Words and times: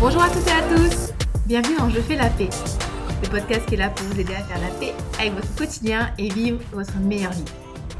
Bonjour 0.00 0.22
à 0.22 0.30
toutes 0.30 0.46
et 0.46 0.52
à 0.52 0.62
tous 0.76 1.12
Bienvenue 1.46 1.76
dans 1.76 1.90
Je 1.90 2.00
fais 2.00 2.14
la 2.14 2.30
paix, 2.30 2.48
le 3.20 3.28
podcast 3.28 3.66
qui 3.66 3.74
est 3.74 3.78
là 3.78 3.90
pour 3.90 4.06
vous 4.06 4.20
aider 4.20 4.32
à 4.32 4.44
faire 4.44 4.60
la 4.60 4.72
paix 4.78 4.94
avec 5.18 5.32
votre 5.32 5.52
quotidien 5.56 6.14
et 6.18 6.28
vivre 6.28 6.60
votre 6.70 6.96
meilleure 6.98 7.32
vie. 7.32 7.44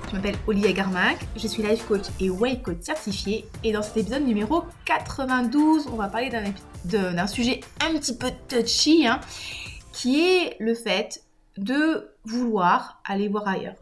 Je 0.08 0.14
m'appelle 0.14 0.36
Olivia 0.46 0.72
Garmac, 0.72 1.18
je 1.34 1.48
suis 1.48 1.60
life 1.60 1.84
coach 1.88 2.04
et 2.20 2.30
way 2.30 2.62
coach 2.62 2.82
certifié 2.82 3.46
et 3.64 3.72
dans 3.72 3.82
cet 3.82 3.96
épisode 3.96 4.22
numéro 4.22 4.62
92, 4.84 5.88
on 5.88 5.96
va 5.96 6.06
parler 6.06 6.30
d'un 6.84 7.26
sujet 7.26 7.58
un 7.84 7.92
petit 7.98 8.16
peu 8.16 8.28
touchy 8.48 9.04
hein, 9.04 9.18
qui 9.92 10.20
est 10.20 10.56
le 10.60 10.74
fait 10.74 11.24
de 11.56 12.12
vouloir 12.24 13.02
aller 13.08 13.26
voir 13.26 13.48
ailleurs, 13.48 13.74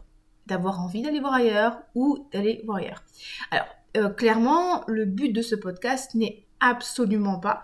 d'avoir 0.47 0.81
envie 0.81 1.03
d'aller 1.03 1.19
voir 1.19 1.35
ailleurs 1.35 1.77
ou 1.93 2.27
d'aller 2.33 2.63
voir 2.65 2.79
ailleurs. 2.79 3.03
Alors, 3.51 3.67
euh, 3.95 4.09
clairement, 4.09 4.83
le 4.87 5.05
but 5.05 5.29
de 5.29 5.43
ce 5.43 5.53
podcast 5.53 6.15
n'est 6.15 6.46
absolument 6.59 7.39
pas 7.39 7.63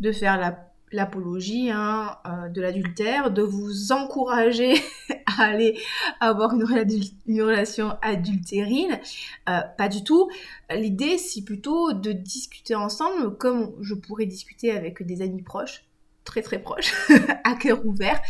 de 0.00 0.12
faire 0.12 0.56
l'apologie 0.92 1.70
hein, 1.70 2.16
euh, 2.26 2.48
de 2.48 2.60
l'adultère, 2.60 3.30
de 3.30 3.42
vous 3.42 3.92
encourager 3.92 4.74
à 5.38 5.44
aller 5.44 5.78
avoir 6.20 6.54
une, 6.54 6.64
relation 7.42 7.96
adultérine. 8.02 8.98
Euh, 9.48 9.60
pas 9.78 9.88
du 9.88 10.04
tout. 10.04 10.30
L'idée, 10.70 11.18
c'est 11.18 11.42
plutôt 11.42 11.92
de 11.92 12.12
discuter 12.12 12.74
ensemble 12.74 13.36
comme 13.36 13.72
je 13.80 13.94
pourrais 13.94 14.26
discuter 14.26 14.70
avec 14.70 15.02
des 15.02 15.22
amis 15.22 15.42
proches 15.42 15.84
très 16.24 16.42
très 16.42 16.60
proches, 16.60 16.94
à 17.44 17.56
cœur 17.56 17.84
ouvert, 17.84 18.20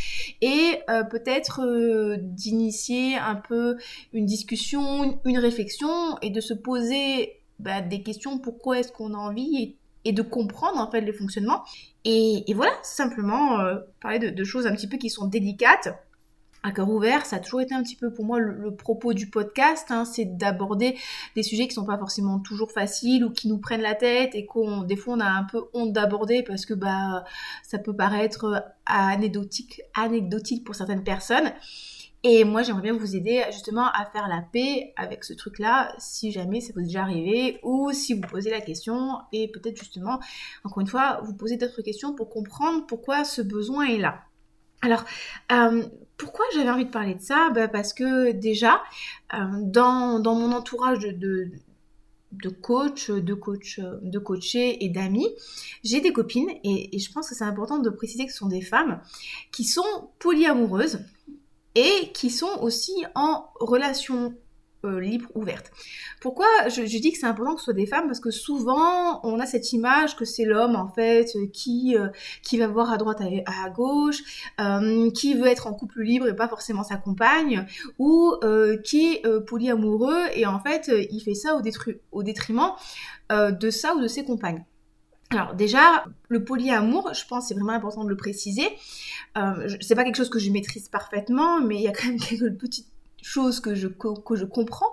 et 0.40 0.78
euh, 0.88 1.04
peut-être 1.04 2.16
d'initier 2.16 3.16
un 3.16 3.34
peu 3.34 3.76
une 4.14 4.24
discussion, 4.24 5.20
une 5.26 5.38
réflexion, 5.38 6.16
et 6.22 6.30
de 6.30 6.40
se 6.40 6.54
poser 6.54 7.42
bah, 7.58 7.82
des 7.82 8.02
questions, 8.02 8.38
pourquoi 8.38 8.78
est-ce 8.78 8.92
qu'on 8.92 9.12
a 9.12 9.18
envie 9.18 9.62
et 9.62 9.76
de 10.10 10.22
comprendre 10.22 10.80
en 10.80 10.90
fait 10.90 11.00
le 11.00 11.12
fonctionnement. 11.12 11.62
Et, 12.04 12.44
voilà, 12.54 12.72
simplement 12.82 13.60
euh, 13.60 13.76
parler 14.00 14.18
de, 14.18 14.44
choses 14.44 14.66
un 14.66 14.74
petit 14.74 14.88
peu 14.88 14.96
qui 14.96 15.08
sont 15.08 15.26
délicates. 15.26 15.88
À 16.64 16.70
cœur 16.70 16.88
ouvert, 16.88 17.26
ça 17.26 17.36
a 17.36 17.38
toujours 17.40 17.60
été 17.60 17.74
un 17.74 17.82
petit 17.82 17.96
peu 17.96 18.12
pour 18.12 18.24
moi 18.24 18.38
le, 18.38 18.74
propos 18.74 19.14
du 19.14 19.28
podcast, 19.28 19.90
hein, 19.90 20.04
c'est 20.04 20.36
d'aborder 20.36 20.96
des 21.34 21.42
sujets 21.42 21.66
qui 21.66 21.74
sont 21.74 21.84
pas 21.84 21.98
forcément 21.98 22.38
toujours 22.38 22.70
faciles 22.70 23.24
ou 23.24 23.30
qui 23.30 23.48
nous 23.48 23.58
prennent 23.58 23.82
la 23.82 23.96
tête 23.96 24.36
et 24.36 24.46
qu'on 24.46 24.82
des 24.82 24.94
fois 24.94 25.14
on 25.14 25.20
a 25.20 25.28
un 25.28 25.42
peu 25.42 25.64
honte 25.74 25.92
d'aborder 25.92 26.44
parce 26.44 26.64
que 26.64 26.74
bah 26.74 27.24
ça 27.64 27.78
peut 27.78 27.96
paraître 27.96 28.64
anecdotique, 28.86 29.82
anecdotique 29.94 30.64
pour 30.64 30.76
certaines 30.76 31.02
personnes. 31.02 31.52
Et 32.24 32.44
moi, 32.44 32.62
j'aimerais 32.62 32.82
bien 32.82 32.96
vous 32.96 33.16
aider 33.16 33.44
justement 33.50 33.86
à 33.86 34.06
faire 34.06 34.28
la 34.28 34.42
paix 34.42 34.92
avec 34.96 35.24
ce 35.24 35.32
truc-là, 35.32 35.92
si 35.98 36.30
jamais 36.30 36.60
ça 36.60 36.72
vous 36.72 36.80
est 36.80 36.84
déjà 36.84 37.02
arrivé, 37.02 37.58
ou 37.64 37.90
si 37.92 38.14
vous 38.14 38.20
posez 38.20 38.50
la 38.50 38.60
question, 38.60 39.18
et 39.32 39.48
peut-être 39.48 39.76
justement, 39.76 40.20
encore 40.62 40.80
une 40.80 40.86
fois, 40.86 41.20
vous 41.24 41.34
posez 41.34 41.56
d'autres 41.56 41.82
questions 41.82 42.14
pour 42.14 42.30
comprendre 42.30 42.86
pourquoi 42.86 43.24
ce 43.24 43.42
besoin 43.42 43.86
est 43.86 43.98
là. 43.98 44.20
Alors, 44.82 45.04
euh, 45.50 45.82
pourquoi 46.16 46.44
j'avais 46.54 46.70
envie 46.70 46.84
de 46.84 46.90
parler 46.90 47.14
de 47.14 47.20
ça? 47.20 47.50
Bah 47.50 47.66
Parce 47.66 47.92
que 47.92 48.30
déjà, 48.30 48.80
euh, 49.34 49.38
dans, 49.62 50.20
dans, 50.20 50.36
mon 50.36 50.52
entourage 50.52 51.00
de, 51.00 51.10
de 51.12 51.50
de 52.32 52.48
coach, 52.48 53.10
de 53.10 53.34
coach, 53.34 53.78
de 53.78 54.18
coachés 54.18 54.82
et 54.82 54.88
d'amis, 54.88 55.28
j'ai 55.84 56.00
des 56.00 56.14
copines 56.14 56.48
et, 56.64 56.96
et, 56.96 56.98
je 56.98 57.12
pense 57.12 57.28
que 57.28 57.34
c'est 57.34 57.44
important 57.44 57.78
de 57.78 57.90
préciser 57.90 58.24
que 58.24 58.32
ce 58.32 58.38
sont 58.38 58.48
des 58.48 58.62
femmes 58.62 59.02
qui 59.50 59.64
sont 59.64 60.08
polyamoureuses 60.18 61.00
et 61.74 62.10
qui 62.12 62.30
sont 62.30 62.58
aussi 62.60 63.04
en 63.14 63.46
relation 63.60 64.34
euh, 64.84 65.00
libre 65.00 65.28
ouverte. 65.36 65.70
Pourquoi 66.20 66.46
je, 66.68 66.82
dis 66.82 67.12
que 67.12 67.18
c'est 67.18 67.26
important 67.26 67.54
que 67.54 67.60
ce 67.60 67.66
soit 67.66 67.72
des 67.72 67.86
femmes? 67.86 68.06
Parce 68.06 68.18
que 68.18 68.32
souvent, 68.32 69.20
on 69.24 69.38
a 69.38 69.46
cette 69.46 69.72
image 69.72 70.16
que 70.16 70.24
c'est 70.24 70.44
l'homme, 70.44 70.74
en 70.74 70.88
fait, 70.88 71.28
qui, 71.52 71.96
euh, 71.96 72.08
qui 72.42 72.58
va 72.58 72.66
voir 72.66 72.90
à 72.90 72.96
droite 72.96 73.20
et 73.20 73.44
à, 73.46 73.70
gauche, 73.70 74.50
euh, 74.60 75.08
qui 75.12 75.34
veut 75.34 75.46
être 75.46 75.68
en 75.68 75.72
couple 75.72 76.02
libre 76.02 76.26
et 76.26 76.34
pas 76.34 76.48
forcément 76.48 76.82
sa 76.82 76.96
compagne, 76.96 77.64
ou 78.00 78.34
qui 78.82 79.14
est 79.14 79.40
polyamoureux 79.46 80.24
et 80.34 80.46
en 80.46 80.58
fait, 80.58 80.90
il 81.10 81.20
fait 81.20 81.34
ça 81.34 81.56
au, 81.56 81.62
au 82.10 82.22
détriment 82.24 82.72
de 83.30 83.70
ça 83.70 83.94
ou 83.94 84.00
de 84.00 84.08
ses 84.08 84.24
compagnes. 84.24 84.64
Alors 85.32 85.54
déjà, 85.54 86.04
le 86.28 86.44
polyamour, 86.44 87.14
je 87.14 87.26
pense 87.26 87.48
c'est 87.48 87.54
vraiment 87.54 87.72
important 87.72 88.04
de 88.04 88.10
le 88.10 88.16
préciser. 88.16 88.68
Euh, 89.38 89.68
c'est 89.80 89.94
pas 89.94 90.04
quelque 90.04 90.16
chose 90.16 90.28
que 90.28 90.38
je 90.38 90.50
maîtrise 90.50 90.88
parfaitement, 90.88 91.60
mais 91.60 91.76
il 91.76 91.82
y 91.82 91.88
a 91.88 91.92
quand 91.92 92.06
même 92.06 92.20
quelques 92.20 92.54
petites 92.58 92.88
choses 93.22 93.60
que 93.60 93.74
je, 93.74 93.88
que 93.88 94.36
je 94.36 94.44
comprends. 94.44 94.90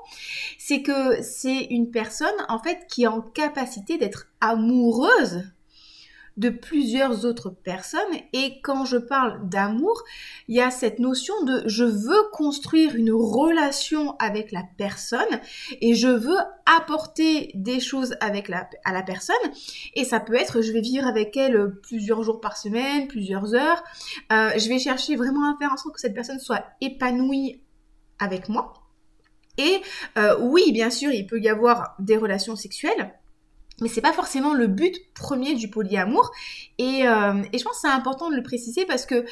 C'est 0.58 0.82
que 0.82 1.22
c'est 1.22 1.66
une 1.66 1.92
personne 1.92 2.30
en 2.48 2.60
fait 2.60 2.86
qui 2.88 3.04
est 3.04 3.08
en 3.08 3.22
capacité 3.22 3.98
d'être 3.98 4.28
amoureuse 4.40 5.44
de 6.40 6.50
plusieurs 6.50 7.26
autres 7.26 7.50
personnes. 7.50 8.00
Et 8.34 8.62
quand 8.62 8.86
je 8.86 8.98
parle 8.98 9.48
d'amour, 9.48 10.04
il 10.48 10.56
y 10.56 10.62
a 10.62 10.72
cette 10.72 11.00
notion 11.00 11.34
de 11.44 11.64
je 11.68 11.84
veux 11.84 12.30
construire 12.32 12.96
une 12.96 13.12
relation 13.12 14.16
avec 14.18 14.52
la 14.52 14.64
personne 14.78 15.20
et 15.82 15.94
je 15.94 16.08
veux 16.08 16.38
apporter 16.66 17.52
des 17.54 17.80
choses 17.80 18.16
avec 18.22 18.48
la, 18.48 18.70
à 18.86 18.94
la 18.94 19.04
personne. 19.04 19.36
Et 19.96 20.06
ça 20.06 20.20
peut 20.20 20.36
être 20.36 20.62
je 20.62 20.72
vais 20.72 20.82
vivre 20.82 21.06
avec 21.06 21.36
elle 21.36 21.76
plusieurs 21.84 22.24
jours 22.24 22.40
par 22.40 22.58
semaine, 22.58 23.08
plusieurs 23.08 23.54
heures. 23.54 23.84
Euh, 24.32 24.52
je 24.58 24.70
vais 24.70 24.80
chercher 24.80 25.18
vraiment 25.18 25.54
à 25.54 25.58
faire 25.58 25.74
en 25.74 25.78
sorte 25.78 25.96
que 25.96 26.02
cette 26.02 26.16
personne 26.16 26.40
soit 26.40 26.64
épanouie 26.80 27.62
avec 28.18 28.48
moi. 28.48 28.74
Et 29.58 29.82
euh, 30.18 30.38
oui, 30.40 30.72
bien 30.72 30.90
sûr, 30.90 31.12
il 31.12 31.28
peut 31.28 31.40
y 31.40 31.50
avoir 31.50 31.96
des 32.00 32.16
relations 32.16 32.56
sexuelles 32.56 33.19
mais 33.82 33.90
c'est 33.90 34.02
pas 34.02 34.14
forcément 34.14 34.54
le 34.54 34.68
but 34.68 34.96
premier 35.14 35.56
du 35.56 35.70
polyamour. 35.70 36.32
Et, 36.78 37.08
euh, 37.08 37.42
et 37.52 37.58
je 37.58 37.64
pense 37.64 37.74
que 37.74 37.80
c'est 37.82 37.88
important 37.88 38.30
de 38.30 38.36
le 38.36 38.44
préciser 38.44 38.86
parce 38.86 39.06
que 39.06 39.16
euh, 39.16 39.26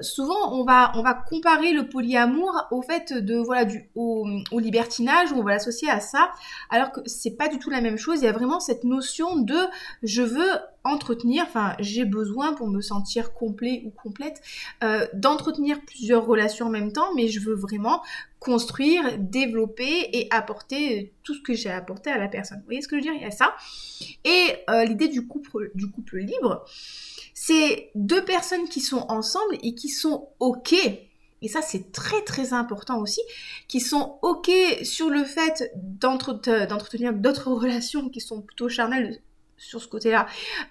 souvent 0.00 0.52
on 0.52 0.64
va 0.64 0.92
on 0.94 1.02
va 1.02 1.14
comparer 1.14 1.72
le 1.72 1.88
polyamour 1.88 2.66
au 2.70 2.82
fait 2.82 3.12
de 3.12 3.36
voilà 3.36 3.64
du 3.64 3.90
au, 3.94 4.26
au 4.50 4.58
libertinage 4.58 5.32
on 5.32 5.42
va 5.42 5.52
l'associer 5.52 5.90
à 5.90 6.00
ça 6.00 6.30
alors 6.70 6.92
que 6.92 7.00
c'est 7.06 7.36
pas 7.36 7.48
du 7.48 7.58
tout 7.58 7.70
la 7.70 7.80
même 7.80 7.98
chose. 7.98 8.20
Il 8.20 8.24
y 8.24 8.28
a 8.28 8.32
vraiment 8.32 8.60
cette 8.60 8.84
notion 8.84 9.36
de 9.36 9.58
je 10.02 10.22
veux 10.22 10.58
entretenir, 10.84 11.44
enfin 11.46 11.74
j'ai 11.78 12.04
besoin 12.04 12.54
pour 12.54 12.68
me 12.68 12.80
sentir 12.80 13.32
complet 13.34 13.82
ou 13.86 13.90
complète, 13.90 14.42
euh, 14.82 15.06
d'entretenir 15.14 15.80
plusieurs 15.84 16.26
relations 16.26 16.66
en 16.66 16.70
même 16.70 16.92
temps, 16.92 17.14
mais 17.14 17.28
je 17.28 17.40
veux 17.40 17.54
vraiment 17.54 18.02
construire, 18.38 19.18
développer 19.18 20.08
et 20.12 20.26
apporter 20.30 21.12
tout 21.22 21.34
ce 21.34 21.40
que 21.40 21.54
j'ai 21.54 21.70
apporté 21.70 22.10
à 22.10 22.18
la 22.18 22.28
personne. 22.28 22.58
Vous 22.58 22.64
voyez 22.66 22.82
ce 22.82 22.88
que 22.88 22.96
je 22.96 23.04
veux 23.04 23.12
dire? 23.12 23.14
Il 23.14 23.22
y 23.22 23.26
a 23.26 23.30
ça. 23.30 23.54
Et 24.24 24.56
euh, 24.68 24.84
l'idée 24.84 25.08
du 25.08 25.26
couple, 25.26 25.70
du 25.74 25.90
couple 25.90 26.18
libre, 26.18 26.64
c'est 27.34 27.90
deux 27.94 28.24
personnes 28.24 28.68
qui 28.68 28.80
sont 28.80 29.06
ensemble 29.08 29.56
et 29.62 29.74
qui 29.74 29.88
sont 29.88 30.28
OK 30.40 30.74
et 31.42 31.48
ça 31.48 31.60
c'est 31.60 31.92
très 31.92 32.22
très 32.22 32.52
important 32.52 33.00
aussi, 33.00 33.20
qui 33.68 33.80
sont 33.80 34.18
ok 34.22 34.50
sur 34.84 35.10
le 35.10 35.24
fait 35.24 35.72
d'entretenir 35.74 37.12
d'autres 37.12 37.50
relations 37.52 38.08
qui 38.08 38.20
sont 38.20 38.40
plutôt 38.40 38.68
charnelles 38.68 39.20
sur 39.62 39.80
ce 39.80 39.88
côté-là 39.88 40.26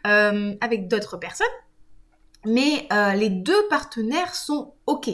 euh, 0.06 0.54
avec 0.62 0.88
d'autres 0.88 1.18
personnes, 1.18 1.48
mais 2.46 2.88
euh, 2.92 3.14
les 3.14 3.30
deux 3.30 3.68
partenaires 3.70 4.36
sont 4.36 4.74
OK. 4.86 5.10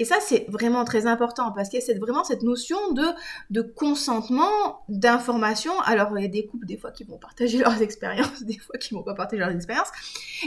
Et 0.00 0.06
ça, 0.06 0.16
c'est 0.18 0.46
vraiment 0.48 0.84
très 0.84 1.06
important 1.06 1.52
parce 1.52 1.68
qu'il 1.68 1.78
y 1.78 1.90
a 1.90 1.98
vraiment 1.98 2.24
cette 2.24 2.42
notion 2.42 2.92
de, 2.92 3.04
de 3.50 3.60
consentement, 3.60 4.82
d'information. 4.88 5.78
Alors, 5.82 6.08
il 6.16 6.22
y 6.22 6.24
a 6.24 6.28
des 6.28 6.46
couples, 6.46 6.64
des 6.64 6.78
fois, 6.78 6.90
qui 6.90 7.04
vont 7.04 7.18
partager 7.18 7.58
leurs 7.64 7.82
expériences, 7.82 8.42
des 8.42 8.58
fois, 8.58 8.78
qui 8.78 8.94
vont 8.94 9.02
pas 9.02 9.12
partager 9.14 9.40
leurs 9.40 9.54
expériences. 9.54 9.90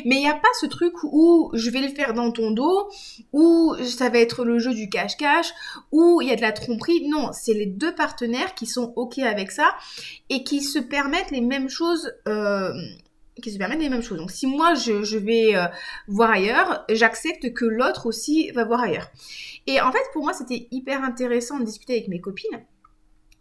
Mais 0.06 0.16
il 0.16 0.22
n'y 0.22 0.28
a 0.28 0.34
pas 0.34 0.48
ce 0.60 0.66
truc 0.66 0.96
où 1.04 1.52
je 1.54 1.70
vais 1.70 1.82
le 1.82 1.90
faire 1.90 2.16
dans 2.16 2.32
ton 2.32 2.50
dos, 2.50 2.90
où 3.32 3.76
ça 3.84 4.10
va 4.10 4.18
être 4.18 4.44
le 4.44 4.58
jeu 4.58 4.74
du 4.74 4.90
cache-cache, 4.90 5.54
où 5.92 6.20
il 6.22 6.30
y 6.30 6.32
a 6.32 6.36
de 6.36 6.42
la 6.42 6.52
tromperie. 6.52 7.08
Non, 7.08 7.30
c'est 7.32 7.54
les 7.54 7.68
deux 7.68 7.94
partenaires 7.94 8.56
qui 8.56 8.66
sont 8.66 8.92
OK 8.96 9.20
avec 9.20 9.52
ça 9.52 9.76
et 10.32 10.44
qui 10.44 10.64
se 10.64 10.80
permettent 10.80 11.30
les 11.30 11.42
mêmes 11.42 11.70
choses. 11.70 12.12
Euh, 12.28 12.74
qui 13.42 13.52
se 13.52 13.58
permettent 13.58 13.80
les 13.80 13.90
mêmes 13.90 14.04
choses. 14.04 14.18
Donc 14.18 14.32
si 14.32 14.48
moi 14.48 14.74
je, 14.76 15.18
vais 15.18 15.56
euh, 15.56 15.66
voir 16.08 16.32
ailleurs, 16.32 16.86
j'accepte 16.90 17.54
que 17.54 17.66
l'autre 17.66 18.06
aussi 18.06 18.52
va 18.52 18.64
voir 18.64 18.82
ailleurs. 18.82 19.10
Et 19.68 19.82
en 19.82 19.92
fait 19.92 20.04
pour 20.14 20.24
moi 20.24 20.34
c'était 20.34 20.68
hyper 20.72 21.04
intéressant 21.04 21.60
de 21.60 21.66
discuter 21.66 21.94
avec 21.94 22.08
mes 22.08 22.22
copines 22.22 22.64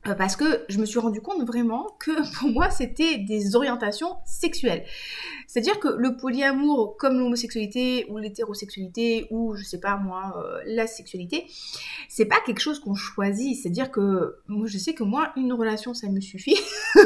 euh, 0.07 0.15
parce 0.15 0.35
que 0.35 0.65
je 0.69 0.79
me 0.79 0.85
suis 0.85 0.99
rendu 0.99 1.21
compte 1.21 1.47
vraiment 1.47 1.97
que 2.01 2.11
pour 2.39 2.49
moi 2.51 2.71
c'était 2.71 3.19
des 3.19 3.55
orientations 3.55 4.17
sexuelles. 4.25 4.85
C'est-à-dire 5.47 5.79
que 5.79 5.89
le 5.89 6.17
polyamour, 6.17 6.97
comme 6.97 7.19
l'homosexualité 7.19 8.07
ou 8.09 8.19
l'hétérosexualité 8.19 9.27
ou 9.31 9.55
je 9.55 9.63
sais 9.63 9.79
pas 9.79 9.97
moi 9.97 10.35
euh, 10.37 10.61
la 10.67 10.87
sexualité, 10.87 11.47
c'est 12.09 12.25
pas 12.25 12.41
quelque 12.45 12.61
chose 12.61 12.81
qu'on 12.81 12.95
choisit. 12.95 13.57
C'est-à-dire 13.61 13.91
que 13.91 14.37
moi 14.49 14.67
je 14.67 14.79
sais 14.79 14.95
que 14.95 15.05
moi 15.05 15.33
une 15.37 15.53
relation 15.53 15.95
ça 15.95 16.09
me 16.09 16.21
suffit 16.21 16.57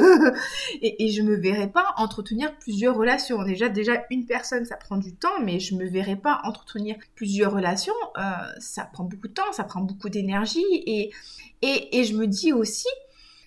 et, 0.83 1.05
et, 1.05 1.09
je 1.11 1.23
me 1.23 1.37
verrais 1.37 1.71
pas 1.71 1.87
entretenir 1.97 2.57
plusieurs 2.59 2.97
relations. 2.97 3.43
Déjà 3.43 3.69
déjà 3.69 4.05
une 4.11 4.27
personne 4.27 4.65
ça 4.65 4.77
prend 4.77 4.97
du 4.97 5.15
temps, 5.15 5.41
mais 5.43 5.61
je 5.61 5.75
me 5.75 5.87
verrais 5.87 6.17
pas 6.17 6.41
entretenir 6.45 6.97
plusieurs 7.15 7.53
relations. 7.53 7.93
Euh, 8.17 8.23
ça 8.59 8.89
prend 8.91 9.05
beaucoup 9.05 9.29
de 9.29 9.33
temps, 9.33 9.53
ça 9.53 9.65
prend 9.65 9.81
beaucoup 9.81 10.09
d'énergie 10.09 10.65
et 10.87 11.11
et, 11.63 12.05
je 12.05 12.15
me 12.15 12.27
dis 12.27 12.53
aussi, 12.53 12.89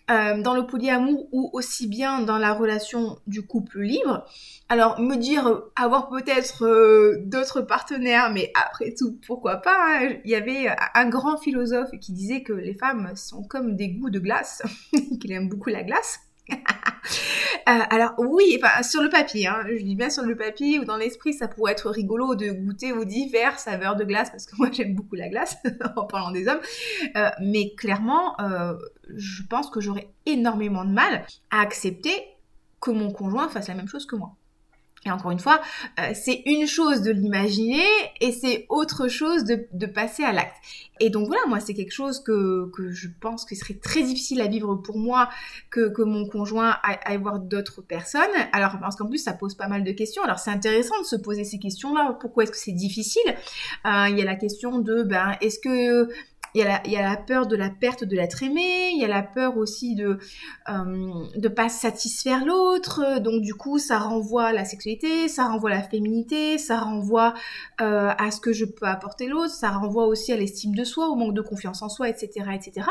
euh, 0.10 0.42
dans 0.42 0.56
le 0.56 0.66
polyamour 0.66 1.28
ou 1.32 1.50
aussi 1.54 1.88
bien 1.88 2.22
dans 2.22 2.38
la 2.38 2.54
relation 2.54 3.20
du 3.28 3.46
couple 3.46 3.82
libre. 3.82 4.26
Alors 4.68 5.00
me 5.00 5.16
dire 5.16 5.62
avoir 5.76 6.10
peut-être 6.10 6.66
euh, 6.66 7.18
d'autres 7.26 7.62
partenaires, 7.62 8.32
mais 8.32 8.52
après 8.56 8.94
tout, 8.98 9.20
pourquoi 9.26 9.58
pas 9.58 10.00
hein. 10.02 10.14
Il 10.26 10.32
y 10.32 10.36
avait 10.36 10.68
un 10.96 11.08
grand 11.08 11.38
philosophe 11.38 11.92
qui 12.02 12.12
disait 12.12 12.42
que 12.42 12.54
les 12.54 12.74
femmes 12.74 13.12
sont 13.16 13.44
comme 13.44 13.76
des 13.76 13.90
goûts 13.90 14.10
de 14.10 14.20
glace, 14.20 14.64
qu'il 15.22 15.32
aime 15.32 15.50
beaucoup 15.50 15.70
la 15.70 15.84
glace. 15.84 16.20
Euh, 17.68 17.72
alors 17.90 18.14
oui, 18.18 18.60
enfin 18.62 18.82
sur 18.84 19.02
le 19.02 19.10
papier, 19.10 19.48
hein, 19.48 19.62
je 19.68 19.84
dis 19.84 19.96
bien 19.96 20.10
sur 20.10 20.24
le 20.24 20.36
papier 20.36 20.80
ou 20.80 20.86
dans 20.86 20.98
l'esprit, 20.98 21.34
ça 21.34 21.48
pourrait 21.48 21.74
être 21.74 21.90
rigolo 21.90 22.36
de 22.36 22.52
goûter 22.52 22.94
aux 22.94 23.06
divers 23.06 23.60
saveurs 23.60 23.96
de 23.96 24.04
glace 24.04 24.30
parce 24.32 24.46
que 24.46 24.56
moi 24.58 24.70
j'aime 24.74 24.96
beaucoup 24.96 25.16
la 25.16 25.30
glace 25.30 25.56
en 25.96 26.06
parlant 26.06 26.32
des 26.32 26.48
hommes, 26.48 26.62
euh, 27.16 27.30
mais 27.42 27.74
clairement, 27.76 28.40
euh, 28.42 28.74
je 29.16 29.44
pense 29.44 29.70
que 29.70 29.82
j'aurais 29.82 30.10
énormément 30.26 30.86
de 30.86 30.92
mal 30.92 31.26
à 31.52 31.62
accepter 31.62 32.14
que 32.82 32.92
mon 32.92 33.12
conjoint 33.12 33.50
fasse 33.50 33.68
la 33.68 33.76
même 33.76 33.88
chose 33.88 34.06
que 34.06 34.16
moi. 34.16 34.36
Et 35.06 35.12
encore 35.12 35.32
une 35.32 35.40
fois, 35.40 35.62
euh, 36.00 36.12
c'est 36.14 36.44
une 36.46 36.68
chose 36.68 37.02
de 37.02 37.12
l'imaginer 37.12 37.86
et 38.20 38.34
c'est 38.34 38.66
autre 38.68 39.08
chose 39.08 39.46
de, 39.46 39.66
de 39.72 39.86
passer 39.86 40.24
à 40.24 40.34
l'acte. 40.34 40.58
Et 41.00 41.10
donc 41.10 41.28
voilà, 41.28 41.42
moi 41.48 41.62
c'est 41.62 41.74
quelque 41.74 41.94
chose 41.94 42.22
que, 42.22 42.70
que 42.72 42.92
je 42.92 43.08
pense 43.22 43.46
que 43.46 43.56
serait 43.56 43.76
très 43.76 44.04
difficile 44.04 44.42
à 44.42 44.48
vivre 44.48 44.76
pour 44.76 44.98
moi 44.98 45.30
que, 45.70 45.88
que 45.90 46.02
mon 46.02 46.28
conjoint 46.28 46.76
aille, 46.84 47.18
voir 47.18 47.40
d'autres 47.40 47.82
personnes. 47.82 48.30
Alors 48.52 48.78
parce 48.82 48.98
qu'en 48.98 49.08
plus 49.08 49.20
ça 49.20 49.32
pose 49.32 49.56
pas 49.56 49.70
mal 49.70 49.86
de 49.86 49.92
questions. 49.94 50.22
Alors 50.24 50.40
c'est 50.40 50.52
intéressant 50.52 51.00
de 51.00 51.06
se 51.06 51.16
poser 51.16 51.46
ces 51.46 51.60
questions-là. 51.60 52.18
Pourquoi 52.20 52.44
est-ce 52.44 52.52
que 52.52 52.58
c'est 52.58 52.74
difficile? 52.74 53.22
Euh, 53.86 54.08
Il 54.10 54.18
y 54.20 54.22
a 54.22 54.26
la 54.26 54.36
question 54.36 54.80
de 54.80 55.04
ben 55.04 55.38
est-ce 55.40 55.60
que 55.60 56.10
il 56.56 56.62
y, 56.62 56.96
a 56.96 57.02
la, 57.02 57.18
peur 57.18 57.48
de 57.48 57.56
la 57.56 57.70
perte 57.70 58.04
de 58.04 58.16
l'être 58.16 58.44
aimé, 58.44 58.92
il 58.92 59.00
y 59.00 59.06
a 59.06 59.08
la 59.08 59.24
peur 59.24 59.58
aussi 59.58 59.96
de 59.96 60.18
euh, 60.70 61.26
de 61.36 61.48
pas 61.48 61.70
satisfaire 61.70 62.46
l'autre, 62.46 63.20
donc 63.20 63.42
du 63.42 63.54
coup 63.54 63.78
ça 63.78 64.00
renvoie 64.00 64.46
à 64.46 64.54
la 64.54 64.66
sexualité, 64.66 65.28
ça 65.28 65.48
renvoie 65.48 65.72
à 65.72 65.76
la 65.76 65.84
féminité, 65.84 66.58
ça 66.58 66.80
renvoie 66.80 67.34
euh, 67.82 68.12
à 68.18 68.32
ce 68.32 68.40
que 68.40 68.54
je 68.54 68.66
peux 68.66 68.86
apporter 68.86 69.28
l'autre, 69.28 69.54
ça 69.54 69.70
renvoie 69.70 70.08
aussi 70.08 70.32
à 70.32 70.38
l'estime 70.38 70.74
de 70.76 70.84
soi, 70.84 71.10
au 71.10 71.16
manque 71.16 71.34
de 71.34 71.42
confiance 71.42 71.82
en 71.82 71.90
soi, 71.90 72.10
etc., 72.10 72.46
etc. 72.54 72.88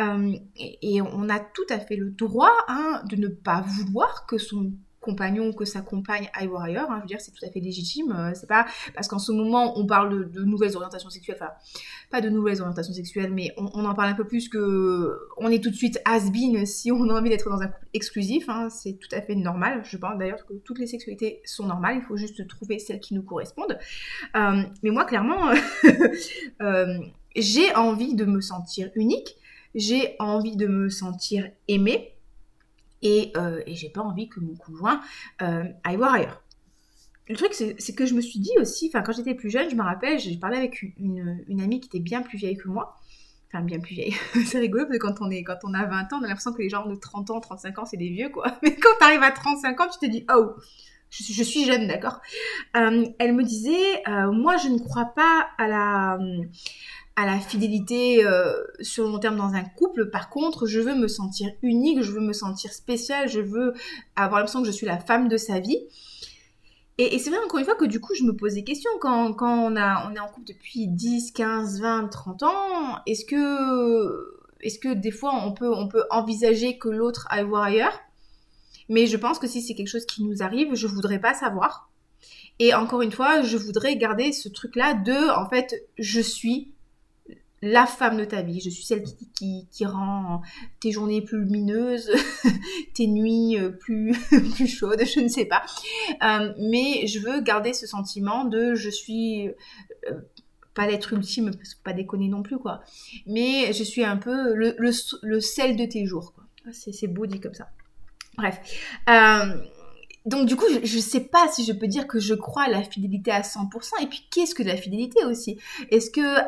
Euh, 0.00 0.32
et, 0.56 0.96
et, 0.96 1.02
on 1.02 1.28
a 1.28 1.38
tout 1.38 1.66
à 1.70 1.78
fait 1.78 1.96
le 1.96 2.10
droit 2.10 2.52
hein, 2.68 3.02
de 3.08 3.16
ne 3.16 3.28
pas 3.28 3.60
vouloir 3.60 4.26
que 4.26 4.38
son 4.38 4.72
compagnon 5.00 5.52
que 5.52 5.64
sa 5.64 5.80
compagne 5.80 6.28
aille 6.34 6.50
ailleurs. 6.60 6.90
Hein, 6.90 6.96
je 6.96 7.00
veux 7.02 7.06
dire, 7.06 7.20
c'est 7.20 7.30
tout 7.30 7.44
à 7.44 7.50
fait 7.50 7.60
légitime. 7.60 8.12
Euh, 8.12 8.32
c'est 8.34 8.48
pas 8.48 8.66
parce 8.94 9.08
qu'en 9.08 9.18
ce 9.18 9.32
moment 9.32 9.78
on 9.78 9.86
parle 9.86 10.30
de, 10.30 10.44
nouvelles 10.44 10.76
orientations 10.76 11.10
sexuelles, 11.10 11.38
enfin 11.40 11.52
pas 12.10 12.20
de 12.20 12.28
nouvelles 12.28 12.60
orientations 12.60 12.92
sexuelles, 12.92 13.32
mais 13.32 13.52
on, 13.56 13.84
en 13.84 13.94
parle 13.94 14.10
un 14.10 14.14
peu 14.14 14.26
plus 14.26 14.48
que 14.48 15.18
on 15.36 15.50
est 15.50 15.62
tout 15.62 15.70
de 15.70 15.74
suite 15.74 16.00
has-been 16.04 16.66
si 16.66 16.90
on 16.90 17.08
a 17.10 17.18
envie 17.18 17.30
d'être 17.30 17.48
dans 17.48 17.60
un 17.60 17.68
couple 17.68 17.86
exclusif. 17.94 18.48
Hein, 18.48 18.68
c'est 18.70 18.94
tout 18.94 19.08
à 19.12 19.20
fait 19.20 19.34
normal. 19.34 19.82
Je 19.84 19.96
pense 19.96 20.18
d'ailleurs 20.18 20.44
que 20.46 20.54
toutes 20.54 20.78
les 20.78 20.86
sexualités 20.86 21.40
sont 21.44 21.66
normales. 21.66 21.96
Il 21.96 22.02
faut 22.02 22.16
juste 22.16 22.46
trouver 22.48 22.78
celles 22.78 23.00
qui 23.00 23.14
nous 23.14 23.22
correspondent. 23.22 23.78
Euh, 24.36 24.62
mais 24.82 24.90
moi, 24.90 25.04
clairement, 25.04 25.50
euh, 26.62 26.98
j'ai 27.36 27.74
envie 27.74 28.14
de 28.14 28.24
me 28.24 28.40
sentir 28.40 28.90
unique. 28.94 29.36
J'ai 29.74 30.16
envie 30.18 30.56
de 30.56 30.66
me 30.66 30.88
sentir 30.88 31.50
aimée 31.68 32.17
et, 33.02 33.32
euh, 33.36 33.62
et 33.66 33.74
j'ai 33.74 33.90
pas 33.90 34.02
envie 34.02 34.28
que 34.28 34.40
mon 34.40 34.54
conjoint 34.56 35.00
euh, 35.42 35.64
aille 35.84 35.96
voir 35.96 36.14
ailleurs. 36.14 36.42
Le 37.28 37.36
truc, 37.36 37.52
c'est 37.52 37.94
que 37.94 38.06
je 38.06 38.14
me 38.14 38.22
suis 38.22 38.38
dit 38.38 38.52
aussi, 38.58 38.88
enfin, 38.88 39.02
quand 39.02 39.12
j'étais 39.12 39.34
plus 39.34 39.50
jeune, 39.50 39.68
je 39.68 39.76
me 39.76 39.82
rappelle, 39.82 40.18
j'ai 40.18 40.34
parlé 40.38 40.56
avec 40.56 40.82
une, 40.82 41.60
amie 41.60 41.80
qui 41.80 41.88
était 41.88 42.00
bien 42.00 42.22
plus 42.22 42.38
vieille 42.38 42.56
que 42.56 42.68
moi. 42.68 42.96
Enfin, 43.48 43.62
bien 43.62 43.80
plus 43.80 43.94
vieille. 43.94 44.14
c'est 44.46 44.58
rigolo 44.58 44.86
parce 44.86 44.98
que 44.98 45.02
quand 45.06 45.20
on, 45.20 45.30
est, 45.30 45.42
quand 45.42 45.58
on 45.64 45.74
a 45.74 45.84
20 45.84 46.12
ans, 46.12 46.18
on 46.20 46.24
a 46.24 46.28
l'impression 46.28 46.54
que 46.54 46.62
les 46.62 46.70
gens 46.70 46.86
de 46.86 46.94
30 46.94 47.30
ans, 47.30 47.40
35 47.40 47.78
ans, 47.78 47.84
c'est 47.84 47.98
des 47.98 48.08
vieux, 48.08 48.30
quoi. 48.30 48.46
Mais 48.62 48.74
quand 48.74 48.88
t'arrives 48.98 49.22
à 49.22 49.30
35 49.30 49.78
ans, 49.78 49.88
tu 49.90 49.98
te 50.06 50.10
dis, 50.10 50.24
oh, 50.34 50.54
je, 51.10 51.22
je 51.32 51.42
suis 51.42 51.66
jeune, 51.66 51.86
d'accord. 51.86 52.20
Euh, 52.76 53.06
elle 53.18 53.34
me 53.34 53.42
disait, 53.42 54.02
euh, 54.08 54.32
moi, 54.32 54.56
je 54.56 54.68
ne 54.68 54.78
crois 54.78 55.12
pas 55.14 55.48
à 55.58 55.68
la 55.68 56.18
à 57.18 57.26
la 57.26 57.40
fidélité 57.40 58.24
euh, 58.24 58.52
sur 58.80 59.02
le 59.02 59.10
long 59.10 59.18
terme 59.18 59.36
dans 59.36 59.52
un 59.52 59.64
couple. 59.64 60.08
Par 60.08 60.30
contre, 60.30 60.66
je 60.66 60.78
veux 60.78 60.94
me 60.94 61.08
sentir 61.08 61.50
unique, 61.62 62.00
je 62.00 62.12
veux 62.12 62.20
me 62.20 62.32
sentir 62.32 62.72
spéciale, 62.72 63.28
je 63.28 63.40
veux 63.40 63.74
avoir 64.14 64.38
l'impression 64.38 64.60
que 64.60 64.68
je 64.68 64.72
suis 64.72 64.86
la 64.86 64.98
femme 64.98 65.26
de 65.28 65.36
sa 65.36 65.58
vie. 65.58 65.80
Et, 66.96 67.18
c'est 67.18 67.30
vrai, 67.30 67.40
encore 67.44 67.58
une 67.58 67.64
fois, 67.64 67.74
que 67.74 67.86
du 67.86 67.98
coup, 68.00 68.14
je 68.14 68.22
me 68.22 68.36
pose 68.36 68.54
des 68.54 68.62
questions. 68.62 68.90
Quand, 69.00 69.34
on, 69.40 69.74
est 69.76 70.20
en 70.20 70.28
couple 70.28 70.46
depuis 70.46 70.86
10, 70.86 71.32
15, 71.32 71.80
20, 71.80 72.06
30 72.06 72.42
ans, 72.44 72.98
est-ce 73.06 73.24
que, 73.24 74.40
est-ce 74.60 74.78
que 74.78 74.94
des 74.94 75.10
fois, 75.10 75.32
on 75.44 75.52
peut, 75.52 75.74
on 75.74 75.88
peut 75.88 76.04
envisager 76.10 76.78
que 76.78 76.88
l'autre 76.88 77.26
aille 77.30 77.44
voir 77.44 77.64
ailleurs? 77.64 77.98
Mais 78.88 79.06
je 79.06 79.16
pense 79.16 79.40
que 79.40 79.48
si 79.48 79.60
c'est 79.60 79.74
quelque 79.74 79.88
chose 79.88 80.06
qui 80.06 80.22
nous 80.22 80.40
arrive, 80.40 80.76
je 80.76 80.86
voudrais 80.86 81.20
pas 81.20 81.34
savoir. 81.34 81.90
Et 82.60 82.74
encore 82.74 83.02
une 83.02 83.12
fois, 83.12 83.42
je 83.42 83.56
voudrais 83.56 83.96
garder 83.96 84.30
ce 84.30 84.48
truc-là 84.48 84.94
de, 84.94 85.36
en 85.36 85.48
fait, 85.48 85.74
je 85.98 86.20
suis 86.20 86.74
la 87.62 87.86
femme 87.86 88.16
de 88.16 88.24
ta 88.24 88.42
vie. 88.42 88.60
Je 88.60 88.70
suis 88.70 88.84
celle 88.84 89.02
qui, 89.02 89.66
qui, 89.70 89.84
rend 89.84 90.42
tes 90.80 90.92
journées 90.92 91.22
plus 91.22 91.40
lumineuses, 91.40 92.10
tes 92.94 93.06
nuits 93.06 93.58
euh, 93.58 93.70
plus, 93.70 94.12
plus 94.54 94.66
chaudes, 94.66 95.02
je 95.04 95.20
ne 95.20 95.28
sais 95.28 95.46
pas. 95.46 95.62
Euh, 96.22 96.52
mais 96.58 97.06
je 97.06 97.18
veux 97.18 97.40
garder 97.40 97.72
ce 97.72 97.86
sentiment 97.86 98.44
de 98.44 98.74
je 98.74 98.90
suis 98.90 99.48
euh, 99.48 100.14
pas 100.74 100.86
l'être 100.86 101.12
ultime, 101.12 101.50
parce 101.56 101.74
que 101.74 101.82
pas 101.82 101.92
déconner 101.92 102.28
non 102.28 102.42
plus, 102.42 102.58
quoi. 102.58 102.82
Mais 103.26 103.72
je 103.72 103.82
suis 103.82 104.04
un 104.04 104.16
peu 104.16 104.54
le, 104.54 104.76
le, 104.78 105.40
sel 105.40 105.76
de 105.76 105.84
tes 105.84 106.06
jours, 106.06 106.32
quoi. 106.34 106.44
C'est 106.72 107.06
beau 107.06 107.26
dit 107.26 107.40
comme 107.40 107.54
ça. 107.54 107.70
Bref. 108.36 108.60
donc 110.26 110.46
du 110.46 110.54
coup, 110.54 110.66
je, 110.70 110.86
je 110.86 110.98
sais 110.98 111.24
pas 111.24 111.48
si 111.48 111.64
je 111.64 111.72
peux 111.72 111.88
dire 111.88 112.06
que 112.06 112.20
je 112.20 112.34
crois 112.34 112.64
à 112.64 112.68
la 112.68 112.82
fidélité 112.82 113.32
à 113.32 113.40
100%. 113.40 114.02
Et 114.02 114.06
puis, 114.06 114.28
qu'est-ce 114.30 114.54
que 114.54 114.62
la 114.62 114.76
fidélité 114.76 115.24
aussi? 115.24 115.58
Est-ce 115.90 116.10
que 116.10 116.38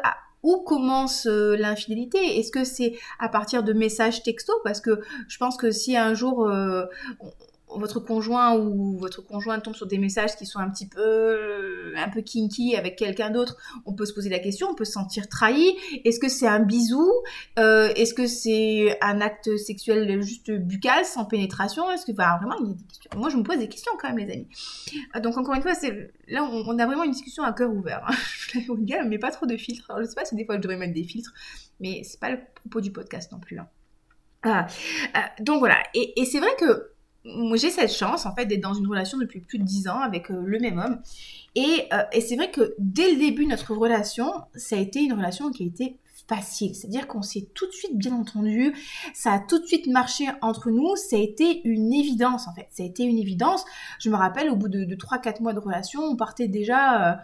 où 0.43 0.59
commence 0.59 1.27
euh, 1.27 1.57
l'infidélité? 1.57 2.39
Est-ce 2.39 2.51
que 2.51 2.65
c'est 2.65 2.95
à 3.19 3.29
partir 3.29 3.63
de 3.63 3.73
messages 3.73 4.23
textos? 4.23 4.57
Parce 4.65 4.81
que 4.81 5.01
je 5.29 5.39
pense 5.39 5.57
que 5.57 5.71
si 5.71 5.97
un 5.97 6.15
jour 6.15 6.49
euh, 6.49 6.87
votre 7.77 8.01
conjoint 8.01 8.57
ou 8.57 8.99
votre 8.99 9.23
conjointe 9.23 9.63
tombe 9.63 9.75
sur 9.75 9.87
des 9.87 9.99
messages 9.99 10.37
qui 10.37 10.47
sont 10.47 10.59
un 10.59 10.71
petit 10.71 10.89
peu 10.89 11.93
un 11.97 12.09
peu 12.09 12.21
kinky 12.23 12.77
avec 12.77 12.97
quelqu'un 12.97 13.31
d'autre, 13.31 13.57
on 13.87 13.95
peut 13.95 14.07
se 14.07 14.13
poser 14.13 14.29
la 14.29 14.39
question, 14.39 14.69
on 14.71 14.75
peut 14.75 14.85
se 14.85 14.93
sentir 14.93 15.29
trahi. 15.29 15.77
Est-ce 16.05 16.21
que 16.21 16.29
c'est 16.29 16.47
un 16.47 16.61
bisou? 16.61 17.11
Euh, 17.59 17.93
Est-ce 17.97 18.15
que 18.15 18.27
c'est 18.27 18.99
un 19.01 19.21
acte 19.21 19.57
sexuel 19.57 20.21
juste 20.23 20.51
buccal, 20.51 21.05
sans 21.05 21.25
pénétration? 21.25 21.91
Est-ce 21.91 22.07
que 22.07 22.13
vraiment. 22.13 22.57
Moi 23.17 23.31
je 23.31 23.37
me 23.37 23.43
pose 23.43 23.59
des 23.59 23.69
questions 23.69 23.93
quand 24.01 24.09
même 24.09 24.19
les 24.19 24.33
amis. 24.33 24.49
Euh, 25.17 25.21
donc 25.21 25.37
encore 25.37 25.55
une 25.55 25.63
fois, 25.63 25.75
c'est 25.75 26.13
là 26.29 26.45
on, 26.45 26.79
a 26.79 26.87
vraiment 26.87 27.05
une 27.05 27.13
discussion 27.13 27.43
à 27.43 27.53
cœur 27.53 27.73
ouvert. 27.73 28.05
Hein. 28.09 28.15
Je 28.55 29.09
mais 29.09 29.19
pas 29.19 29.31
trop 29.31 29.47
de 29.47 29.57
filtres. 29.57 29.91
Alors, 29.91 30.03
je 30.03 30.09
sais 30.09 30.15
pas 30.15 30.25
si 30.25 30.35
des 30.35 30.45
fois 30.45 30.57
je 30.57 30.61
devrais 30.61 30.77
mettre 30.77 30.95
des 30.95 31.05
filtres, 31.05 31.33
mais 31.79 32.03
c'est 32.05 32.19
pas 32.19 32.31
le 32.31 32.39
propos 32.55 32.81
du 32.81 32.93
podcast 32.93 33.31
non 33.33 33.39
plus. 33.39 33.59
Hein. 33.59 33.69
Ah, 34.43 34.67
euh, 35.17 35.43
donc 35.45 35.59
voilà, 35.59 35.79
et 35.95 36.25
c'est 36.25 36.41
vrai 36.41 36.51
que 36.59 36.91
j'ai 37.25 37.71
cette 37.71 37.93
chance 37.93 38.27
en 38.27 38.35
fait 38.35 38.47
d'être 38.47 38.63
dans 38.63 38.75
une 38.75 38.87
relation 38.87 39.19
depuis 39.19 39.41
plus 39.41 39.59
de 39.59 39.65
10 39.65 39.89
ans 39.89 40.01
avec 40.01 40.31
euh, 40.31 40.43
le 40.45 40.59
même 40.59 40.79
homme. 40.79 41.01
Et, 41.55 41.89
euh, 41.93 42.03
et 42.13 42.21
c'est 42.21 42.37
vrai 42.37 42.51
que 42.51 42.75
dès 42.79 43.11
le 43.13 43.19
début 43.19 43.45
de 43.45 43.51
notre 43.51 43.75
relation, 43.75 44.33
ça 44.55 44.77
a 44.77 44.79
été 44.79 45.01
une 45.01 45.13
relation 45.13 45.51
qui 45.51 45.65
a 45.65 45.67
été 45.67 45.99
facile. 46.29 46.75
C'est-à-dire 46.75 47.09
qu'on 47.09 47.23
s'est 47.23 47.49
tout 47.55 47.67
de 47.67 47.73
suite 47.73 47.97
bien 47.97 48.15
entendu, 48.15 48.73
ça 49.15 49.33
a 49.33 49.39
tout 49.41 49.59
de 49.59 49.67
suite 49.67 49.89
marché 49.89 50.29
entre 50.43 50.71
nous, 50.71 50.95
ça 50.97 51.17
a 51.17 51.19
été 51.19 51.61
une 51.65 51.93
évidence 51.93 52.47
en 52.47 52.55
fait. 52.55 52.69
Ça 52.71 52.85
a 52.85 52.87
été 52.87 53.03
une 53.03 53.19
évidence. 53.19 53.65
Je 53.99 54.11
me 54.11 54.17
rappelle 54.17 54.49
au 54.49 54.57
bout 54.57 54.69
de, 54.69 54.85
de 54.85 54.95
3-4 54.95 55.43
mois 55.43 55.53
de 55.53 55.61
relation, 55.61 56.03
on 56.03 56.17
partait 56.17 56.49
déjà... 56.49 57.21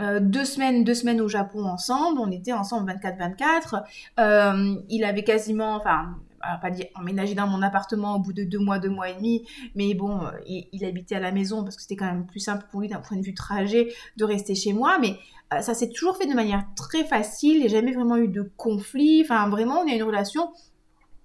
Euh, 0.00 0.20
deux 0.20 0.44
semaines, 0.44 0.84
deux 0.84 0.94
semaines 0.94 1.20
au 1.20 1.28
Japon 1.28 1.64
ensemble. 1.64 2.18
On 2.18 2.30
était 2.30 2.52
ensemble 2.52 2.90
24-24. 2.92 3.82
Euh, 4.18 4.74
il 4.88 5.04
avait 5.04 5.22
quasiment, 5.22 5.74
enfin, 5.76 6.16
alors 6.42 6.60
pas 6.60 6.70
dire 6.70 6.86
emménager 6.94 7.34
dans 7.34 7.46
mon 7.46 7.62
appartement 7.62 8.16
au 8.16 8.18
bout 8.18 8.32
de 8.32 8.44
deux 8.44 8.58
mois, 8.58 8.78
deux 8.78 8.90
mois 8.90 9.10
et 9.10 9.14
demi, 9.14 9.46
mais 9.74 9.94
bon, 9.94 10.22
euh, 10.22 10.30
il, 10.46 10.84
habitait 10.84 11.14
à 11.14 11.20
la 11.20 11.32
maison 11.32 11.62
parce 11.62 11.76
que 11.76 11.82
c'était 11.82 11.96
quand 11.96 12.06
même 12.06 12.26
plus 12.26 12.40
simple 12.40 12.64
pour 12.70 12.80
lui 12.80 12.88
d'un 12.88 13.00
point 13.00 13.16
de 13.16 13.22
vue 13.22 13.34
trajet 13.34 13.92
de 14.16 14.24
rester 14.24 14.54
chez 14.54 14.72
moi, 14.72 14.98
mais 15.00 15.16
euh, 15.54 15.60
ça 15.60 15.74
s'est 15.74 15.90
toujours 15.90 16.16
fait 16.16 16.26
de 16.26 16.34
manière 16.34 16.64
très 16.76 17.04
facile, 17.04 17.56
il 17.56 17.60
n'y 17.60 17.66
a 17.66 17.68
jamais 17.68 17.92
vraiment 17.92 18.16
eu 18.16 18.28
de 18.28 18.50
conflit, 18.56 19.22
enfin 19.22 19.48
vraiment 19.48 19.80
on 19.80 19.90
a 19.90 19.94
une 19.94 20.02
relation 20.02 20.50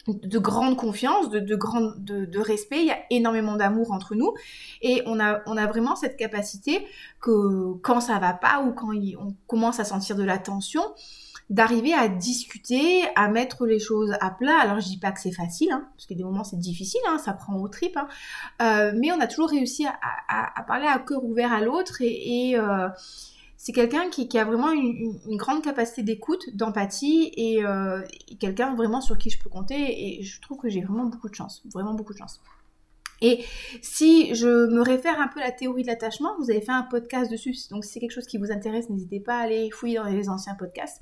de 0.08 0.40
grande 0.40 0.78
confiance, 0.78 1.30
de, 1.30 1.40
de, 1.40 1.56
grande, 1.56 1.94
de, 2.04 2.40
respect, 2.40 2.80
il 2.80 2.86
y 2.86 2.92
a 2.92 3.00
énormément 3.10 3.56
d'amour 3.56 3.92
entre 3.92 4.16
nous. 4.16 4.34
Et 4.82 5.04
on 5.06 5.20
a, 5.20 5.42
on 5.48 5.58
a 5.58 5.68
vraiment 5.68 5.96
cette 5.96 6.16
capacité 6.16 6.86
que 7.20 7.74
quand 7.82 8.00
ça 8.00 8.18
va 8.20 8.34
pas 8.34 8.62
ou 8.62 8.72
quand 8.72 8.94
on 9.20 9.36
commence 9.48 9.80
à 9.80 9.84
sentir 9.84 10.16
de 10.16 10.24
la 10.24 10.38
tension, 10.38 10.82
d'arriver 11.50 11.94
à 11.94 12.08
discuter, 12.08 13.04
à 13.16 13.30
mettre 13.30 13.66
les 13.66 13.80
choses 13.80 14.13
à 14.20 14.32
plat. 14.32 14.60
Alors 14.60 14.80
je 14.80 14.88
dis 14.88 15.00
pas 15.00 15.12
que 15.12 15.20
c'est 15.20 15.32
facile, 15.32 15.72
hein, 15.72 15.88
parce 15.96 16.06
que 16.06 16.13
des 16.13 16.24
moments 16.24 16.44
c'est 16.44 16.60
difficile, 16.60 17.01
hein, 17.08 17.18
ça 17.18 17.34
prend 17.34 17.56
au 17.56 17.68
trip, 17.68 17.96
hein. 17.98 18.08
euh, 18.62 18.92
mais 18.96 19.12
on 19.12 19.20
a 19.20 19.27
toujours 19.27 19.50
réussi 19.50 19.86
à, 19.86 20.63
parler 20.63 20.88
à 20.88 21.00
cœur 21.00 21.24
ouvert 21.24 21.54
à 21.54 21.62
l'autre 21.62 22.01
et, 22.01 22.50
et, 22.50 22.60
euh, 22.60 22.89
c'est 23.58 23.74
quelqu'un 23.74 24.10
qui, 24.10 24.38
a 24.38 24.46
vraiment 24.46 24.72
une, 24.72 25.18
grande 25.36 25.63
capacité 25.63 26.04
d'écoute, 26.04 26.56
d'empathie 26.56 27.32
et, 27.36 27.66
euh, 27.66 28.01
quelqu'un 28.39 28.75
vraiment 28.75 29.01
sur 29.01 29.18
qui 29.18 29.30
je 29.32 29.39
peux 29.39 29.50
compter 29.50 30.20
et 30.20 30.24
je 30.24 30.42
trouve 30.42 30.60
que 30.60 30.70
j'ai 30.70 30.82
vraiment 30.82 31.06
beaucoup 31.06 31.27
de 31.27 31.36
chance, 31.36 31.63
vraiment 31.74 31.94
beaucoup 31.94 32.13
de 32.13 32.20
chance. 32.20 32.39
Et 33.22 33.44
si 33.82 34.36
je 34.36 34.68
me 34.68 34.82
réfère 34.82 35.20
un 35.20 35.28
peu 35.28 35.40
à 35.40 35.46
la 35.46 35.52
théorie 35.52 35.82
de 35.82 35.88
l'attachement, 35.88 36.36
vous 36.40 36.52
avez 36.52 36.62
fait 36.62 36.72
un 36.72 36.84
podcast 36.84 37.32
dessus, 37.32 37.56
donc 37.72 37.84
si 37.84 37.94
c'est 37.94 38.00
quelque 38.00 38.12
chose 38.12 38.28
qui 38.28 38.38
vous 38.38 38.52
intéresse, 38.52 38.90
n'hésitez 38.90 39.20
pas 39.20 39.38
à 39.38 39.42
aller 39.42 39.70
fouiller 39.72 39.98
dans 39.98 40.06
les 40.06 40.30
anciens 40.30 40.56
podcasts. 40.56 41.02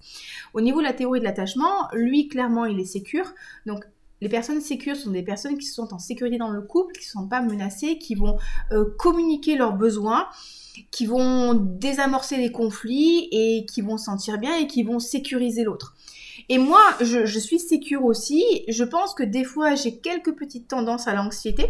Au 0.54 0.62
niveau 0.62 0.80
de 0.80 0.86
la 0.86 0.94
théorie 0.94 1.20
de 1.20 1.26
l'attachement, 1.26 1.90
lui, 1.94 2.28
clairement, 2.28 2.66
il 2.66 2.80
est 2.80 2.86
sécure. 2.86 3.34
Donc, 3.66 3.84
les 4.22 4.30
personnes 4.30 4.62
sécures 4.62 4.96
sont 4.96 5.12
des 5.12 5.24
personnes 5.24 5.58
qui 5.58 5.68
sont 5.68 5.94
en 5.94 6.00
sécurité 6.00 6.38
dans 6.38 6.50
le 6.50 6.62
couple, 6.62 6.94
qui 6.94 7.06
ne 7.06 7.22
sont 7.22 7.28
pas 7.28 7.42
menacées, 7.42 7.98
qui 7.98 8.16
vont 8.16 8.38
euh, 8.72 8.86
communiquer 8.98 9.58
leurs 9.58 9.74
besoins, 9.74 10.28
qui 10.92 11.06
vont 11.06 11.54
désamorcer 11.54 12.38
les 12.38 12.52
conflits 12.52 13.28
et 13.32 13.66
qui 13.66 13.82
vont 13.82 13.98
sentir 13.98 14.38
bien 14.38 14.56
et 14.58 14.68
qui 14.68 14.84
vont 14.84 15.00
sécuriser 15.00 15.64
l'autre. 15.64 15.96
Et 16.50 16.58
moi, 16.58 16.82
je, 17.02 17.40
suis 17.40 17.60
sécure 17.60 18.06
aussi. 18.06 18.44
Je 18.68 18.84
pense 18.84 19.14
que 19.14 19.24
des 19.24 19.44
fois, 19.44 19.76
j'ai 19.76 19.98
quelques 19.98 20.34
petites 20.34 20.68
tendances 20.68 21.08
à 21.08 21.14
l'anxiété, 21.14 21.66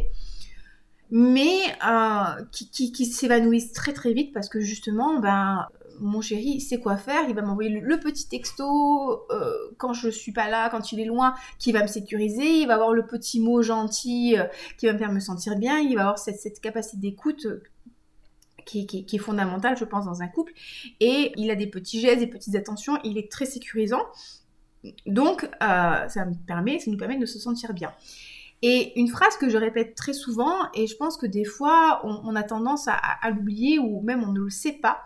mais 1.11 1.59
euh, 1.87 2.43
qui, 2.51 2.91
qui 2.91 3.05
s'évanouissent 3.05 3.73
très 3.73 3.93
très 3.93 4.13
vite 4.13 4.33
parce 4.33 4.49
que 4.49 4.59
justement, 4.59 5.19
ben, 5.19 5.67
mon 5.99 6.21
chéri 6.21 6.59
sait 6.59 6.79
quoi 6.79 6.97
faire, 6.97 7.29
il 7.29 7.35
va 7.35 7.41
m'envoyer 7.41 7.69
le, 7.69 7.99
petit 7.99 8.27
texto 8.27 9.25
euh, 9.31 9.53
quand 9.77 9.93
je 9.93 10.09
suis 10.09 10.31
pas 10.31 10.49
là, 10.49 10.69
quand 10.69 10.91
il 10.91 10.99
est 10.99 11.05
loin, 11.05 11.35
qui 11.59 11.71
va 11.71 11.81
me 11.81 11.87
sécuriser, 11.87 12.61
il 12.61 12.67
va 12.67 12.75
avoir 12.75 12.93
le 12.93 13.05
petit 13.05 13.39
mot 13.39 13.61
gentil 13.61 14.37
euh, 14.37 14.45
qui 14.77 14.87
va 14.87 14.93
me 14.93 14.97
faire 14.97 15.11
me 15.11 15.19
sentir 15.19 15.57
bien, 15.57 15.79
il 15.79 15.95
va 15.95 16.01
avoir 16.01 16.19
cette, 16.19 16.59
capacité 16.59 16.97
d'écoute 16.97 17.47
qui, 18.65 19.05
est 19.13 19.17
fondamentale, 19.19 19.77
je 19.77 19.85
pense, 19.85 20.05
dans 20.05 20.23
un 20.23 20.27
couple, 20.27 20.51
et 20.99 21.31
il 21.37 21.51
a 21.51 21.55
des 21.55 21.67
petits 21.67 21.99
gestes, 21.99 22.19
des 22.19 22.27
petites 22.27 22.55
attentions, 22.55 22.97
il 23.03 23.19
est 23.19 23.31
très 23.31 23.45
sécurisant, 23.45 24.01
donc 25.05 25.47
ça 25.61 26.25
me 26.25 26.33
permet, 26.47 26.79
ça 26.79 26.89
nous 26.89 26.97
permet 26.97 27.17
de 27.17 27.27
se 27.27 27.37
sentir 27.37 27.73
bien. 27.73 27.93
Et 28.67 28.99
une 28.99 29.09
phrase 29.09 29.37
que 29.37 29.47
je 29.47 29.57
répète 29.57 29.93
très 29.93 30.13
souvent, 30.13 30.55
et 30.73 30.87
je 30.87 30.95
pense 30.95 31.17
que 31.17 31.27
des 31.27 31.45
fois 31.45 32.01
on, 32.03 32.35
a 32.35 32.41
tendance 32.41 32.87
à 32.87 33.29
l'oublier 33.29 33.77
ou 33.77 34.01
même 34.01 34.23
on 34.23 34.31
ne 34.31 34.39
le 34.39 34.49
sait 34.49 34.79
pas, 34.81 35.03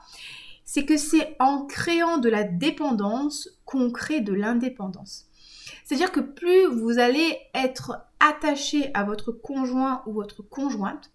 c'est 0.63 0.85
que 0.85 0.95
c'est 0.95 1.35
en 1.39 1.65
créant 1.65 2.19
de 2.19 2.29
la 2.29 2.45
dépendance 2.45 3.49
qu'on 3.65 3.91
crée 3.91 4.21
de 4.21 4.31
l'indépendance. 4.31 5.25
C'est-à-dire 5.83 6.13
que 6.13 6.21
plus 6.21 6.67
vous 6.67 6.99
allez 6.99 7.37
être 7.53 7.97
attaché 8.21 8.91
à 8.93 9.03
votre 9.03 9.33
conjoint 9.33 10.03
ou 10.05 10.13
votre 10.13 10.41
conjointe, 10.41 11.11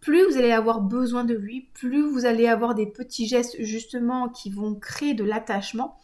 plus 0.00 0.24
vous 0.26 0.38
allez 0.38 0.50
avoir 0.50 0.80
besoin 0.80 1.22
de 1.22 1.34
lui, 1.34 1.68
plus 1.72 2.02
vous 2.02 2.26
allez 2.26 2.48
avoir 2.48 2.74
des 2.74 2.86
petits 2.86 3.28
gestes 3.28 3.62
justement 3.62 4.28
qui 4.28 4.50
vont 4.50 4.74
créer 4.74 5.14
de 5.14 5.22
l'attachement, 5.22 6.00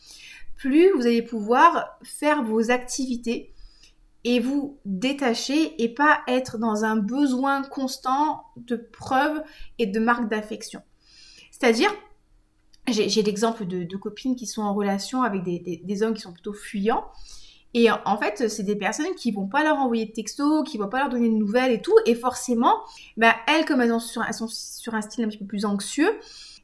plus 0.57 0.93
vous 0.93 1.07
allez 1.07 1.23
pouvoir 1.23 1.99
faire 2.05 2.45
vos 2.45 2.71
activités 2.71 3.53
et 4.25 4.41
vous 4.41 4.79
détacher 4.85 5.83
et 5.83 5.89
pas 5.89 6.21
être 6.29 6.59
dans 6.59 6.85
un 6.85 6.97
besoin 6.97 7.63
constant 7.63 8.45
de 8.57 8.77
preuves 8.77 9.43
et 9.79 9.87
de 9.87 9.99
marques 9.99 10.29
d'affection. 10.29 10.83
C'est-à-dire, 11.51 11.91
j'ai 12.89 13.23
l'exemple 13.23 13.67
de, 13.67 13.97
copines 13.97 14.37
qui 14.37 14.47
sont 14.47 14.63
en 14.63 14.75
relation 14.75 15.23
avec 15.23 15.43
des, 15.45 16.03
hommes 16.03 16.15
qui 16.15 16.23
sont 16.23 16.33
plutôt 16.33 16.53
fuyants. 16.53 17.05
Et 17.75 17.89
en 17.91 18.19
fait, 18.19 18.49
c'est 18.51 18.65
des 18.65 18.77
personnes 18.77 19.15
qui 19.17 19.33
vont 19.33 19.47
pas 19.47 19.65
leur 19.65 19.77
envoyer 19.77 20.05
de 20.05 20.13
textos, 20.13 20.69
qui 20.69 20.77
vont 20.77 20.89
pas 20.89 20.99
leur 20.99 21.09
donner 21.09 21.29
de 21.29 21.35
nouvelles 21.35 21.73
et 21.73 21.81
tout. 21.81 21.95
Et 22.05 22.15
forcément, 22.15 22.81
bah, 23.17 23.35
elles, 23.49 23.65
comme 23.65 23.81
elles, 23.81 23.99
sont 24.01 24.49
sur 24.49 24.95
un 24.95 25.01
style 25.01 25.25
un 25.25 25.29
petit 25.29 25.39
peu 25.39 25.47
plus 25.47 25.65
anxieux, 25.65 26.11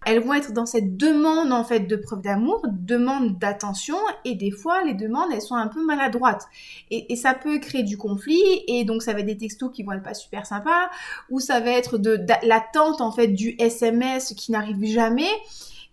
elles 0.07 0.21
vont 0.21 0.35
être 0.35 0.52
dans 0.52 0.67
cette 0.67 0.97
demande 0.97 1.52
en 1.52 1.64
fait 1.64 1.81
de 1.81 1.97
preuve 1.97 2.23
d'amour, 2.23 2.62
demande 2.71 3.38
d'attention, 3.38 3.97
et 4.25 4.35
des 4.35 4.50
fois 4.50 4.85
les 4.85 4.95
demandes 4.95 5.28
elles 5.33 5.43
sont 5.43 5.55
un 5.55 5.69
peu 5.69 5.85
maladroites. 5.85 6.47
Et, 6.90 7.17
ça 7.17 7.35
peut 7.35 7.59
créer 7.59 7.83
du 7.83 7.97
conflit, 7.97 8.43
et 8.69 8.85
donc 8.85 9.02
ça 9.02 9.12
va 9.12 9.21
être 9.21 9.26
des 9.26 9.37
textos 9.37 9.71
qui 9.73 9.83
vont 9.83 9.93
être 9.93 10.02
pas 10.02 10.14
super 10.14 10.47
sympas, 10.47 10.88
ou 11.31 11.40
ça 11.40 11.61
va 11.61 11.71
être 11.71 11.99
de 11.99 12.19
l'attente 12.43 13.00
en 13.00 13.11
fait 13.11 13.28
du 13.28 13.57
SMS 13.59 14.35
qui 14.35 14.52
n'arrive 14.52 14.85
jamais. 14.85 15.31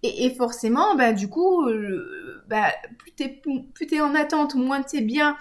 Et, 0.05 0.29
forcément, 0.31 0.95
bah, 0.95 1.13
du 1.13 1.29
coup, 1.29 1.67
bah, 2.47 2.71
plus 2.97 3.11
t'es 3.13 3.95
es 3.95 4.01
en 4.01 4.15
attente, 4.15 4.55
moins 4.55 4.81
t'es 4.81 5.01
bien. 5.01 5.37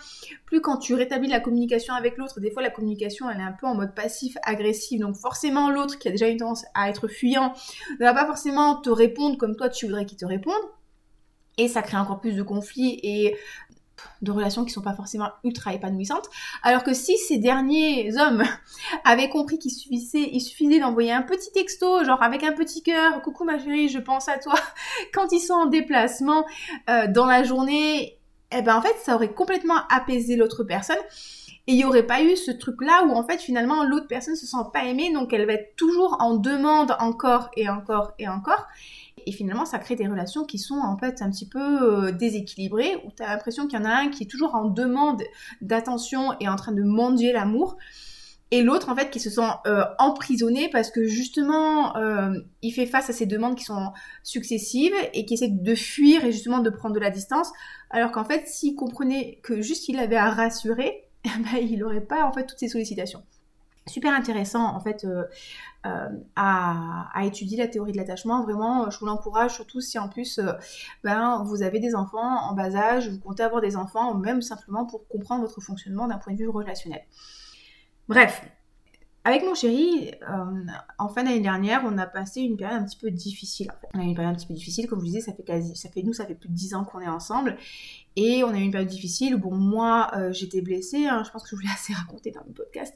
Plus 0.46 0.60
quand 0.60 0.78
tu 0.78 0.94
rétablis 0.94 1.28
la 1.28 1.40
communication 1.40 1.94
avec 1.94 2.16
l'autre, 2.16 2.40
des 2.40 2.50
fois 2.50 2.62
la 2.62 2.70
communication 2.70 3.28
elle 3.28 3.40
est 3.40 3.44
un 3.44 3.52
peu 3.52 3.66
en 3.66 3.74
mode 3.74 3.94
passif, 3.94 4.36
agressif. 4.42 5.00
Donc 5.00 5.16
forcément 5.16 5.70
l'autre 5.70 5.98
qui 5.98 6.08
a 6.08 6.10
déjà 6.10 6.28
une 6.28 6.38
tendance 6.38 6.64
à 6.74 6.88
être 6.88 7.08
fuyant 7.08 7.52
ne 7.98 8.04
va 8.04 8.14
pas 8.14 8.26
forcément 8.26 8.76
te 8.76 8.90
répondre 8.90 9.36
comme 9.36 9.56
toi 9.56 9.68
tu 9.68 9.86
voudrais 9.86 10.06
qu'il 10.06 10.18
te 10.18 10.24
réponde. 10.24 10.54
Et 11.56 11.68
ça 11.68 11.82
crée 11.82 11.96
encore 11.96 12.20
plus 12.20 12.34
de 12.34 12.42
conflits 12.42 12.98
et 13.04 13.36
de 14.22 14.30
relations 14.30 14.64
qui 14.64 14.72
sont 14.72 14.82
pas 14.82 14.94
forcément 14.94 15.30
ultra 15.44 15.74
épanouissantes. 15.74 16.28
Alors 16.62 16.84
que 16.84 16.94
si 16.94 17.16
ces 17.18 17.38
derniers 17.38 18.16
hommes 18.18 18.44
avaient 19.04 19.28
compris 19.28 19.58
qu'il 19.58 19.70
suffisait, 19.70 20.28
il 20.32 20.40
suffisait 20.40 20.80
d'envoyer 20.80 21.12
un 21.12 21.22
petit 21.22 21.52
texto, 21.52 22.04
genre 22.04 22.22
avec 22.22 22.42
un 22.42 22.52
petit 22.52 22.82
cœur, 22.82 23.20
coucou 23.22 23.44
ma 23.44 23.58
chérie, 23.58 23.88
je 23.88 23.98
pense 23.98 24.28
à 24.28 24.38
toi, 24.38 24.54
quand 25.14 25.32
ils 25.32 25.40
sont 25.40 25.54
en 25.54 25.66
déplacement 25.66 26.44
euh, 26.90 27.06
dans 27.08 27.26
la 27.26 27.42
journée, 27.42 28.18
eh 28.50 28.62
ben 28.62 28.76
en 28.76 28.82
fait 28.82 28.94
ça 29.02 29.14
aurait 29.14 29.32
complètement 29.32 29.86
apaisé 29.90 30.36
l'autre 30.36 30.64
personne. 30.64 30.96
Et 31.66 31.72
il 31.72 31.76
n'y 31.76 31.84
aurait 31.84 32.06
pas 32.06 32.22
eu 32.22 32.36
ce 32.36 32.50
truc-là 32.50 33.04
où 33.06 33.12
en 33.12 33.26
fait 33.26 33.40
finalement 33.40 33.84
l'autre 33.84 34.06
personne 34.06 34.36
se 34.36 34.46
sent 34.46 34.56
pas 34.72 34.84
aimée, 34.84 35.12
donc 35.12 35.32
elle 35.32 35.46
va 35.46 35.54
être 35.54 35.76
toujours 35.76 36.16
en 36.20 36.34
demande 36.34 36.94
encore 36.98 37.48
et 37.56 37.68
encore 37.70 38.12
et 38.18 38.28
encore. 38.28 38.66
Et 39.26 39.32
finalement, 39.32 39.64
ça 39.64 39.78
crée 39.78 39.96
des 39.96 40.06
relations 40.06 40.44
qui 40.44 40.58
sont 40.58 40.78
en 40.78 40.96
fait 40.96 41.22
un 41.22 41.30
petit 41.30 41.48
peu 41.48 42.08
euh, 42.08 42.12
déséquilibrées, 42.12 42.96
où 43.04 43.10
tu 43.16 43.22
as 43.22 43.28
l'impression 43.28 43.66
qu'il 43.66 43.78
y 43.78 43.82
en 43.82 43.84
a 43.84 43.94
un 43.94 44.08
qui 44.08 44.24
est 44.24 44.30
toujours 44.30 44.54
en 44.54 44.66
demande 44.66 45.22
d'attention 45.60 46.34
et 46.40 46.48
en 46.48 46.56
train 46.56 46.72
de 46.72 46.82
mendier 46.82 47.32
l'amour, 47.32 47.76
et 48.50 48.62
l'autre 48.62 48.88
en 48.88 48.94
fait 48.94 49.10
qui 49.10 49.20
se 49.20 49.30
sent 49.30 49.50
euh, 49.66 49.84
emprisonné 49.98 50.68
parce 50.68 50.90
que 50.90 51.04
justement 51.06 51.96
euh, 51.96 52.38
il 52.62 52.72
fait 52.72 52.86
face 52.86 53.10
à 53.10 53.12
ces 53.12 53.26
demandes 53.26 53.56
qui 53.56 53.64
sont 53.64 53.92
successives 54.22 54.94
et 55.12 55.24
qui 55.24 55.34
essaie 55.34 55.48
de 55.48 55.74
fuir 55.74 56.24
et 56.24 56.30
justement 56.30 56.60
de 56.60 56.70
prendre 56.70 56.94
de 56.94 57.00
la 57.00 57.10
distance, 57.10 57.50
alors 57.90 58.12
qu'en 58.12 58.24
fait 58.24 58.46
s'il 58.46 58.76
comprenait 58.76 59.40
que 59.42 59.60
juste 59.60 59.88
il 59.88 59.98
avait 59.98 60.16
à 60.16 60.30
rassurer, 60.30 61.04
eh 61.24 61.28
ben, 61.28 61.58
il 61.60 61.78
n'aurait 61.78 62.04
pas 62.04 62.24
en 62.26 62.32
fait 62.32 62.46
toutes 62.46 62.58
ces 62.58 62.68
sollicitations 62.68 63.24
super 63.86 64.14
intéressant 64.14 64.64
en 64.74 64.80
fait 64.80 65.04
euh, 65.04 65.24
euh, 65.86 66.08
à, 66.36 67.10
étudier 67.24 67.58
la 67.58 67.68
théorie 67.68 67.92
de 67.92 67.96
l'attachement. 67.96 68.42
Vraiment, 68.42 68.90
je 68.90 68.98
vous 68.98 69.06
l'encourage, 69.06 69.54
surtout 69.54 69.80
si 69.80 69.98
en 69.98 70.08
plus 70.08 70.38
euh, 70.38 70.52
ben, 71.02 71.42
vous 71.44 71.62
avez 71.62 71.78
des 71.80 71.94
enfants 71.94 72.48
en 72.48 72.54
bas 72.54 72.74
âge, 72.74 73.08
vous 73.08 73.20
comptez 73.20 73.42
avoir 73.42 73.60
des 73.60 73.76
enfants, 73.76 74.12
ou 74.12 74.18
même 74.18 74.42
simplement 74.42 74.86
pour 74.86 75.06
comprendre 75.08 75.42
votre 75.42 75.60
fonctionnement 75.60 76.06
d'un 76.06 76.18
point 76.18 76.32
de 76.32 76.38
vue 76.38 76.48
relationnel. 76.48 77.02
Bref, 78.08 78.42
avec 79.26 79.42
mon 79.42 79.54
chéri, 79.54 80.10
euh, 80.28 80.66
en 80.98 81.08
fin 81.08 81.22
d'année 81.22 81.40
dernière, 81.40 81.82
on 81.86 81.96
a 81.96 82.06
passé 82.06 82.42
une 82.42 82.58
période 82.58 82.82
un 82.82 82.84
petit 82.84 82.98
peu 82.98 83.10
difficile. 83.10 83.68
On 83.94 84.00
a 84.00 84.02
eu 84.02 84.06
une 84.08 84.14
période 84.14 84.34
un 84.34 84.36
petit 84.36 84.46
peu 84.46 84.52
difficile, 84.52 84.86
comme 84.86 84.98
je 84.98 85.04
vous 85.04 85.10
disais, 85.10 85.22
ça 85.22 85.32
fait 85.32 85.42
quasi, 85.42 85.74
ça 85.76 85.88
fait 85.88 86.02
nous, 86.02 86.12
ça 86.12 86.26
fait 86.26 86.34
plus 86.34 86.50
de 86.50 86.54
10 86.54 86.74
ans 86.74 86.84
qu'on 86.84 87.00
est 87.00 87.08
ensemble, 87.08 87.56
et 88.16 88.44
on 88.44 88.50
a 88.50 88.58
eu 88.58 88.62
une 88.62 88.70
période 88.70 88.90
difficile 88.90 89.34
où 89.34 89.38
bon, 89.38 89.54
moi, 89.54 90.10
euh, 90.14 90.30
j'étais 90.30 90.60
blessée. 90.60 91.06
Hein, 91.06 91.22
je 91.24 91.30
pense 91.30 91.42
que 91.42 91.48
je 91.48 91.56
vous 91.56 91.62
l'ai 91.62 91.72
assez 91.74 91.94
raconté 91.94 92.32
dans 92.32 92.42
le 92.46 92.52
podcast, 92.52 92.94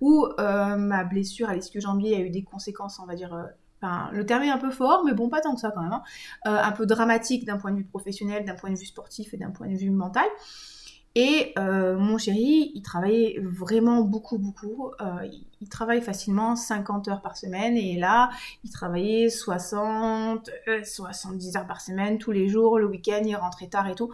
où 0.00 0.26
euh, 0.40 0.76
ma 0.76 1.04
blessure 1.04 1.50
à 1.50 1.54
l'ischio-jambier 1.54 2.16
a 2.16 2.20
eu 2.20 2.30
des 2.30 2.42
conséquences, 2.42 2.98
on 2.98 3.04
va 3.04 3.14
dire. 3.14 3.36
Enfin, 3.82 4.08
le 4.12 4.24
terme 4.24 4.44
est 4.44 4.50
un 4.50 4.56
peu 4.56 4.70
fort, 4.70 5.04
mais 5.04 5.12
bon, 5.12 5.28
pas 5.28 5.42
tant 5.42 5.54
que 5.54 5.60
ça 5.60 5.70
quand 5.70 5.82
même. 5.82 5.92
Hein, 5.92 6.02
un 6.44 6.72
peu 6.72 6.86
dramatique 6.86 7.44
d'un 7.44 7.58
point 7.58 7.70
de 7.70 7.76
vue 7.76 7.84
professionnel, 7.84 8.46
d'un 8.46 8.54
point 8.54 8.70
de 8.70 8.76
vue 8.76 8.86
sportif 8.86 9.34
et 9.34 9.36
d'un 9.36 9.50
point 9.50 9.68
de 9.68 9.76
vue 9.76 9.90
mental. 9.90 10.24
Et 11.18 11.54
euh, 11.58 11.96
mon 11.96 12.18
chéri, 12.18 12.72
il 12.74 12.82
travaillait 12.82 13.40
vraiment 13.42 14.02
beaucoup, 14.02 14.36
beaucoup. 14.36 14.90
Euh, 15.00 15.26
il 15.62 15.68
travaille 15.70 16.02
facilement 16.02 16.56
50 16.56 17.08
heures 17.08 17.22
par 17.22 17.38
semaine. 17.38 17.78
Et 17.78 17.98
là, 17.98 18.28
il 18.64 18.70
travaillait 18.70 19.30
60, 19.30 20.50
70 20.84 21.56
euh, 21.56 21.58
heures 21.58 21.66
par 21.66 21.80
semaine, 21.80 22.18
tous 22.18 22.32
les 22.32 22.48
jours, 22.48 22.78
le 22.78 22.86
week-end, 22.86 23.22
il 23.24 23.34
rentrait 23.34 23.68
tard 23.68 23.88
et 23.88 23.94
tout. 23.94 24.12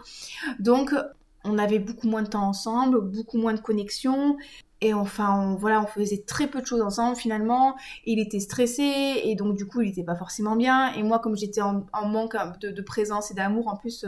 Donc, 0.59 0.95
on 1.43 1.57
avait 1.57 1.79
beaucoup 1.79 2.07
moins 2.07 2.21
de 2.23 2.29
temps 2.29 2.47
ensemble, 2.47 3.01
beaucoup 3.01 3.37
moins 3.37 3.53
de 3.53 3.59
connexion. 3.59 4.37
Et 4.79 4.93
enfin, 4.93 5.37
on, 5.37 5.55
voilà, 5.55 5.81
on 5.81 5.87
faisait 5.87 6.23
très 6.25 6.47
peu 6.47 6.61
de 6.61 6.65
choses 6.65 6.81
ensemble 6.81 7.17
finalement. 7.17 7.75
Il 8.05 8.17
était 8.17 8.39
stressé 8.39 9.21
et 9.25 9.35
donc 9.35 9.57
du 9.57 9.67
coup, 9.67 9.81
il 9.81 9.89
n'était 9.89 10.05
pas 10.05 10.15
forcément 10.15 10.55
bien. 10.55 10.93
Et 10.93 11.03
moi, 11.03 11.19
comme 11.19 11.35
j'étais 11.35 11.61
en, 11.61 11.83
manque 12.05 12.37
de, 12.61 12.69
de 12.69 12.81
présence 12.81 13.29
et 13.29 13.33
d'amour, 13.33 13.67
en 13.67 13.75
plus, 13.75 14.05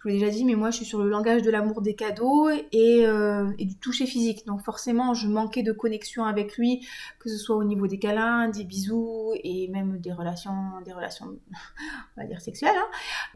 je 0.00 0.08
vous 0.08 0.14
l'ai 0.14 0.18
déjà 0.18 0.30
dit, 0.30 0.46
mais 0.46 0.54
moi 0.54 0.70
je 0.70 0.76
suis 0.76 0.86
sur 0.86 0.98
le 0.98 1.10
langage 1.10 1.42
de 1.42 1.50
l'amour 1.50 1.82
des 1.82 1.94
cadeaux 1.94 2.48
et, 2.48 3.06
euh, 3.06 3.52
et, 3.58 3.66
du 3.66 3.76
toucher 3.76 4.06
physique. 4.06 4.46
Donc 4.46 4.62
forcément, 4.62 5.12
je 5.12 5.28
manquais 5.28 5.62
de 5.62 5.72
connexion 5.72 6.24
avec 6.24 6.56
lui, 6.56 6.86
que 7.18 7.28
ce 7.28 7.36
soit 7.36 7.54
au 7.54 7.64
niveau 7.64 7.86
des 7.86 7.98
câlins, 7.98 8.48
des 8.48 8.64
bisous 8.64 9.34
et 9.44 9.68
même 9.68 9.98
des 10.00 10.12
relations, 10.12 10.80
des 10.86 10.94
relations, 10.94 11.26
on 12.16 12.20
va 12.22 12.26
dire 12.26 12.40
sexuelles. 12.40 12.74
Hein. 12.74 12.88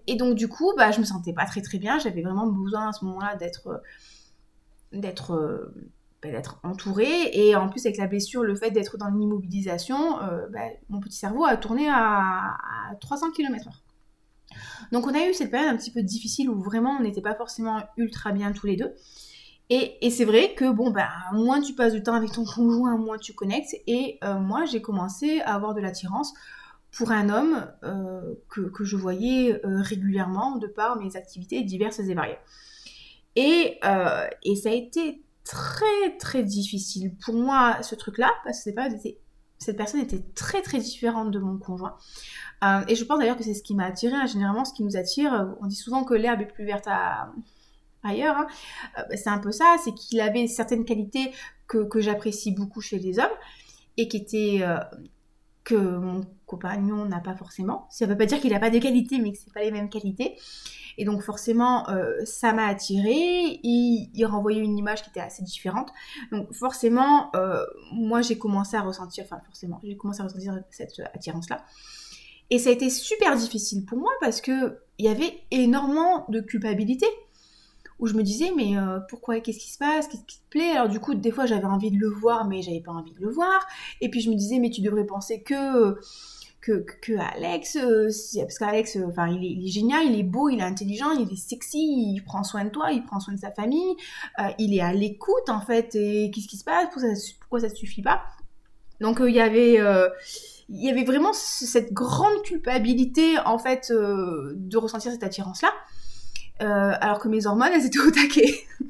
Et 0.06 0.16
donc 0.16 0.36
du 0.36 0.48
coup, 0.48 0.72
bah, 0.74 0.90
je 0.90 1.00
me 1.00 1.04
sentais 1.04 1.34
pas 1.34 1.44
très 1.44 1.60
très 1.60 1.78
bien. 1.78 1.98
J'avais 1.98 2.22
vraiment 2.22 2.46
besoin 2.46 2.88
à 2.88 2.92
ce 2.92 3.04
moment-là 3.04 3.36
d'être, 3.36 3.82
d'être 4.92 5.70
bah, 6.24 6.30
d'être 6.30 6.60
entourée 6.62 7.28
et 7.34 7.54
en 7.56 7.68
plus 7.68 7.84
avec 7.84 7.98
la 7.98 8.06
blessure 8.06 8.42
le 8.42 8.54
fait 8.54 8.70
d'être 8.70 8.96
dans 8.96 9.08
l'immobilisation 9.08 10.22
euh, 10.22 10.46
bah, 10.50 10.60
mon 10.88 10.98
petit 10.98 11.18
cerveau 11.18 11.44
a 11.44 11.58
tourné 11.58 11.90
à, 11.90 12.56
à 12.90 12.94
300 12.98 13.32
km/h 13.32 13.83
Donc 14.92 15.06
on 15.06 15.14
a 15.14 15.28
eu 15.28 15.34
cette 15.34 15.50
période 15.50 15.72
un 15.72 15.76
petit 15.76 15.90
peu 15.90 16.02
difficile 16.02 16.50
où 16.50 16.62
vraiment 16.62 16.96
on 16.98 17.02
n'était 17.02 17.22
pas 17.22 17.34
forcément 17.34 17.82
ultra 17.96 18.32
bien 18.32 18.52
tous 18.52 18.66
les 18.66 18.76
deux. 18.76 18.94
Et, 19.70 20.10
c'est 20.10 20.26
vrai 20.26 20.54
que 20.54 20.70
bon, 20.70 20.90
bah, 20.90 21.08
moins 21.32 21.60
tu 21.60 21.72
passes 21.72 21.94
du 21.94 22.02
temps 22.02 22.14
avec 22.14 22.32
ton 22.32 22.44
conjoint, 22.44 22.98
moins 22.98 23.16
tu 23.16 23.32
connectes. 23.32 23.74
Et 23.86 24.18
euh, 24.22 24.38
moi, 24.38 24.66
j'ai 24.66 24.82
commencé 24.82 25.40
à 25.40 25.54
avoir 25.54 25.74
de 25.74 25.80
l'attirance 25.80 26.34
pour 26.92 27.10
un 27.10 27.30
homme 27.30 27.66
euh, 27.82 28.34
que, 28.48 28.84
je 28.84 28.96
voyais 28.96 29.54
euh, 29.64 29.80
régulièrement 29.80 30.56
de 30.58 30.66
par 30.66 30.96
mes 30.96 31.16
activités 31.16 31.62
diverses 31.62 31.98
et 31.98 32.14
variées. 32.14 32.38
Et, 33.36 33.80
et 34.44 34.56
ça 34.56 34.68
a 34.68 34.72
été 34.72 35.24
très 35.42 36.16
très 36.20 36.44
difficile 36.44 37.16
pour 37.16 37.34
moi 37.34 37.82
ce 37.82 37.96
truc-là, 37.96 38.30
parce 38.44 38.58
que 38.58 38.62
c'est 38.62 38.72
pas, 38.74 38.88
cette 39.58 39.76
personne 39.76 40.00
était 40.00 40.22
très 40.34 40.62
très 40.62 40.78
différente 40.78 41.30
de 41.30 41.38
mon 41.38 41.58
conjoint. 41.58 41.96
et 42.88 42.94
je 42.94 43.04
pense 43.04 43.18
d'ailleurs 43.18 43.36
que 43.36 43.44
c'est 43.44 43.54
ce 43.54 43.62
qui 43.62 43.74
m'a 43.74 43.86
attiré. 43.86 44.14
Hein. 44.14 44.26
Généralement, 44.26 44.64
ce 44.64 44.74
qui 44.74 44.82
nous 44.82 44.96
attire, 44.96 45.54
on 45.60 45.66
dit 45.66 45.76
souvent 45.76 46.04
que 46.04 46.14
l'herbe 46.14 46.40
est 46.40 46.46
plus 46.46 46.64
verte 46.64 46.88
ailleurs, 48.04 48.36
hein. 48.36 48.46
euh, 48.98 49.02
bah, 49.08 49.16
c'est 49.16 49.30
un 49.30 49.38
peu 49.38 49.50
ça, 49.50 49.76
c'est 49.82 49.92
qu'il 49.94 50.20
avait 50.20 50.46
certaines 50.46 50.84
qualités 50.84 51.32
que, 51.66 52.00
j'apprécie 52.00 52.52
beaucoup 52.52 52.80
chez 52.80 52.98
les 52.98 53.18
hommes 53.18 53.26
et 53.96 54.06
qui 54.06 54.18
étaient 54.18 54.58
euh, 54.62 54.76
que 55.64 55.74
mon 55.74 56.26
compagnon 56.46 57.06
n'a 57.06 57.20
pas 57.20 57.34
forcément. 57.34 57.86
Ça 57.90 58.06
ne 58.06 58.10
veut 58.10 58.18
pas 58.18 58.26
dire 58.26 58.40
qu'il 58.40 58.52
n'a 58.52 58.60
pas 58.60 58.70
de 58.70 58.78
qualités, 58.78 59.18
mais 59.18 59.32
que 59.32 59.38
c'est 59.38 59.52
pas 59.52 59.62
les 59.62 59.70
mêmes 59.70 59.88
qualités. 59.88 60.36
Et 60.98 61.04
donc 61.04 61.22
forcément, 61.22 61.88
euh, 61.88 62.12
ça 62.24 62.52
m'a 62.52 62.66
attiré. 62.66 63.60
Il, 63.62 64.24
renvoyait 64.26 64.60
une 64.60 64.76
image 64.78 65.02
qui 65.02 65.10
était 65.10 65.20
assez 65.20 65.42
différente. 65.42 65.90
Donc 66.30 66.52
forcément, 66.52 67.32
moi 67.92 68.22
j'ai 68.22 68.38
commencé 68.38 68.76
à 68.76 68.82
ressentir, 68.82 69.24
enfin 69.24 69.40
forcément, 69.46 69.80
j'ai 69.82 69.96
commencé 69.96 70.20
à 70.20 70.24
ressentir 70.24 70.62
cette 70.70 71.00
attirance-là. 71.14 71.64
Et 72.50 72.58
ça 72.58 72.70
a 72.70 72.72
été 72.72 72.90
super 72.90 73.36
difficile 73.36 73.84
pour 73.84 73.98
moi 73.98 74.12
parce 74.20 74.40
que 74.40 74.78
il 74.98 75.06
y 75.06 75.08
avait 75.08 75.40
énormément 75.50 76.26
de 76.28 76.40
culpabilité 76.40 77.06
où 78.04 78.06
je 78.06 78.14
me 78.14 78.22
disais 78.22 78.52
mais 78.54 78.76
euh, 78.76 79.00
pourquoi 79.08 79.40
qu'est-ce 79.40 79.58
qui 79.58 79.70
se 79.70 79.78
passe 79.78 80.06
qu'est-ce 80.08 80.24
qui 80.24 80.38
te 80.38 80.48
plaît? 80.50 80.72
Alors 80.72 80.88
du 80.88 81.00
coup 81.00 81.14
des 81.14 81.30
fois 81.30 81.46
j'avais 81.46 81.64
envie 81.64 81.90
de 81.90 81.98
le 81.98 82.10
voir 82.10 82.46
mais 82.46 82.60
j'avais 82.60 82.82
pas 82.82 82.92
envie 82.92 83.12
de 83.12 83.20
le 83.20 83.30
voir. 83.30 83.66
Et 84.02 84.10
puis 84.10 84.20
je 84.20 84.30
me 84.30 84.34
disais 84.34 84.58
mais 84.58 84.68
tu 84.68 84.82
devrais 84.82 85.06
penser 85.06 85.42
que 85.42 85.98
que, 86.60 87.18
Alex 87.18 87.76
euh, 87.76 88.08
parce 88.36 88.58
qu'Alex 88.58 88.96
euh, 88.96 89.06
enfin 89.08 89.28
il 89.28 89.66
est, 89.66 89.68
génial 89.68 90.06
il 90.06 90.18
est 90.18 90.22
beau 90.22 90.48
il 90.48 90.60
est 90.60 90.64
intelligent 90.64 91.12
il 91.12 91.30
est 91.30 91.36
sexy 91.36 91.78
il 91.78 92.22
prend 92.24 92.42
soin 92.42 92.64
de 92.64 92.70
toi 92.70 92.90
il 92.90 93.04
prend 93.04 93.20
soin 93.20 93.34
de 93.34 93.38
sa 93.38 93.50
famille 93.50 93.96
il 94.58 94.74
est 94.74 94.80
à 94.80 94.94
l'écoute 94.94 95.48
en 95.48 95.60
fait 95.60 95.94
et 95.94 96.30
qu'est-ce 96.30 96.48
qui 96.48 96.56
se 96.56 96.64
passe? 96.64 96.84
Pourquoi 96.90 97.14
ça, 97.14 97.32
pourquoi 97.40 97.68
suffit 97.68 98.02
pas? 98.02 98.22
Donc 99.00 99.20
il 99.20 99.34
y 99.34 99.40
avait 99.40 99.78
il 100.70 100.82
y 100.82 100.90
avait 100.90 101.04
vraiment 101.04 101.32
cette 101.32 101.92
grande 101.92 102.42
culpabilité 102.42 103.38
en 103.44 103.58
fait 103.58 103.90
de 103.90 104.76
ressentir 104.76 105.12
cette 105.12 105.24
attirance 105.24 105.60
là 105.62 105.70
euh, 106.62 106.92
alors 107.00 107.18
que 107.18 107.28
mes 107.28 107.46
hormones, 107.46 107.70
elles 107.74 107.86
étaient 107.86 107.98
au 107.98 108.10
taquet. 108.10 108.54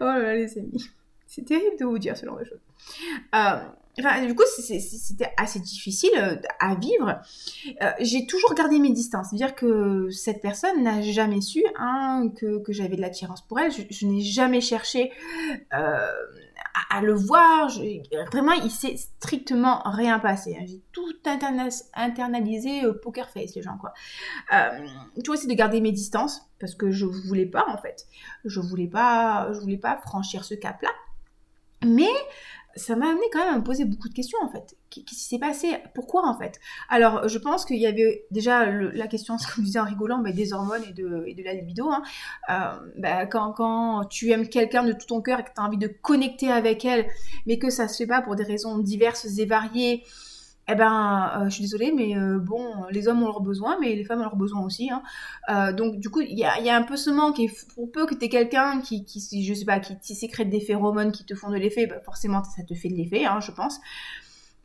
oh 0.00 0.04
là 0.04 0.18
là, 0.18 0.34
les 0.34 0.58
amis. 0.58 0.90
C'est 1.26 1.44
terrible 1.44 1.76
de 1.78 1.84
vous 1.84 1.98
dire 1.98 2.16
ce 2.16 2.26
genre 2.26 2.38
de 2.38 2.44
choses. 2.44 2.60
Euh, 3.34 4.26
du 4.26 4.34
coup, 4.34 4.44
c'était 4.56 5.32
assez 5.36 5.60
difficile 5.60 6.10
euh, 6.16 6.36
à 6.60 6.74
vivre. 6.76 7.20
j'ai 8.00 8.26
toujours 8.26 8.54
gardé 8.54 8.78
mes 8.78 8.92
distances. 8.92 9.28
C'est-à-dire 9.30 9.54
que 9.54 10.08
cette 10.10 10.40
personne 10.40 10.82
n'a 10.82 11.02
jamais 11.02 11.40
su 11.40 11.62
hein, 11.76 12.30
que, 12.36 12.62
j'avais 12.68 12.96
de 12.96 13.00
l'attirance 13.00 13.42
pour 13.46 13.58
elle. 13.60 13.70
Je, 13.72 14.06
n'ai 14.06 14.20
jamais 14.20 14.60
cherché 14.60 15.12
à, 16.90 17.00
le 17.00 17.14
voir. 17.14 17.70
vraiment, 18.30 18.52
il 18.52 18.70
s'est 18.70 18.96
strictement 18.96 19.82
rien 19.84 20.18
passé. 20.18 20.56
Hein. 20.58 20.64
J'ai 20.66 20.82
tout 20.92 21.12
internalisé 21.94 22.82
poker 23.02 23.28
face, 23.30 23.54
les 23.54 23.62
gens, 23.62 23.78
quoi. 23.78 23.92
tu 24.50 25.26
vois, 25.26 25.36
c'est 25.36 25.48
de 25.48 25.54
garder 25.54 25.80
mes 25.80 25.92
distances 25.92 26.42
parce 26.60 26.74
que 26.74 26.90
je 26.90 27.06
voulais 27.06 27.46
pas 27.46 27.64
en 27.68 27.78
fait. 27.78 28.06
Je 28.44 28.60
voulais 28.60 28.88
pas, 28.88 29.52
je 29.52 29.60
voulais 29.60 29.78
pas 29.78 29.96
franchir 29.96 30.44
ce 30.44 30.54
cap-là. 30.54 30.90
Mais 31.86 32.10
ça 32.78 32.96
m'a 32.96 33.10
amené 33.10 33.26
quand 33.32 33.40
même 33.40 33.54
à 33.54 33.58
me 33.58 33.64
poser 33.64 33.84
beaucoup 33.84 34.08
de 34.08 34.14
questions 34.14 34.38
en 34.42 34.48
fait. 34.48 34.76
Qu'est-ce 34.90 35.04
qui 35.04 35.14
s'est 35.16 35.38
passé? 35.38 35.76
Pourquoi 35.94 36.26
en 36.26 36.38
fait? 36.38 36.58
Alors 36.88 37.28
je 37.28 37.38
pense 37.38 37.64
qu'il 37.64 37.76
y 37.76 37.86
avait 37.86 38.24
déjà 38.30 38.70
la 38.70 39.06
question, 39.06 39.36
ce 39.36 39.46
que 39.46 39.56
vous 39.56 39.62
disiez 39.62 39.80
en 39.80 39.84
rigolant, 39.84 40.22
des 40.22 40.52
hormones 40.52 40.82
et 40.88 40.92
de, 40.92 41.42
la 41.44 41.52
libido. 41.52 41.90
Hein. 41.90 42.02
Euh, 42.50 42.90
bah, 42.96 43.26
quand, 43.26 44.04
tu 44.08 44.30
aimes 44.30 44.48
quelqu'un 44.48 44.84
de 44.84 44.92
tout 44.92 45.06
ton 45.06 45.20
cœur 45.20 45.40
et 45.40 45.44
que 45.44 45.50
tu 45.54 45.60
as 45.60 45.64
envie 45.64 45.78
de 45.78 45.88
connecter 45.88 46.50
avec 46.50 46.84
elle, 46.84 47.06
mais 47.46 47.58
que 47.58 47.70
ça 47.70 47.88
se 47.88 47.96
fait 47.96 48.06
pas 48.06 48.22
pour 48.22 48.36
des 48.36 48.44
raisons 48.44 48.78
diverses 48.78 49.38
et 49.38 49.44
variées, 49.44 50.04
eh 50.70 50.74
ben, 50.74 51.30
euh, 51.34 51.44
je 51.46 51.54
suis 51.54 51.62
désolée, 51.62 51.92
mais 51.92 52.14
euh, 52.16 52.38
bon, 52.38 52.84
les 52.90 53.08
hommes 53.08 53.22
ont 53.22 53.26
leurs 53.26 53.40
besoins, 53.40 53.78
mais 53.80 53.94
les 53.94 54.04
femmes 54.04 54.20
ont 54.20 54.24
leurs 54.24 54.36
besoins 54.36 54.62
aussi. 54.62 54.90
Hein. 54.90 55.02
Euh, 55.48 55.72
donc, 55.72 55.98
du 55.98 56.10
coup, 56.10 56.20
il 56.20 56.38
y 56.38 56.44
a, 56.44 56.76
un 56.76 56.82
peu 56.82 56.96
ce 56.98 57.08
manque. 57.08 57.40
Et 57.40 57.50
pour 57.74 57.90
peu 57.90 58.04
que 58.04 58.14
tu 58.14 58.26
aies 58.26 58.28
quelqu'un 58.28 58.80
qui, 58.82 59.04
qui, 59.04 59.44
je 59.44 59.54
sais 59.54 59.64
pas, 59.64 59.80
qui, 59.80 59.98
qui 59.98 60.14
sécrète 60.14 60.50
des 60.50 60.60
phéromones 60.60 61.10
qui 61.10 61.24
te 61.24 61.34
font 61.34 61.50
de 61.50 61.56
l'effet, 61.56 61.86
bah, 61.86 62.00
forcément, 62.00 62.42
ça 62.44 62.62
te 62.64 62.74
fait 62.74 62.90
de 62.90 62.96
l'effet, 62.96 63.24
hein, 63.24 63.40
je 63.40 63.50
pense. 63.50 63.80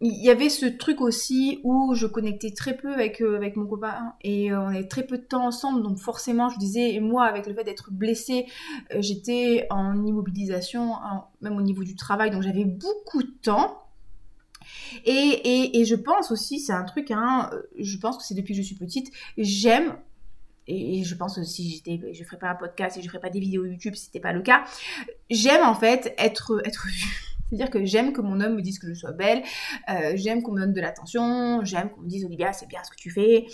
Il 0.01 0.21
y 0.21 0.29
avait 0.29 0.49
ce 0.49 0.65
truc 0.65 0.99
aussi 0.99 1.61
où 1.63 1.93
je 1.95 2.05
connectais 2.07 2.51
très 2.51 2.75
peu 2.75 2.93
avec, 2.93 3.21
avec 3.21 3.55
mon 3.55 3.65
copain 3.65 4.15
et 4.21 4.53
on 4.53 4.67
avait 4.67 4.87
très 4.89 5.03
peu 5.03 5.17
de 5.17 5.23
temps 5.23 5.45
ensemble. 5.45 5.81
Donc, 5.83 5.99
forcément, 5.99 6.49
je 6.49 6.57
disais, 6.57 6.93
et 6.93 6.99
moi, 6.99 7.23
avec 7.23 7.47
le 7.47 7.53
fait 7.53 7.63
d'être 7.63 7.93
blessée, 7.93 8.47
j'étais 8.99 9.67
en 9.69 10.05
immobilisation, 10.05 10.95
même 11.39 11.55
au 11.55 11.61
niveau 11.61 11.85
du 11.85 11.95
travail. 11.95 12.31
Donc, 12.31 12.41
j'avais 12.41 12.65
beaucoup 12.65 13.23
de 13.23 13.31
temps. 13.41 13.82
Et, 15.05 15.79
et, 15.79 15.85
je 15.85 15.95
pense 15.95 16.31
aussi, 16.31 16.59
c'est 16.59 16.73
un 16.73 16.83
truc, 16.83 17.11
hein, 17.11 17.49
je 17.79 17.97
pense 17.97 18.17
que 18.17 18.23
c'est 18.23 18.35
depuis 18.35 18.53
que 18.53 18.61
je 18.61 18.65
suis 18.65 18.75
petite, 18.75 19.11
j'aime 19.37 19.95
et 20.67 21.03
je 21.03 21.15
pense 21.15 21.37
aussi 21.37 21.69
j'étais 21.69 22.13
je 22.13 22.23
ferais 22.23 22.37
pas 22.37 22.49
un 22.49 22.55
podcast 22.55 22.97
et 22.97 23.01
je 23.01 23.07
ferais 23.07 23.19
pas 23.19 23.29
des 23.29 23.41
vidéos 23.41 23.65
YouTube 23.65 23.95
si 23.95 24.05
c'était 24.05 24.21
pas 24.21 24.31
le 24.31 24.41
cas 24.41 24.63
j'aime 25.29 25.61
en 25.61 25.75
fait 25.75 26.13
être 26.17 26.61
être 26.65 26.87
vue 26.87 27.32
c'est-à-dire 27.49 27.69
que 27.69 27.85
j'aime 27.85 28.13
que 28.13 28.21
mon 28.21 28.41
homme 28.41 28.55
me 28.55 28.61
dise 28.61 28.79
que 28.79 28.87
je 28.87 28.93
sois 28.93 29.11
belle, 29.11 29.43
euh, 29.89 30.13
j'aime 30.15 30.41
qu'on 30.41 30.53
me 30.53 30.59
donne 30.59 30.73
de 30.73 30.81
l'attention, 30.81 31.63
j'aime 31.63 31.89
qu'on 31.89 32.01
me 32.01 32.07
dise 32.07 32.25
Olivia, 32.25 32.51
c'est 32.53 32.67
bien 32.67 32.83
ce 32.83 32.89
que 32.89 32.95
tu 32.95 33.11
fais. 33.11 33.45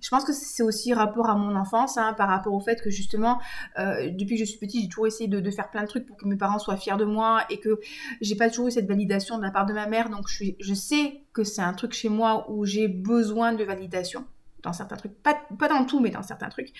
Je 0.00 0.08
pense 0.08 0.24
que 0.24 0.32
c'est 0.32 0.62
aussi 0.62 0.94
rapport 0.94 1.28
à 1.28 1.34
mon 1.34 1.56
enfance, 1.56 1.98
hein, 1.98 2.14
par 2.14 2.28
rapport 2.28 2.54
au 2.54 2.60
fait 2.60 2.80
que 2.80 2.90
justement, 2.90 3.40
euh, 3.78 4.10
depuis 4.10 4.36
que 4.36 4.40
je 4.40 4.44
suis 4.44 4.58
petite, 4.58 4.82
j'ai 4.82 4.88
toujours 4.88 5.06
essayé 5.06 5.28
de, 5.28 5.50
faire 5.50 5.70
plein 5.70 5.82
de 5.82 5.88
trucs 5.88 6.06
pour 6.06 6.16
que 6.16 6.26
mes 6.26 6.36
parents 6.36 6.60
soient 6.60 6.76
fiers 6.76 6.96
de 6.96 7.04
moi 7.04 7.44
et 7.50 7.58
que 7.58 7.80
j'ai 8.20 8.36
pas 8.36 8.48
toujours 8.48 8.68
eu 8.68 8.70
cette 8.70 8.86
validation 8.86 9.36
de 9.36 9.42
la 9.42 9.50
part 9.50 9.66
de 9.66 9.72
ma 9.72 9.86
mère. 9.86 10.10
Donc 10.10 10.28
je, 10.28 10.44
je 10.60 10.74
sais 10.74 11.22
que 11.32 11.42
c'est 11.42 11.62
un 11.62 11.72
truc 11.72 11.92
chez 11.92 12.08
moi 12.08 12.48
où 12.50 12.64
j'ai 12.64 12.86
besoin 12.86 13.52
de 13.52 13.64
validation 13.64 14.24
dans 14.62 14.72
certains 14.72 14.96
trucs, 14.96 15.14
pas, 15.22 15.40
pas 15.58 15.68
dans 15.68 15.84
tout, 15.84 16.00
mais 16.00 16.10
dans 16.10 16.22
certains 16.22 16.48
trucs. 16.48 16.72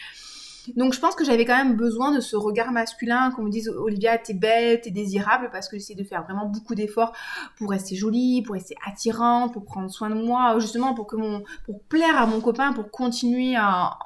Donc 0.76 0.92
je 0.92 1.00
pense 1.00 1.14
que 1.14 1.24
j'avais 1.24 1.44
quand 1.44 1.56
même 1.56 1.76
besoin 1.76 2.12
de 2.12 2.20
ce 2.20 2.36
regard 2.36 2.72
masculin, 2.72 3.30
qu'on 3.30 3.42
me 3.42 3.50
dise 3.50 3.68
Olivia, 3.68 4.18
t'es 4.18 4.34
belle, 4.34 4.80
t'es 4.80 4.90
désirable, 4.90 5.48
parce 5.52 5.68
que 5.68 5.76
j'essaie 5.76 5.94
de 5.94 6.04
faire 6.04 6.24
vraiment 6.24 6.46
beaucoup 6.46 6.74
d'efforts 6.74 7.12
pour 7.56 7.70
rester 7.70 7.96
jolie, 7.96 8.42
pour 8.42 8.54
rester 8.54 8.76
attirante, 8.86 9.52
pour 9.52 9.64
prendre 9.64 9.90
soin 9.90 10.10
de 10.10 10.14
moi, 10.14 10.58
justement 10.58 10.94
pour 10.94 11.06
que 11.06 11.16
mon, 11.16 11.42
pour 11.64 11.82
plaire 11.84 12.16
à 12.16 12.26
mon 12.26 12.40
copain, 12.40 12.72
pour 12.72 12.90
continuer 12.90 13.54
à, 13.56 13.98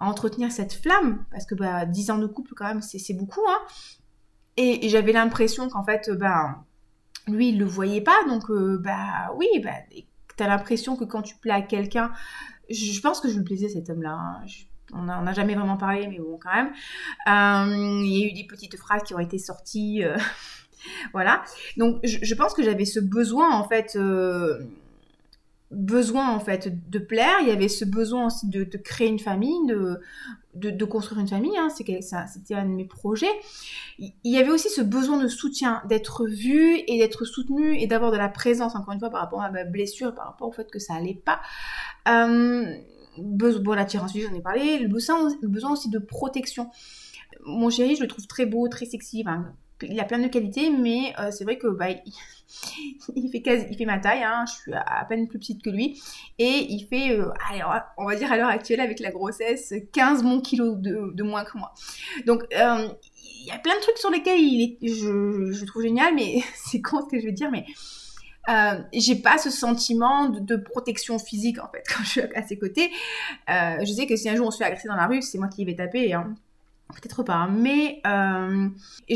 entretenir 0.00 0.50
cette 0.50 0.72
flamme, 0.72 1.24
parce 1.30 1.46
que 1.46 1.54
bah 1.54 1.86
10 1.86 2.10
ans 2.10 2.18
de 2.18 2.26
couple 2.26 2.54
quand 2.56 2.66
même 2.66 2.82
c'est 2.82 3.14
beaucoup, 3.14 3.42
hein. 3.48 3.58
Et, 4.56 4.88
j'avais 4.88 5.12
l'impression 5.12 5.68
qu'en 5.68 5.84
fait, 5.84 6.10
bah 6.10 6.64
lui 7.28 7.50
il 7.50 7.58
le 7.58 7.64
voyait 7.64 8.00
pas, 8.00 8.24
donc 8.28 8.50
euh, 8.50 8.78
bah 8.82 9.32
oui, 9.36 9.46
bah 9.62 9.70
t'as 10.36 10.48
l'impression 10.48 10.96
que 10.96 11.04
quand 11.04 11.22
tu 11.22 11.36
plais 11.36 11.52
à 11.52 11.62
quelqu'un, 11.62 12.10
je 12.68 13.00
pense 13.00 13.20
que 13.20 13.28
je 13.28 13.38
le 13.38 13.44
plaisais 13.44 13.68
cet 13.68 13.90
homme-là. 13.90 14.12
Hein 14.12 14.42
on 14.92 15.02
n'a 15.02 15.32
jamais 15.32 15.54
vraiment 15.54 15.76
parlé, 15.76 16.06
mais 16.06 16.18
bon, 16.18 16.38
quand 16.40 16.54
même. 16.54 16.72
Euh, 17.28 18.02
il 18.04 18.18
y 18.18 18.24
a 18.24 18.26
eu 18.28 18.32
des 18.32 18.46
petites 18.46 18.76
phrases 18.76 19.02
qui 19.02 19.14
ont 19.14 19.18
été 19.18 19.38
sorties. 19.38 20.04
Euh, 20.04 20.16
voilà. 21.12 21.42
Donc, 21.76 22.00
je, 22.04 22.34
pense 22.34 22.54
que 22.54 22.62
j'avais 22.62 22.84
ce 22.84 23.00
besoin, 23.00 23.54
en 23.54 23.68
fait. 23.68 23.96
Euh, 23.96 24.60
besoin 25.70 26.28
en 26.28 26.38
fait 26.38 26.90
de 26.90 26.98
plaire, 26.98 27.38
il 27.40 27.48
y 27.48 27.50
avait 27.50 27.68
ce 27.68 27.86
besoin 27.86 28.26
aussi 28.26 28.46
de, 28.46 28.64
créer 28.76 29.08
une 29.08 29.18
famille, 29.18 29.56
de, 29.66 29.98
de, 30.54 30.84
construire 30.84 31.22
une 31.22 31.28
famille, 31.28 31.56
hein. 31.56 31.70
c'était 31.70 32.54
un 32.54 32.66
de 32.66 32.74
mes 32.74 32.84
projets. 32.84 33.32
Il 33.98 34.12
y 34.22 34.36
avait 34.36 34.50
aussi 34.50 34.68
ce 34.68 34.82
besoin 34.82 35.16
de 35.16 35.28
soutien, 35.28 35.80
d'être 35.88 36.26
vu 36.26 36.76
et 36.86 36.98
d'être 36.98 37.24
soutenu 37.24 37.78
et 37.78 37.86
d'avoir 37.86 38.12
de 38.12 38.18
la 38.18 38.28
présence, 38.28 38.76
encore 38.76 38.92
une 38.92 39.00
fois, 39.00 39.08
par 39.08 39.22
rapport 39.22 39.40
à 39.40 39.50
ma 39.50 39.64
blessure, 39.64 40.14
par 40.14 40.26
rapport 40.26 40.48
au 40.48 40.52
fait 40.52 40.70
que 40.70 40.78
ça 40.78 40.92
allait 40.92 41.14
pas 41.24 41.40
bon, 43.18 43.72
l'attirance 43.72 44.12
j'en 44.14 44.34
ai 44.34 44.40
parlé, 44.40 44.78
le 44.78 44.88
besoin, 44.88 45.28
le 45.40 45.48
besoin 45.48 45.72
aussi 45.72 45.88
de 45.88 45.98
protection. 45.98 46.70
Mon 47.44 47.70
chéri, 47.70 47.96
je 47.96 48.02
le 48.02 48.08
trouve 48.08 48.26
très 48.26 48.46
beau, 48.46 48.68
très 48.68 48.86
sexy, 48.86 49.24
il 49.88 50.00
a 50.00 50.04
plein 50.04 50.18
de 50.18 50.28
qualités, 50.28 50.70
mais 50.70 51.14
euh, 51.18 51.30
c'est 51.30 51.44
vrai 51.44 51.58
que 51.58 51.68
bah, 51.68 51.86
il, 53.14 53.30
fait 53.32 53.42
quasi, 53.42 53.66
il 53.70 53.76
fait 53.76 53.84
ma 53.84 53.98
taille, 53.98 54.22
hein, 54.22 54.44
je 54.46 54.52
suis 54.52 54.72
à 54.74 55.04
peine 55.08 55.28
plus 55.28 55.38
petite 55.38 55.62
que 55.62 55.70
lui, 55.70 56.00
et 56.38 56.66
il 56.68 56.86
fait, 56.86 57.18
euh, 57.18 57.30
on 57.96 58.04
va 58.04 58.16
dire 58.16 58.30
à 58.30 58.36
l'heure 58.36 58.48
actuelle 58.48 58.80
avec 58.80 59.00
la 59.00 59.10
grossesse, 59.10 59.74
15 59.92 60.22
mon 60.22 60.40
kilos 60.40 60.76
de, 60.78 61.22
moins 61.22 61.44
que 61.44 61.58
moi. 61.58 61.72
Donc 62.26 62.42
euh, 62.54 62.88
il 63.14 63.46
y 63.46 63.50
a 63.50 63.58
plein 63.58 63.74
de 63.76 63.80
trucs 63.80 63.98
sur 63.98 64.10
lesquels 64.10 64.40
il 64.40 64.62
est, 64.62 64.88
je, 64.88 65.52
je 65.52 65.64
trouve 65.64 65.82
génial, 65.82 66.14
mais 66.14 66.40
c'est 66.54 66.80
con 66.80 67.00
ce 67.02 67.08
que 67.10 67.20
je 67.20 67.26
veux 67.26 67.32
dire, 67.32 67.50
mais 67.50 67.64
euh, 68.48 68.78
j'ai 68.92 69.16
pas 69.16 69.38
ce 69.38 69.50
sentiment 69.50 70.28
de, 70.28 70.56
protection 70.56 71.18
physique 71.18 71.58
en 71.58 71.68
fait 71.68 71.84
quand 71.88 72.02
je 72.04 72.08
suis 72.08 72.20
à 72.20 72.42
ses 72.42 72.58
côtés. 72.58 72.90
Euh, 73.48 73.76
je 73.84 73.92
sais 73.92 74.06
que 74.06 74.16
si 74.16 74.28
un 74.28 74.36
jour 74.36 74.46
on 74.46 74.50
se 74.50 74.58
fait 74.58 74.64
agresser 74.64 74.88
dans 74.88 74.96
la 74.96 75.06
rue, 75.06 75.22
c'est 75.22 75.38
moi 75.38 75.48
qui 75.48 75.64
vais 75.64 75.74
taper. 75.76 76.12
Hein. 76.12 76.34
Peut-être 76.92 77.22
pas, 77.22 77.46
mais 77.46 78.02
euh, 78.06 78.68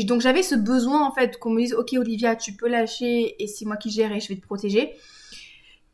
donc 0.05 0.21
j'avais 0.21 0.41
ce 0.41 0.55
besoin 0.55 1.05
en 1.05 1.11
fait 1.11 1.37
qu'on 1.37 1.51
me 1.51 1.61
dise 1.61 1.75
ok 1.75 1.93
Olivia 1.93 2.35
tu 2.35 2.53
peux 2.53 2.67
lâcher 2.67 3.35
et 3.37 3.45
c'est 3.45 3.65
moi 3.65 3.77
qui 3.77 3.91
gère 3.91 4.11
et 4.11 4.19
je 4.19 4.29
vais 4.29 4.35
te 4.35 4.41
protéger. 4.41 4.95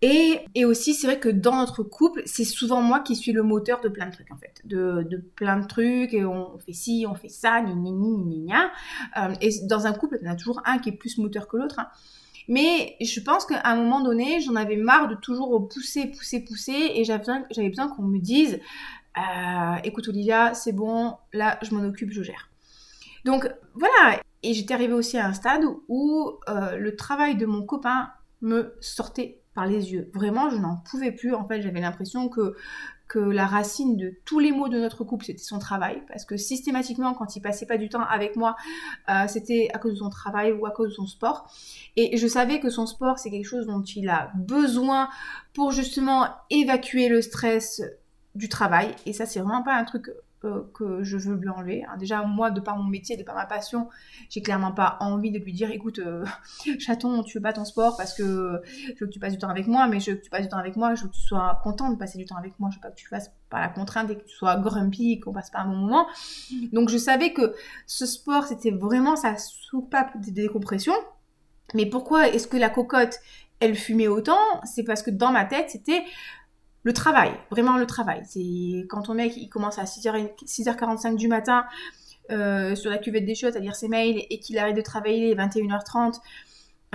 Et, 0.02 0.40
et 0.54 0.66
aussi, 0.66 0.94
c'est 0.94 1.08
vrai 1.08 1.18
que 1.18 1.30
dans 1.30 1.56
notre 1.56 1.82
couple, 1.82 2.24
c'est 2.26 2.44
souvent 2.44 2.82
moi 2.82 3.00
qui 3.00 3.16
suis 3.16 3.32
le 3.32 3.42
moteur 3.42 3.80
de 3.80 3.88
plein 3.88 4.08
de 4.08 4.12
trucs, 4.12 4.30
en 4.34 4.36
fait. 4.36 4.62
De, 4.66 5.08
de 5.10 5.16
plein 5.16 5.58
de 5.58 5.66
trucs, 5.66 6.14
et 6.14 6.26
on 6.26 6.60
fait 6.60 6.74
ci, 6.74 7.06
on 7.08 7.16
fait 7.16 7.30
ça, 7.30 7.62
ni 7.62 7.74
ni 7.74 7.94
ni 7.94 8.18
ni 8.18 8.40
ni. 8.40 8.54
Euh, 8.54 9.34
et 9.40 9.50
dans 9.66 9.88
un 9.88 9.94
couple, 9.94 10.18
il 10.22 10.26
y 10.26 10.30
en 10.30 10.34
a 10.34 10.36
toujours 10.36 10.62
un 10.66 10.80
qui 10.80 10.90
est 10.90 10.98
plus 10.98 11.18
moteur 11.20 11.48
que 11.48 11.56
l'autre. 11.56 11.80
Hein. 11.80 11.88
Mais 12.48 12.96
je 13.02 13.20
pense 13.20 13.46
qu'à 13.46 13.62
un 13.64 13.76
moment 13.76 14.02
donné, 14.02 14.42
j'en 14.42 14.56
avais 14.56 14.76
marre 14.76 15.08
de 15.08 15.16
toujours 15.16 15.68
pousser, 15.68 16.08
pousser, 16.08 16.44
pousser, 16.44 16.92
et 16.96 17.04
j'avais 17.04 17.70
besoin, 17.70 17.88
qu'on 17.88 18.04
me 18.04 18.20
dise, 18.20 18.60
euh, 19.18 19.76
écoute 19.84 20.08
Olivia, 20.08 20.54
c'est 20.54 20.74
bon, 20.74 21.16
là 21.34 21.60
je 21.62 21.74
m'en 21.74 21.84
occupe, 21.84 22.12
je 22.12 22.24
gère. 22.24 22.50
Donc 23.26 23.50
voilà, 23.74 24.20
et 24.42 24.54
j'étais 24.54 24.74
arrivée 24.74 24.94
aussi 24.94 25.18
à 25.18 25.28
un 25.28 25.34
stade 25.34 25.64
où 25.88 26.34
euh, 26.50 26.78
le 26.78 26.96
travail 26.96 27.36
de 27.36 27.46
mon 27.46 27.64
copain 27.64 28.10
me 28.42 28.76
sortait 28.82 29.42
par 29.54 29.66
les 29.66 29.94
yeux. 29.94 30.10
Vraiment, 30.14 30.50
je 30.50 30.58
n'en 30.58 30.78
pouvais 30.78 31.12
plus. 31.12 31.34
En 31.34 31.48
fait, 31.48 31.62
j'avais 31.62 31.80
l'impression 31.80 32.28
que 32.28 32.56
la 33.20 33.46
racine 33.46 33.98
de 33.98 34.14
tous 34.26 34.40
les 34.40 34.52
maux 34.52 34.70
de 34.70 34.80
notre 34.80 35.04
couple, 35.04 35.26
c'était 35.26 35.44
son 35.44 35.60
travail. 35.60 36.02
Parce 36.08 36.26
que 36.26 36.38
systématiquement, 36.38 37.14
quand 37.14 37.36
il 37.36 37.42
passait 37.42 37.66
pas 37.66 37.78
du 37.78 37.90
temps 37.90 38.04
avec 38.04 38.36
moi, 38.36 38.56
euh, 39.10 39.28
c'était 39.28 39.70
à 39.74 39.80
cause 39.80 39.94
de 39.94 39.98
son 40.00 40.10
travail 40.10 40.52
ou 40.52 40.66
à 40.66 40.72
cause 40.72 40.90
de 40.90 40.94
son 40.96 41.08
sport. 41.08 41.48
Et 41.96 42.18
je 42.18 42.28
savais 42.28 42.60
que 42.60 42.70
son 42.70 42.86
sport, 42.86 43.20
c'est 43.20 43.32
quelque 43.32 43.48
chose 43.48 43.68
dont 43.68 43.82
il 43.82 44.10
a 44.10 44.32
besoin 44.36 45.10
pour 45.54 45.72
justement 45.72 46.28
évacuer 46.50 47.10
le 47.10 47.22
stress 47.22 47.82
du 48.36 48.50
travail. 48.50 48.96
Et 49.06 49.14
ça, 49.14 49.26
c'est 49.26 49.40
vraiment 49.40 49.64
pas 49.64 49.76
un 49.76 49.84
truc 49.84 50.10
que 50.74 51.04
je 51.04 51.18
veux 51.18 51.36
lui 51.36 51.50
enlever. 51.50 51.84
Hein, 51.86 51.98
déjà, 51.98 52.24
moi, 52.24 52.52
de 52.52 52.60
par 52.60 52.78
mon 52.78 52.84
métier, 52.84 53.18
de 53.18 53.24
par 53.24 53.36
ma 53.36 53.46
passion, 53.46 53.90
j'ai 54.30 54.42
clairement 54.42 54.72
pas 54.72 54.98
envie 55.00 55.32
de 55.32 55.40
lui 55.40 55.54
dire 55.54 55.72
écoute, 55.72 56.00
euh, 56.00 56.26
chaton, 56.80 57.24
tu 57.24 57.38
veux 57.38 57.42
pas 57.42 57.54
ton 57.54 57.66
sport 57.66 57.98
parce 57.98 58.14
que 58.14 58.62
je 58.64 59.00
veux 59.00 59.08
que 59.08 59.12
tu 59.12 59.20
passes 59.20 59.34
du 59.34 59.40
temps 59.40 59.50
avec 59.50 59.68
moi, 59.68 59.88
mais 59.88 60.00
je 60.00 60.12
veux 60.12 60.18
que 60.18 60.24
tu 60.24 60.30
passes 60.30 60.44
du 60.44 60.50
temps 60.50 60.58
avec 60.58 60.76
moi, 60.76 60.96
je 60.96 61.04
veux 61.04 61.10
que 61.10 61.16
tu 61.16 61.22
sois 61.22 61.60
content 61.64 61.90
de 61.90 61.96
passer 61.98 62.18
du 62.18 62.26
temps 62.26 62.38
avec 62.38 62.60
moi, 62.60 62.70
je 62.72 62.78
veux 62.78 62.82
pas 62.82 62.90
que 62.90 62.96
tu 62.96 63.08
fasses 63.08 63.32
pas 63.50 63.60
la 63.60 63.70
contrainte 63.70 64.10
et 64.10 64.18
que 64.18 64.24
tu 64.24 64.36
sois 64.36 64.56
grumpy 64.58 65.14
et 65.14 65.20
qu'on 65.20 65.32
passe 65.32 65.50
pas 65.50 65.60
un 65.60 65.68
bon 65.68 65.78
moment. 65.78 66.08
Donc, 66.72 66.90
je 66.90 66.98
savais 66.98 67.34
que 67.34 67.54
ce 67.88 68.06
sport, 68.06 68.46
c'était 68.46 68.72
vraiment 68.72 69.16
sa 69.16 69.38
soupape 69.38 70.20
de 70.20 70.32
décompression. 70.32 70.94
Mais 71.74 71.86
pourquoi 71.86 72.28
est-ce 72.30 72.48
que 72.48 72.58
la 72.58 72.70
cocotte, 72.70 73.20
elle 73.60 73.76
fumait 73.76 74.08
autant? 74.08 74.40
C'est 74.64 74.84
parce 74.84 75.02
que 75.02 75.12
dans 75.12 75.32
ma 75.32 75.46
tête, 75.46 75.70
c'était 75.70 76.04
le 76.84 76.94
travail, 76.94 77.32
vraiment 77.50 77.78
le 77.78 77.86
travail. 77.86 78.22
C'est 78.26 78.86
quand 78.90 79.04
ton 79.04 79.14
mec 79.14 79.36
il 79.38 79.50
commence 79.50 79.80
à 79.80 79.86
6h, 79.86 80.36
6h45 80.46 81.16
du 81.16 81.28
matin 81.28 81.66
euh, 82.32 82.76
sur 82.76 82.90
la 82.90 82.98
cuvette 82.98 83.26
des 83.26 83.36
chiottes 83.36 83.56
à 83.56 83.60
lire 83.60 83.76
ses 83.76 83.88
mails 83.88 84.24
et 84.30 84.40
qu'il 84.40 84.58
arrête 84.58 84.76
de 84.76 84.82
travailler 84.82 85.38
à 85.38 85.48
21h30 85.48 86.20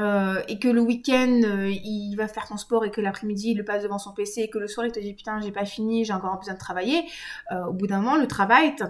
euh, 0.01 0.41
et 0.49 0.59
que 0.59 0.69
le 0.69 0.81
week-end 0.81 1.41
euh, 1.45 1.71
il 1.71 2.15
va 2.17 2.29
faire 2.29 2.47
son 2.47 2.57
sport 2.57 2.85
et 2.85 2.91
que 2.91 3.01
l'après-midi 3.01 3.51
il 3.51 3.59
le 3.59 3.65
passe 3.65 3.83
devant 3.83 3.99
son 3.99 4.13
PC 4.13 4.43
et 4.43 4.49
que 4.49 4.59
le 4.59 4.69
soir 4.69 4.87
il 4.87 4.93
te 4.93 5.01
dit 5.01 5.13
putain 5.13 5.41
j'ai 5.41 5.51
pas 5.51 5.65
fini, 5.65 6.05
j'ai 6.05 6.13
encore 6.13 6.39
besoin 6.39 6.55
de 6.55 6.59
travailler, 6.59 7.03
au 7.51 7.73
bout 7.73 7.87
d'un 7.87 8.01
moment 8.01 8.17
le 8.17 8.27
travail 8.27 8.75
ça 8.79 8.89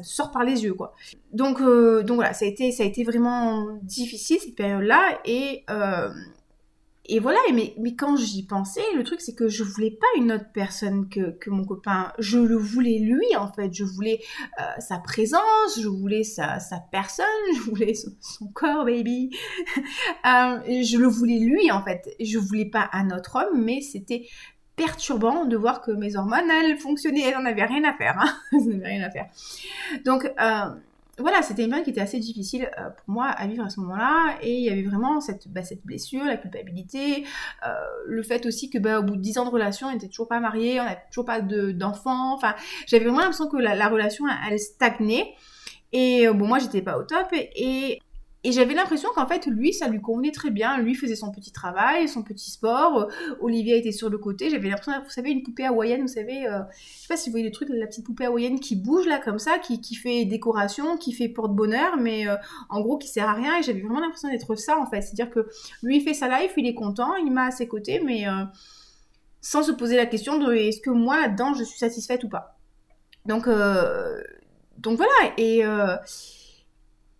te 0.00 0.06
sort 0.06 0.30
par 0.30 0.44
les 0.44 0.64
yeux 0.64 0.74
quoi. 0.74 0.94
Donc 1.32 1.58
donc 1.60 2.14
voilà 2.14 2.32
ça 2.32 2.44
a 2.44 2.48
été 2.48 2.70
ça 2.70 2.82
a 2.82 2.86
été 2.86 3.04
vraiment 3.04 3.78
difficile 3.82 4.38
cette 4.40 4.56
période 4.56 4.84
là 4.84 5.18
et 5.26 5.64
et 7.06 7.20
voilà, 7.20 7.38
mais, 7.52 7.74
mais 7.78 7.94
quand 7.94 8.16
j'y 8.16 8.46
pensais, 8.46 8.80
le 8.96 9.04
truc 9.04 9.20
c'est 9.20 9.34
que 9.34 9.48
je 9.48 9.62
voulais 9.62 9.90
pas 9.90 10.06
une 10.16 10.32
autre 10.32 10.50
personne 10.54 11.08
que, 11.08 11.32
que 11.32 11.50
mon 11.50 11.64
copain. 11.64 12.12
Je 12.18 12.38
le 12.38 12.56
voulais 12.56 12.98
lui 12.98 13.36
en 13.36 13.52
fait. 13.52 13.74
Je 13.74 13.84
voulais 13.84 14.20
euh, 14.58 14.62
sa 14.78 14.98
présence, 14.98 15.78
je 15.78 15.88
voulais 15.88 16.24
sa, 16.24 16.60
sa 16.60 16.78
personne, 16.78 17.26
je 17.56 17.60
voulais 17.60 17.92
son, 17.94 18.46
corps, 18.54 18.86
baby. 18.86 19.30
euh, 19.76 20.60
je 20.82 20.96
le 20.96 21.06
voulais 21.06 21.38
lui 21.40 21.70
en 21.70 21.82
fait. 21.82 22.08
Je 22.20 22.38
voulais 22.38 22.70
pas 22.70 22.88
un 22.92 23.10
autre 23.10 23.36
homme, 23.36 23.62
mais 23.62 23.82
c'était 23.82 24.26
perturbant 24.74 25.44
de 25.44 25.56
voir 25.56 25.82
que 25.82 25.90
mes 25.90 26.16
hormones 26.16 26.50
elles 26.50 26.78
fonctionnaient, 26.78 27.22
elles 27.22 27.34
n'en 27.34 27.44
avaient 27.44 27.66
rien 27.66 27.84
à 27.84 27.92
faire. 27.92 28.18
Hein. 28.18 28.34
elles 28.52 28.78
n'avaient 28.78 28.86
rien 28.86 29.02
à 29.02 29.10
faire. 29.10 29.26
Donc 30.06 30.24
euh, 30.24 30.74
voilà, 31.18 31.42
c'était 31.42 31.62
une 31.62 31.68
période 31.68 31.84
qui 31.84 31.90
était 31.90 32.00
assez 32.00 32.18
difficile 32.18 32.70
euh, 32.78 32.90
pour 32.90 33.14
moi 33.14 33.26
à 33.26 33.46
vivre 33.46 33.64
à 33.64 33.70
ce 33.70 33.80
moment-là. 33.80 34.36
Et 34.42 34.56
il 34.56 34.64
y 34.64 34.70
avait 34.70 34.82
vraiment 34.82 35.20
cette, 35.20 35.48
bah, 35.48 35.62
cette 35.62 35.84
blessure, 35.84 36.24
la 36.24 36.36
culpabilité, 36.36 37.24
euh, 37.66 37.74
le 38.06 38.22
fait 38.22 38.46
aussi 38.46 38.70
que 38.70 38.78
bah, 38.78 39.00
au 39.00 39.02
bout 39.02 39.16
de 39.16 39.20
10 39.20 39.38
ans 39.38 39.44
de 39.44 39.50
relation, 39.50 39.88
on 39.88 39.92
n'était 39.92 40.08
toujours 40.08 40.28
pas 40.28 40.40
mariés, 40.40 40.80
on 40.80 40.84
n'avait 40.84 41.02
toujours 41.10 41.24
pas 41.24 41.40
d'enfants. 41.40 42.34
enfin, 42.34 42.54
j'avais 42.86 43.04
vraiment 43.04 43.20
l'impression 43.20 43.48
que 43.48 43.56
la, 43.56 43.74
la 43.74 43.88
relation, 43.88 44.24
elle, 44.50 44.58
stagnait. 44.58 45.34
Et 45.92 46.26
euh, 46.26 46.32
bon, 46.32 46.46
moi, 46.46 46.58
j'étais 46.58 46.82
pas 46.82 46.98
au 46.98 47.04
top. 47.04 47.28
et 47.32 48.00
et 48.46 48.52
j'avais 48.52 48.74
l'impression 48.74 49.08
qu'en 49.14 49.26
fait, 49.26 49.46
lui, 49.46 49.72
ça 49.72 49.88
lui 49.88 50.02
convenait 50.02 50.30
très 50.30 50.50
bien. 50.50 50.76
Lui 50.76 50.94
faisait 50.94 51.16
son 51.16 51.32
petit 51.32 51.50
travail, 51.50 52.08
son 52.08 52.22
petit 52.22 52.50
sport. 52.50 52.98
Euh, 52.98 53.36
Olivia 53.40 53.74
était 53.74 53.90
sur 53.90 54.10
le 54.10 54.18
côté. 54.18 54.50
J'avais 54.50 54.68
l'impression, 54.68 54.92
vous 55.02 55.08
savez, 55.10 55.30
une 55.30 55.42
poupée 55.42 55.64
hawaïenne, 55.64 56.02
vous 56.02 56.08
savez, 56.08 56.46
euh, 56.46 56.58
je 56.76 57.00
sais 57.00 57.08
pas 57.08 57.16
si 57.16 57.30
vous 57.30 57.32
voyez 57.32 57.46
le 57.46 57.52
truc, 57.52 57.70
la 57.70 57.86
petite 57.86 58.04
poupée 58.04 58.26
hawaïenne 58.26 58.60
qui 58.60 58.76
bouge 58.76 59.06
là 59.06 59.18
comme 59.18 59.38
ça, 59.38 59.58
qui, 59.58 59.80
qui 59.80 59.94
fait 59.94 60.26
décoration, 60.26 60.98
qui 60.98 61.14
fait 61.14 61.30
porte-bonheur, 61.30 61.96
mais 61.96 62.28
euh, 62.28 62.36
en 62.68 62.82
gros 62.82 62.98
qui 62.98 63.08
sert 63.08 63.26
à 63.26 63.32
rien. 63.32 63.58
Et 63.58 63.62
j'avais 63.62 63.80
vraiment 63.80 64.00
l'impression 64.00 64.28
d'être 64.28 64.54
ça 64.56 64.78
en 64.78 64.84
fait. 64.84 65.00
C'est-à-dire 65.00 65.30
que 65.30 65.48
lui, 65.82 65.96
il 65.96 66.02
fait 66.02 66.14
sa 66.14 66.28
life, 66.28 66.52
il 66.58 66.66
est 66.66 66.74
content, 66.74 67.16
il 67.16 67.32
m'a 67.32 67.46
à 67.46 67.50
ses 67.50 67.66
côtés, 67.66 68.02
mais 68.04 68.26
sans 69.40 69.62
se 69.62 69.72
poser 69.72 69.96
la 69.96 70.06
question 70.06 70.38
de 70.38 70.52
est-ce 70.52 70.80
que 70.80 70.90
moi 70.90 71.18
là-dedans 71.18 71.54
je 71.54 71.64
suis 71.64 71.78
satisfaite 71.78 72.24
ou 72.24 72.28
pas. 72.28 72.58
Donc, 73.24 73.48
donc 74.78 74.96
voilà. 74.98 75.32
Et 75.38 75.62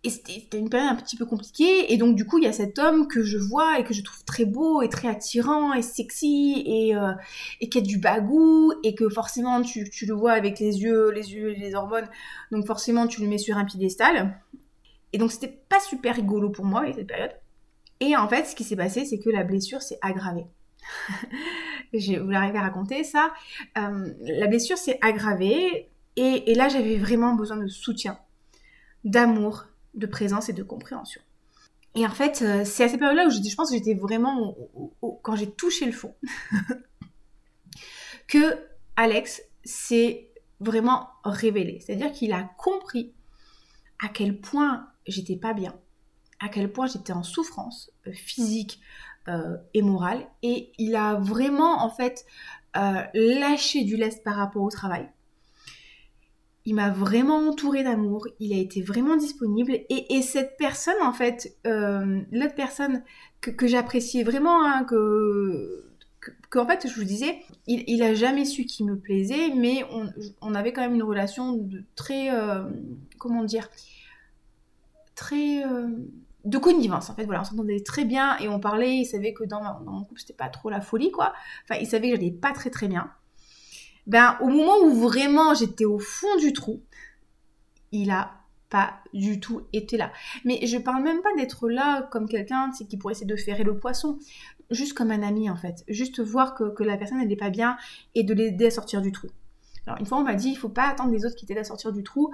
et 0.05 0.09
c'était 0.11 0.59
une 0.59 0.69
période 0.69 0.91
un 0.91 0.95
petit 0.95 1.17
peu 1.17 1.25
compliquée. 1.25 1.91
Et 1.91 1.97
donc, 1.97 2.15
du 2.15 2.25
coup, 2.25 2.37
il 2.37 2.43
y 2.43 2.47
a 2.47 2.53
cet 2.53 2.77
homme 2.77 3.07
que 3.07 3.23
je 3.23 3.39
vois 3.39 3.79
et 3.79 3.83
que 3.83 3.93
je 3.93 4.03
trouve 4.03 4.23
très 4.23 4.45
beau 4.45 4.83
et 4.83 4.89
très 4.89 5.07
attirant 5.07 5.73
et 5.73 5.81
sexy 5.81 6.61
et, 6.63 6.95
euh, 6.95 7.11
qui 7.59 7.79
a 7.79 7.81
du 7.81 7.97
bagou 7.97 8.71
et 8.83 8.93
que 8.93 9.09
forcément, 9.09 9.63
tu, 9.63 9.89
le 10.07 10.13
vois 10.13 10.33
avec 10.33 10.59
les 10.59 10.83
yeux, 10.83 11.09
les 11.09 11.33
yeux 11.33 11.53
et 11.53 11.55
les 11.55 11.73
hormones. 11.73 12.07
Donc, 12.51 12.67
forcément, 12.67 13.07
tu 13.07 13.19
le 13.21 13.27
mets 13.27 13.39
sur 13.39 13.57
un 13.57 13.65
piédestal. 13.65 14.39
Et 15.11 15.17
donc, 15.17 15.31
c'était 15.31 15.59
pas 15.69 15.79
super 15.79 16.15
rigolo 16.15 16.51
pour 16.51 16.65
moi, 16.65 16.85
cette 16.93 17.07
période. 17.07 17.33
Et 17.99 18.15
en 18.15 18.27
fait, 18.27 18.45
ce 18.45 18.55
qui 18.55 18.63
s'est 18.63 18.75
passé, 18.75 19.05
c'est 19.05 19.17
que 19.17 19.31
la 19.31 19.43
blessure 19.43 19.81
s'est 19.81 19.97
aggravée. 20.03 20.45
je 21.93 22.19
vous 22.19 22.29
l'arrive 22.29 22.55
à 22.55 22.61
raconter 22.61 23.03
ça. 23.03 23.33
Euh, 23.79 24.13
la 24.21 24.45
blessure 24.45 24.77
s'est 24.77 24.99
aggravée. 25.01 25.89
Et 26.15 26.53
là, 26.53 26.69
j'avais 26.69 26.95
vraiment 26.95 27.33
besoin 27.33 27.57
de 27.57 27.67
soutien, 27.67 28.17
d'amour, 29.03 29.65
de 29.95 30.05
présence 30.05 30.49
et 30.49 30.53
de 30.53 30.63
compréhension. 30.63 31.21
Et 31.95 32.05
en 32.05 32.11
fait, 32.11 32.41
euh, 32.41 32.65
c'est 32.65 32.83
à 32.83 32.89
cette 32.89 32.99
période-là 32.99 33.27
où 33.27 33.29
je, 33.29 33.55
pense 33.55 33.69
que 33.71 33.77
j'étais 33.77 33.93
vraiment, 33.93 34.55
quand 35.21 35.35
j'ai 35.35 35.49
touché 35.49 35.85
le 35.85 35.93
fond, 35.93 36.13
que 38.27 38.59
Alex 38.97 39.41
s'est 39.63 40.29
vraiment 40.59 41.09
révélé. 41.23 41.79
C'est-à-dire 41.79 42.11
qu'il 42.11 42.33
a 42.33 42.43
compris 42.57 43.13
à 44.03 44.09
quel 44.09 44.39
point 44.39 44.89
j'étais 45.07 45.37
pas 45.37 45.53
bien, 45.53 45.73
à 46.39 46.49
quel 46.49 46.71
point 46.71 46.87
j'étais 46.87 47.13
en 47.13 47.23
souffrance 47.23 47.91
euh, 48.07 48.11
physique 48.11 48.81
euh, 49.29 49.55
et 49.73 49.81
morale. 49.81 50.27
Et 50.43 50.73
il 50.77 50.95
a 50.97 51.15
vraiment, 51.15 51.81
en 51.81 51.89
fait, 51.89 52.25
lâché 53.13 53.85
du 53.85 53.95
lest 53.95 54.21
par 54.21 54.35
rapport 54.35 54.61
au 54.61 54.69
travail 54.69 55.09
il 56.65 56.73
m'a 56.73 56.89
vraiment 56.89 57.47
entouré 57.49 57.83
d'amour, 57.83 58.27
il 58.39 58.53
a 58.53 58.57
été 58.59 58.81
vraiment 58.81 59.15
disponible. 59.15 59.79
Et, 59.89 60.21
cette 60.23 60.57
personne, 60.57 60.99
en 61.01 61.13
fait, 61.13 61.55
euh, 61.67 62.21
l'autre 62.31 62.55
personne 62.55 63.03
que, 63.41 63.67
j'appréciais 63.67 64.23
vraiment, 64.23 64.65
hein, 64.65 64.83
que, 64.83 65.85
qu'en 66.49 66.65
fait, 66.65 66.87
je 66.87 66.95
vous 66.95 67.03
disais, 67.03 67.39
il, 67.67 67.83
il 67.87 68.01
a 68.01 68.15
jamais 68.15 68.45
su 68.45 68.65
qui 68.65 68.83
me 68.83 68.97
plaisait, 68.97 69.53
mais 69.55 69.85
on, 70.41 70.55
avait 70.55 70.73
quand 70.73 70.81
même 70.81 70.95
une 70.95 71.03
relation 71.03 71.53
de 71.53 71.83
très, 71.95 72.33
euh, 72.33 72.63
comment 73.19 73.43
dire, 73.43 73.69
très 75.13 75.63
euh, 75.65 75.87
de 76.45 76.57
connivence 76.57 77.11
en 77.11 77.15
fait. 77.15 77.25
Voilà, 77.25 77.41
on 77.41 77.43
s'entendait 77.43 77.81
très 77.81 78.05
bien 78.05 78.37
et 78.39 78.47
on 78.47 78.59
parlait. 78.59 78.97
Il 78.97 79.05
savait 79.05 79.33
que 79.33 79.43
dans 79.43 79.61
mon 79.85 80.03
couple 80.03 80.19
c'était 80.19 80.33
pas 80.33 80.49
trop 80.49 80.69
la 80.69 80.81
folie 80.81 81.11
quoi. 81.11 81.33
Enfin, 81.63 81.79
il 81.79 81.87
savait 81.87 82.09
que 82.09 82.15
j'allais 82.15 82.31
pas 82.31 82.53
très 82.53 82.69
très 82.69 82.87
bien 82.87 83.11
ben 84.07 84.37
au 84.41 84.47
moment 84.47 84.79
où 84.83 84.93
vraiment 84.93 85.53
j'étais 85.53 85.85
au 85.85 85.99
fond 85.99 86.35
du 86.37 86.53
trou, 86.53 86.81
il 87.91 88.11
a 88.11 88.31
pas 88.69 88.99
du 89.13 89.39
tout 89.39 89.61
été 89.73 89.97
là. 89.97 90.11
Mais 90.43 90.65
je 90.65 90.77
parle 90.77 91.03
même 91.03 91.21
pas 91.21 91.33
d'être 91.37 91.69
là 91.69 92.03
comme 92.11 92.27
quelqu'un 92.27 92.71
qui 92.71 92.97
pourrait 92.97 93.13
essayer 93.13 93.27
de 93.27 93.35
ferrer 93.35 93.63
le 93.63 93.77
poisson, 93.77 94.19
juste 94.71 94.93
comme 94.93 95.11
un 95.11 95.23
ami 95.23 95.49
en 95.49 95.55
fait, 95.55 95.83
juste 95.87 96.19
voir 96.19 96.55
que, 96.55 96.83
la 96.83 96.97
personne 96.97 97.19
elle 97.21 97.27
n'est 97.27 97.35
pas 97.35 97.49
bien 97.49 97.77
et 98.15 98.23
de 98.23 98.33
l'aider 98.33 98.67
à 98.67 98.71
sortir 98.71 99.01
du 99.01 99.11
trou. 99.11 99.27
Alors 99.87 99.99
une 99.99 100.05
fois 100.05 100.17
on 100.17 100.23
m'a 100.23 100.35
dit 100.35 100.49
il 100.49 100.57
faut 100.57 100.69
pas 100.69 100.87
attendre 100.87 101.11
les 101.11 101.25
autres 101.25 101.35
qui 101.35 101.45
t'aident 101.45 101.59
à 101.59 101.63
sortir 101.63 101.91
du 101.91 102.03
trou. 102.03 102.33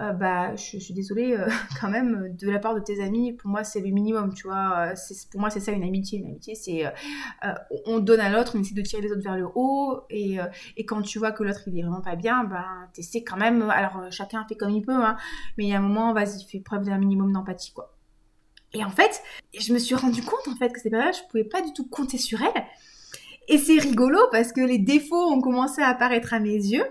Euh, 0.00 0.12
bah, 0.12 0.54
je, 0.54 0.78
suis 0.78 0.94
désolée 0.94 1.32
euh, 1.32 1.48
quand 1.80 1.88
même 1.88 2.36
de 2.36 2.50
la 2.50 2.58
part 2.58 2.74
de 2.74 2.80
tes 2.80 3.02
amis. 3.02 3.32
Pour 3.32 3.50
moi, 3.50 3.64
c'est 3.64 3.80
le 3.80 3.90
minimum, 3.90 4.32
tu 4.32 4.46
vois. 4.46 4.92
Pour 5.30 5.40
moi, 5.40 5.50
c'est 5.50 5.60
ça 5.60 5.72
une 5.72 5.82
amitié. 5.82 6.20
Une 6.20 6.26
amitié, 6.26 6.54
c'est 6.54 6.86
euh, 6.86 6.90
on 7.86 7.98
donne 7.98 8.20
à 8.20 8.30
l'autre, 8.30 8.52
on 8.54 8.60
essaie 8.60 8.74
de 8.74 8.82
tirer 8.82 9.02
les 9.02 9.10
autres 9.10 9.22
vers 9.22 9.36
le 9.36 9.46
haut. 9.54 10.02
Et, 10.10 10.38
quand 10.86 11.02
tu 11.02 11.18
vois 11.18 11.32
que 11.32 11.42
l'autre 11.42 11.62
il 11.66 11.78
est 11.78 11.82
vraiment 11.82 12.00
pas 12.00 12.16
bien, 12.16 12.44
bah, 12.44 12.66
t'essaies 12.92 13.24
quand 13.24 13.36
même. 13.36 13.62
Alors 13.70 14.10
chacun 14.10 14.44
fait 14.48 14.54
comme 14.54 14.70
il 14.70 14.82
peut, 14.82 14.92
hein, 14.92 15.16
mais 15.56 15.64
il 15.64 15.70
y 15.70 15.74
a 15.74 15.78
un 15.78 15.82
moment, 15.82 16.12
vas-y, 16.12 16.44
fais 16.50 16.60
preuve 16.60 16.84
d'un 16.84 16.98
minimum 16.98 17.32
d'empathie, 17.32 17.72
quoi. 17.72 17.94
Et 18.74 18.84
en 18.84 18.90
fait, 18.90 19.22
je 19.58 19.72
me 19.72 19.78
suis 19.78 19.94
rendu 19.94 20.22
compte 20.22 20.46
en 20.46 20.56
fait 20.56 20.70
que 20.70 20.80
c'est 20.80 20.90
pas 20.90 21.02
vrai, 21.02 21.12
je 21.12 21.26
pouvais 21.30 21.44
pas 21.44 21.62
du 21.62 21.72
tout 21.72 21.88
compter 21.88 22.18
sur 22.18 22.40
elle. 22.42 22.64
Et 23.48 23.56
c'est 23.56 23.78
rigolo 23.78 24.18
parce 24.30 24.52
que 24.52 24.60
les 24.60 24.78
défauts 24.78 25.32
ont 25.32 25.40
commencé 25.40 25.80
à 25.80 25.88
apparaître 25.88 26.34
à 26.34 26.38
mes 26.38 26.54
yeux 26.54 26.84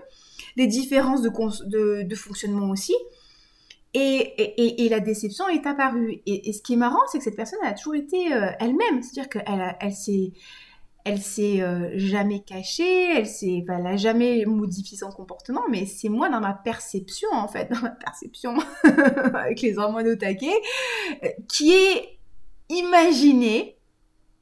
des 0.58 0.66
différences 0.66 1.22
de, 1.22 2.14
fonctionnement 2.16 2.68
aussi. 2.70 2.94
Et, 3.94 4.84
et, 4.84 4.88
la 4.88 5.00
déception 5.00 5.48
est 5.48 5.66
apparue. 5.66 6.20
Et, 6.26 6.52
ce 6.52 6.60
qui 6.60 6.74
est 6.74 6.76
marrant, 6.76 7.00
c'est 7.10 7.18
que 7.18 7.24
cette 7.24 7.36
personne 7.36 7.60
a 7.62 7.72
toujours 7.72 7.94
été 7.94 8.34
euh, 8.34 8.50
elle-même. 8.58 9.00
C'est-à-dire 9.02 9.30
qu'elle 9.30 9.76
elle 9.80 9.94
s'est 9.94 10.32
elle 11.04 11.22
s'est 11.22 11.62
euh, 11.62 11.90
jamais 11.94 12.40
cachée, 12.40 13.16
elle 13.16 13.26
s'est, 13.26 13.64
jamais 13.94 14.44
modifié 14.44 14.98
son 14.98 15.10
comportement, 15.10 15.62
mais 15.70 15.86
c'est 15.86 16.10
moi 16.10 16.28
dans 16.28 16.40
ma 16.40 16.52
perception 16.52 17.28
en 17.32 17.48
fait, 17.48 17.70
dans 17.72 17.80
ma 17.80 17.90
perception 17.90 18.54
avec 18.84 19.62
les 19.62 19.78
hormones 19.78 20.08
au 20.08 20.16
taquet, 20.16 20.52
euh, 21.24 21.28
qui 21.48 21.72
est 21.72 22.18
imaginé 22.68 23.78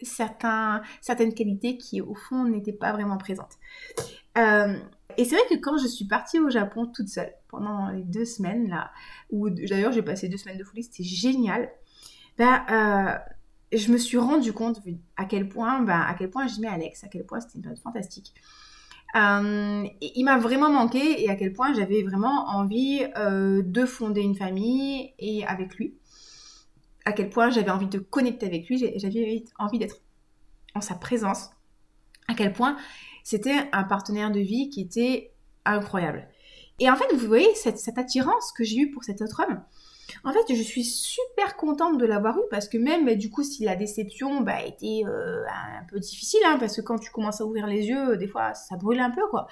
certains, 0.02 0.82
certaines 1.00 1.34
qualités 1.34 1.76
qui 1.76 2.00
au 2.00 2.16
fond 2.16 2.44
n'étaient 2.44 2.72
pas 2.72 2.92
vraiment 2.92 3.18
présentes. 3.18 3.58
Et 5.16 5.24
c'est 5.24 5.36
vrai 5.36 5.44
que 5.50 5.60
quand 5.60 5.78
je 5.78 5.86
suis 5.86 6.06
partie 6.06 6.38
au 6.38 6.50
Japon 6.50 6.86
toute 6.86 7.08
seule, 7.08 7.32
pendant 7.48 7.88
les 7.90 8.02
deux 8.02 8.24
semaines 8.24 8.68
là, 8.68 8.90
où 9.30 9.50
d'ailleurs 9.50 9.92
j'ai 9.92 10.02
passé 10.02 10.28
deux 10.28 10.36
semaines 10.36 10.58
de 10.58 10.64
folie, 10.64 10.82
c'était 10.82 11.04
génial, 11.04 11.70
ben, 12.38 12.64
je 13.72 13.92
me 13.92 13.98
suis 13.98 14.18
rendu 14.18 14.52
compte 14.52 14.80
à 15.16 15.24
quel 15.24 15.48
point, 15.48 15.80
ben, 15.82 16.00
à 16.00 16.14
quel 16.14 16.30
point 16.30 16.46
j'aimais 16.46 16.68
Alex, 16.68 17.04
à 17.04 17.08
quel 17.08 17.24
point 17.24 17.40
c'était 17.40 17.56
une 17.56 17.62
période 17.62 17.80
fantastique. 17.80 18.34
Euh, 19.14 19.86
il 20.00 20.24
m'a 20.24 20.36
vraiment 20.36 20.70
manqué 20.70 21.22
et 21.22 21.30
à 21.30 21.36
quel 21.36 21.52
point 21.52 21.72
j'avais 21.72 22.02
vraiment 22.02 22.48
envie 22.48 23.06
euh, 23.16 23.62
de 23.64 23.86
fonder 23.86 24.20
une 24.20 24.34
famille 24.34 25.14
et 25.18 25.46
avec 25.46 25.76
lui. 25.76 25.94
À 27.04 27.12
quel 27.12 27.30
point 27.30 27.50
j'avais 27.50 27.70
envie 27.70 27.86
de 27.86 27.98
connecter 27.98 28.46
avec 28.46 28.68
lui, 28.68 28.78
j'avais 28.96 29.44
envie 29.58 29.78
d'être 29.78 29.96
en 30.74 30.80
sa 30.80 30.96
présence. 30.96 31.50
À 32.28 32.34
quel 32.34 32.52
point 32.52 32.76
c'était 33.26 33.68
un 33.72 33.82
partenaire 33.82 34.30
de 34.30 34.38
vie 34.38 34.70
qui 34.70 34.80
était 34.80 35.32
incroyable. 35.64 36.28
Et 36.78 36.88
en 36.88 36.94
fait, 36.94 37.12
vous 37.12 37.26
voyez, 37.26 37.52
cette, 37.56 37.98
attirance 37.98 38.52
que 38.52 38.62
j'ai 38.62 38.76
eue 38.76 38.90
pour 38.92 39.02
cet 39.02 39.20
autre 39.20 39.42
homme, 39.42 39.64
en 40.22 40.32
fait, 40.32 40.54
je 40.54 40.62
suis 40.62 40.84
super 40.84 41.56
contente 41.56 41.98
de 41.98 42.06
l'avoir 42.06 42.38
eu 42.38 42.42
parce 42.52 42.68
que 42.68 42.78
même, 42.78 43.04
bah, 43.04 43.16
du 43.16 43.28
coup, 43.28 43.42
si 43.42 43.64
la 43.64 43.74
déception 43.74 44.42
bah, 44.42 44.62
était 44.64 45.02
euh, 45.06 45.42
un 45.48 45.82
peu 45.90 45.98
difficile, 45.98 46.38
hein, 46.46 46.56
parce 46.60 46.76
que 46.76 46.82
quand 46.82 47.00
tu 47.00 47.10
commences 47.10 47.40
à 47.40 47.46
ouvrir 47.46 47.66
les 47.66 47.86
yeux, 47.88 48.16
des 48.16 48.28
fois, 48.28 48.54
ça 48.54 48.76
brûle 48.76 49.00
un 49.00 49.10
peu, 49.10 49.26
quoi. 49.28 49.48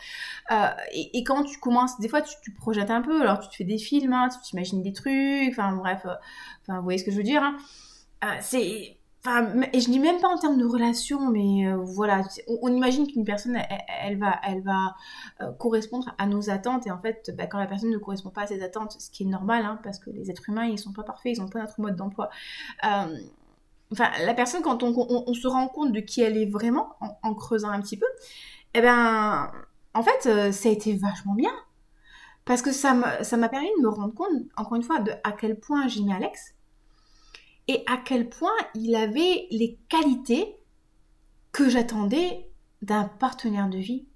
Euh, 0.52 0.68
et, 0.92 1.24
quand 1.24 1.42
tu 1.42 1.58
commences, 1.58 1.98
des 1.98 2.08
fois, 2.08 2.22
tu, 2.22 2.52
projettes 2.52 2.90
un 2.90 3.02
peu, 3.02 3.22
alors 3.22 3.40
tu 3.40 3.48
te 3.48 3.56
fais 3.56 3.64
des 3.64 3.78
films, 3.78 4.12
hein, 4.12 4.28
tu 4.28 4.38
t'imagines 4.48 4.84
des 4.84 4.92
trucs, 4.92 5.48
enfin, 5.50 5.72
bref, 5.72 6.02
euh, 6.06 6.14
enfin, 6.62 6.78
vous 6.78 6.84
voyez 6.84 6.98
ce 6.98 7.04
que 7.04 7.10
je 7.10 7.16
veux 7.16 7.24
dire. 7.24 7.42
Hein. 7.42 8.38
c'est 8.40 8.98
et 9.72 9.80
je 9.80 9.90
dis 9.90 10.00
même 10.00 10.20
pas 10.20 10.28
en 10.28 10.38
termes 10.38 10.58
de 10.58 10.66
relation, 10.66 11.30
mais 11.30 11.66
euh, 11.66 11.76
voilà, 11.76 12.22
on, 12.60 12.68
imagine 12.68 13.06
qu'une 13.06 13.24
personne, 13.24 13.58
elle, 14.02 14.18
va, 14.18 14.38
elle 14.42 14.62
va 14.62 14.96
euh, 15.40 15.50
correspondre 15.52 16.14
à 16.18 16.26
nos 16.26 16.50
attentes, 16.50 16.86
et 16.86 16.90
en 16.90 16.98
fait, 16.98 17.34
bah, 17.36 17.46
quand 17.46 17.58
la 17.58 17.66
personne 17.66 17.90
ne 17.90 17.96
correspond 17.96 18.28
pas 18.28 18.42
à 18.42 18.46
ses 18.46 18.62
attentes, 18.62 18.96
ce 18.98 19.10
qui 19.10 19.22
est 19.22 19.26
normal, 19.26 19.64
hein, 19.64 19.80
parce 19.82 19.98
que 19.98 20.10
les 20.10 20.30
êtres 20.30 20.50
humains, 20.50 20.66
ils 20.66 20.78
sont 20.78 20.92
pas 20.92 21.04
parfaits, 21.04 21.32
ils 21.36 21.40
ont 21.40 21.48
pas 21.48 21.60
notre 21.60 21.80
mode 21.80 21.96
d'emploi. 21.96 22.28
Euh, 22.84 23.16
enfin, 23.92 24.10
la 24.24 24.34
personne, 24.34 24.60
quand 24.60 24.82
on, 24.82 25.34
se 25.34 25.48
rend 25.48 25.68
compte 25.68 25.92
de 25.92 26.00
qui 26.00 26.20
elle 26.20 26.36
est 26.36 26.50
vraiment, 26.50 26.94
en, 27.22 27.34
creusant 27.34 27.70
un 27.70 27.80
petit 27.80 27.96
peu, 27.96 28.06
eh 28.74 28.82
ben, 28.82 29.50
en 29.94 30.02
fait, 30.02 30.52
ça 30.52 30.68
a 30.68 30.72
été 30.72 30.96
vachement 30.96 31.34
bien. 31.34 31.52
Parce 32.44 32.60
que 32.60 32.72
ça 32.72 32.92
m'a 32.92 33.48
permis 33.48 33.70
de 33.78 33.82
me 33.82 33.88
rendre 33.88 34.12
compte, 34.12 34.28
encore 34.58 34.74
une 34.74 34.82
fois, 34.82 34.98
de 34.98 35.12
à 35.24 35.32
quel 35.32 35.58
point 35.58 35.88
j'aimais 35.88 36.12
Alex, 36.12 36.54
et 37.68 37.82
à 37.86 37.96
quel 37.96 38.28
point 38.28 38.56
il 38.74 38.94
avait 38.94 39.46
les 39.50 39.78
qualités 39.88 40.56
que 41.52 41.68
j'attendais 41.68 42.48
d'un 42.82 43.04
partenaire 43.04 43.68
de 43.68 43.78
vie 43.78 44.06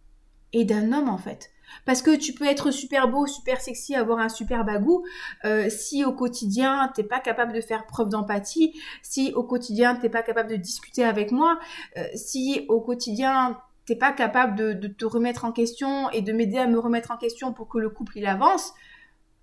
et 0.53 0.65
d'un 0.65 0.93
homme 0.93 1.09
en 1.09 1.19
fait. 1.19 1.51
Parce 1.85 2.03
que 2.03 2.17
tu 2.17 2.33
peux 2.33 2.47
être 2.47 2.71
super 2.71 3.09
beau, 3.09 3.27
super 3.27 3.61
sexy, 3.61 3.95
avoir 3.95 4.19
un 4.19 4.29
super 4.29 4.65
bagou, 4.65 5.05
euh, 5.45 5.69
si 5.71 6.05
au 6.05 6.13
quotidien 6.13 6.91
t'es 6.95 7.03
pas 7.03 7.21
capable 7.21 7.53
de 7.53 7.61
faire 7.61 7.87
preuve 7.87 8.09
d'empathie, 8.09 8.79
si 9.03 9.33
au 9.35 9.43
quotidien 9.43 9.95
t'es 9.95 10.09
pas 10.09 10.23
capable 10.23 10.51
de 10.51 10.57
discuter 10.57 11.05
avec 11.05 11.31
moi, 11.31 11.59
euh, 11.97 12.05
si 12.15 12.65
au 12.69 12.81
quotidien 12.81 13.61
t'es 13.87 13.97
pas 13.97 14.13
capable 14.13 14.55
de, 14.55 14.89
te 14.89 15.05
remettre 15.05 15.45
en 15.47 15.53
question 15.53 16.11
et 16.11 16.21
de 16.21 16.33
m'aider 16.33 16.59
à 16.59 16.67
me 16.67 16.79
remettre 16.79 17.11
en 17.11 17.17
question 17.17 17.53
pour 17.55 17.69
que 17.69 17.79
le 17.79 17.89
couple 17.89 18.25
avance, 18.27 18.75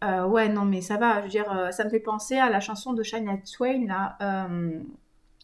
euh, 0.04 0.26
ouais, 0.26 0.50
non, 0.50 0.66
mais 0.66 0.82
ça 0.82 0.98
va. 0.98 1.20
Je 1.20 1.24
veux 1.24 1.30
dire, 1.30 1.52
euh, 1.52 1.72
ça 1.72 1.84
me 1.84 1.90
fait 1.90 2.00
penser 2.00 2.38
à 2.38 2.50
la 2.50 2.60
chanson 2.60 2.94
de 2.94 3.04
Shania 3.04 3.38
Twain, 3.38 3.88
là. 3.88 4.18
Euh, 4.22 4.80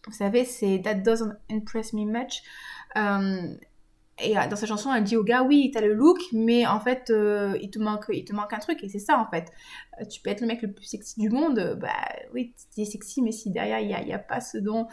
vous 0.06 0.12
savez, 0.12 0.44
c'est 0.44 0.80
That 0.82 0.94
Doesn't 0.96 1.36
Impress 1.50 1.92
Me 1.92 2.04
Much. 2.04 2.42
et 4.18 4.34
dans 4.34 4.56
sa 4.56 4.66
chanson, 4.66 4.92
elle 4.92 5.04
dit 5.04 5.16
au 5.16 5.24
gars, 5.24 5.42
oui, 5.42 5.70
t'as 5.72 5.80
le 5.80 5.94
look, 5.94 6.18
mais 6.32 6.66
en 6.66 6.80
fait, 6.80 7.12
il, 7.60 7.70
te 7.70 7.78
manque, 7.78 8.06
il 8.12 8.24
te 8.24 8.34
manque 8.34 8.52
un 8.52 8.58
truc, 8.58 8.82
et 8.82 8.88
c'est 8.88 8.98
ça, 8.98 9.18
en 9.18 9.30
fait. 9.30 9.50
tu 10.10 10.20
peux 10.20 10.30
être 10.30 10.40
le 10.40 10.48
mec 10.48 10.60
le 10.62 10.72
plus 10.72 10.84
sexy 10.84 11.20
du 11.20 11.30
monde, 11.30 11.78
bah 11.80 11.88
oui, 12.34 12.52
t'es 12.74 12.84
sexy, 12.84 13.22
mais 13.22 13.32
si 13.32 13.50
derrière, 13.50 13.78
il 13.78 13.86
n'y 13.86 14.12
a, 14.12 14.16
a, 14.16 14.18
pas 14.18 14.40
ce 14.40 14.58
dont 14.58 14.88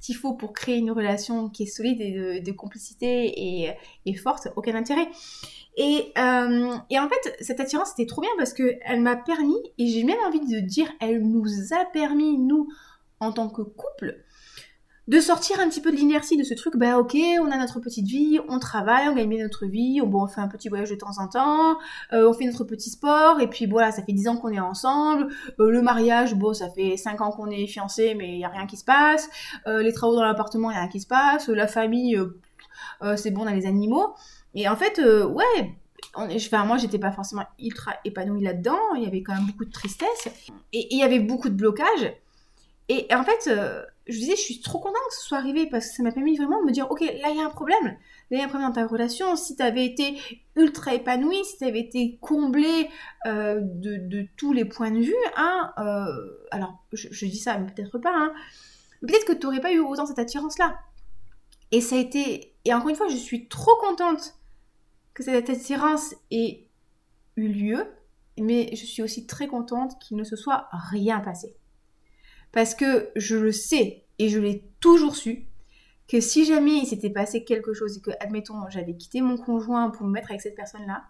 qu'il 0.00 0.16
faut 0.16 0.34
pour 0.34 0.52
créer 0.52 0.76
une 0.76 0.90
relation 0.90 1.48
qui 1.48 1.64
est 1.64 1.66
solide 1.66 2.00
et 2.00 2.40
de, 2.40 2.52
complicité 2.52 3.26
et, 3.26 3.72
et, 4.06 4.14
forte, 4.14 4.48
aucun 4.56 4.74
intérêt. 4.74 5.08
Et, 5.76 6.12
euh, 6.18 6.76
et, 6.90 6.98
en 6.98 7.08
fait, 7.08 7.36
cette 7.40 7.60
attirance, 7.60 7.90
c'était 7.90 8.06
trop 8.06 8.20
bien 8.20 8.30
parce 8.36 8.52
qu'elle 8.52 9.00
m'a 9.00 9.16
permis, 9.16 9.58
et 9.78 9.86
j'ai 9.88 10.04
même 10.04 10.18
envie 10.26 10.40
de 10.40 10.60
dire, 10.60 10.90
elle 11.00 11.22
nous 11.22 11.72
a 11.72 11.84
permis, 11.86 12.38
nous, 12.38 12.68
en 13.20 13.32
tant 13.32 13.48
que 13.48 13.62
couple, 13.62 14.22
de 15.08 15.20
sortir 15.20 15.58
un 15.60 15.68
petit 15.68 15.80
peu 15.80 15.90
de 15.90 15.96
l'inertie 15.96 16.36
de 16.36 16.44
ce 16.44 16.54
truc, 16.54 16.76
bah 16.76 16.98
ok, 16.98 17.16
on 17.40 17.50
a 17.50 17.56
notre 17.56 17.80
petite 17.80 18.06
vie, 18.06 18.38
on 18.48 18.58
travaille, 18.58 19.08
on 19.08 19.14
gagne 19.14 19.28
bien 19.28 19.42
notre 19.42 19.66
vie, 19.66 20.00
on, 20.00 20.26
fait 20.28 20.40
un 20.40 20.48
petit 20.48 20.68
voyage 20.68 20.90
de 20.90 20.94
temps 20.94 21.18
en 21.18 21.28
temps, 21.28 21.78
euh, 22.12 22.28
on 22.28 22.32
fait 22.32 22.46
notre 22.46 22.64
petit 22.64 22.90
sport, 22.90 23.40
et 23.40 23.48
puis 23.48 23.66
voilà, 23.66 23.90
ça 23.90 24.02
fait 24.02 24.12
10 24.12 24.28
ans 24.28 24.36
qu'on 24.36 24.50
est 24.50 24.60
ensemble, 24.60 25.28
euh, 25.58 25.70
le 25.70 25.82
mariage, 25.82 26.34
bon, 26.34 26.54
ça 26.54 26.70
fait 26.70 26.96
5 26.96 27.20
ans 27.20 27.30
qu'on 27.30 27.50
est 27.50 27.66
fiancés, 27.66 28.14
mais 28.14 28.32
il 28.32 28.36
n'y 28.38 28.44
a 28.44 28.48
rien 28.48 28.66
qui 28.66 28.76
se 28.76 28.84
passe, 28.84 29.28
les 29.66 29.92
travaux 29.92 30.14
dans 30.14 30.24
l'appartement, 30.24 30.70
il 30.70 30.74
n'y 30.74 30.78
a 30.78 30.82
rien 30.82 30.90
qui 30.90 31.00
se 31.00 31.06
passe, 31.06 31.48
la 31.48 31.66
famille, 31.66 32.18
c'est 33.16 33.30
bon, 33.32 33.42
on 33.42 33.46
a 33.46 33.54
les 33.54 33.66
animaux, 33.66 34.14
et 34.54 34.68
en 34.68 34.76
fait, 34.76 34.98
euh, 34.98 35.26
ouais, 35.26 35.74
on, 36.14 36.28
enfin, 36.34 36.64
moi, 36.64 36.76
j'étais 36.76 36.98
pas 36.98 37.12
forcément 37.12 37.44
ultra 37.58 37.94
épanouie 38.04 38.42
là-dedans. 38.42 38.94
Il 38.96 39.02
y 39.02 39.06
avait 39.06 39.22
quand 39.22 39.34
même 39.34 39.46
beaucoup 39.46 39.64
de 39.64 39.72
tristesse. 39.72 40.28
Et, 40.72 40.94
il 40.94 40.98
y 40.98 41.02
avait 41.02 41.20
beaucoup 41.20 41.48
de 41.48 41.54
blocages. 41.54 42.12
Et, 42.88 43.06
en 43.14 43.24
fait, 43.24 43.48
euh, 43.48 43.82
je 44.06 44.18
disais, 44.18 44.36
je 44.36 44.40
suis 44.40 44.60
trop 44.60 44.78
contente 44.78 45.02
que 45.08 45.14
ce 45.14 45.26
soit 45.26 45.38
arrivé 45.38 45.66
parce 45.66 45.88
que 45.88 45.94
ça 45.94 46.02
m'a 46.02 46.12
permis 46.12 46.36
vraiment 46.36 46.60
de 46.60 46.66
me 46.66 46.72
dire, 46.72 46.90
ok, 46.90 47.00
là, 47.00 47.30
il 47.30 47.36
y 47.36 47.40
a 47.40 47.46
un 47.46 47.50
problème. 47.50 47.84
Là, 47.84 47.96
il 48.30 48.38
y 48.38 48.40
a 48.40 48.44
un 48.44 48.48
problème 48.48 48.68
dans 48.68 48.74
ta 48.74 48.86
relation. 48.86 49.36
Si 49.36 49.56
tu 49.56 49.62
avais 49.62 49.84
été 49.84 50.18
ultra 50.56 50.94
épanouie, 50.94 51.44
si 51.44 51.58
tu 51.58 51.64
avais 51.64 51.80
été 51.80 52.18
comblée 52.20 52.88
euh, 53.26 53.60
de, 53.62 54.26
tous 54.36 54.52
les 54.52 54.64
points 54.64 54.90
de 54.90 55.00
vue, 55.00 55.14
hein, 55.36 55.72
alors, 56.50 56.82
je, 56.92 57.26
dis 57.26 57.38
ça, 57.38 57.58
mais 57.58 57.70
peut-être 57.72 57.98
pas, 57.98 58.14
hein, 58.14 58.32
peut-être 59.00 59.24
que 59.24 59.32
tu 59.32 59.46
n'aurais 59.46 59.60
pas 59.60 59.72
eu 59.72 59.78
autant 59.78 60.06
cette 60.06 60.18
attirance-là. 60.18 60.78
Et 61.70 61.80
ça 61.80 61.96
a 61.96 61.98
été... 61.98 62.54
Et 62.64 62.74
encore 62.74 62.88
une 62.88 62.96
fois, 62.96 63.08
je 63.08 63.16
suis 63.16 63.48
trop 63.48 63.76
contente 63.76 64.34
que 65.14 65.22
cette 65.22 65.48
attirance 65.48 66.14
ait 66.30 66.66
eu 67.36 67.48
lieu, 67.48 67.86
mais 68.38 68.70
je 68.74 68.84
suis 68.84 69.02
aussi 69.02 69.26
très 69.26 69.46
contente 69.46 69.98
qu'il 70.00 70.16
ne 70.16 70.24
se 70.24 70.36
soit 70.36 70.68
rien 70.72 71.20
passé. 71.20 71.56
Parce 72.52 72.74
que 72.74 73.10
je 73.16 73.36
le 73.36 73.52
sais, 73.52 74.04
et 74.18 74.28
je 74.28 74.38
l'ai 74.38 74.62
toujours 74.80 75.16
su, 75.16 75.46
que 76.08 76.20
si 76.20 76.44
jamais 76.44 76.78
il 76.78 76.86
s'était 76.86 77.10
passé 77.10 77.44
quelque 77.44 77.72
chose 77.72 77.96
et 77.96 78.00
que, 78.00 78.10
admettons, 78.20 78.54
j'avais 78.68 78.94
quitté 78.94 79.22
mon 79.22 79.36
conjoint 79.38 79.90
pour 79.90 80.06
me 80.06 80.12
mettre 80.12 80.30
avec 80.30 80.42
cette 80.42 80.54
personne-là, 80.54 81.04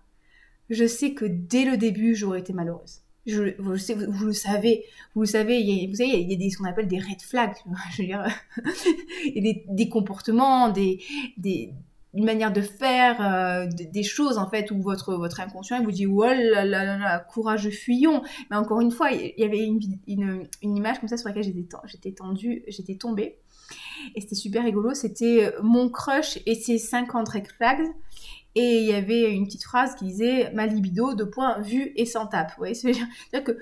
je 0.71 0.87
sais 0.87 1.13
que 1.13 1.25
dès 1.25 1.65
le 1.65 1.77
début, 1.77 2.15
j'aurais 2.15 2.41
été 2.41 2.53
malheureuse. 2.53 3.03
Vous, 3.27 3.71
le 3.71 3.79
savez, 3.79 4.07
vous 4.07 4.27
le 4.27 4.33
savez, 4.33 5.61
il 5.61 5.69
y 5.69 5.85
a, 5.85 5.89
vous 5.89 5.97
savez, 5.97 6.21
il 6.21 6.31
y 6.31 6.35
a 6.35 6.37
des, 6.37 6.51
ce 6.51 6.59
qu'on 6.59 6.65
appelle 6.65 6.89
des 6.89 6.99
red 6.99 7.21
flags, 7.21 7.55
je 7.93 8.03
veux 8.03 8.09
dire, 8.09 8.27
des, 9.35 9.65
des 9.69 9.89
comportements, 9.89 10.71
des, 10.71 11.01
des, 11.37 11.73
une 12.15 12.25
manière 12.25 12.53
de 12.53 12.61
faire 12.61 13.21
euh, 13.21 13.67
des 13.69 14.03
choses 14.03 14.39
en 14.39 14.49
fait 14.49 14.71
où 14.71 14.83
votre 14.83 15.15
votre 15.15 15.41
inconscient 15.41 15.83
vous 15.83 15.93
dit 15.93 16.07
oh 16.07 16.25
là 16.25 16.65
là 16.65 16.99
là, 16.99 17.19
courage 17.21 17.69
fuyons. 17.71 18.23
Mais 18.51 18.57
encore 18.57 18.81
une 18.81 18.91
fois 18.91 19.11
il 19.11 19.35
y 19.37 19.45
avait 19.45 19.65
une, 19.65 19.81
une, 20.07 20.77
image 20.77 21.01
comme 21.01 21.09
ça 21.09 21.17
sur 21.17 21.29
laquelle 21.29 21.45
j'étais 21.45 21.65
j'étais 21.87 22.13
tendue 22.13 22.65
j'étais 22.69 22.97
tombée. 22.97 23.39
Et 24.15 24.21
c'était 24.21 24.35
super 24.35 24.65
rigolo 24.65 24.95
c'était 24.95 25.55
mon 25.63 25.89
crush 25.89 26.39
et 26.45 26.55
ses 26.55 26.79
50 26.79 27.29
red 27.29 27.47
flags 27.47 27.87
et 28.55 28.81
il 28.81 28.85
y 28.85 28.93
avait 28.93 29.33
une 29.33 29.47
petite 29.47 29.65
phrase 29.65 29.95
qui 29.95 30.05
disait 30.05 30.51
ma 30.53 30.67
libido 30.67 31.15
de 31.15 31.25
point 31.25 31.61
vue 31.61 31.93
et 31.97 32.05
sans 32.05 32.27
tape. 32.27 32.51
Vous 32.51 32.59
voyez 32.59 32.75
C'est-à-dire 32.75 33.45
que 33.45 33.53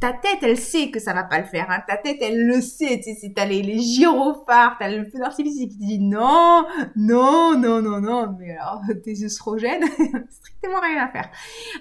ta 0.00 0.12
tête, 0.12 0.40
elle 0.42 0.58
sait 0.58 0.90
que 0.90 1.00
ça 1.00 1.14
va 1.14 1.24
pas 1.24 1.38
le 1.38 1.46
faire. 1.46 1.70
Hein. 1.70 1.82
Ta 1.88 1.96
tête, 1.96 2.18
elle 2.20 2.46
le 2.46 2.60
sait. 2.60 3.00
Tu 3.02 3.14
sais, 3.14 3.32
t'as 3.34 3.46
les, 3.46 3.62
les 3.62 3.78
gyrophares, 3.78 4.76
t'as 4.78 4.90
le 4.90 5.04
feu 5.06 5.18
d'artifice 5.18 5.56
qui 5.56 5.68
te 5.68 5.78
dit 5.78 5.98
non, 5.98 6.66
non, 6.94 7.58
non, 7.58 7.80
non, 7.80 8.00
non. 8.00 8.36
Mais 8.38 8.56
alors, 8.56 8.82
tes 9.04 9.24
œstrogènes, 9.24 9.84
strictement 10.30 10.80
rien 10.80 11.04
à 11.04 11.08
faire. 11.08 11.30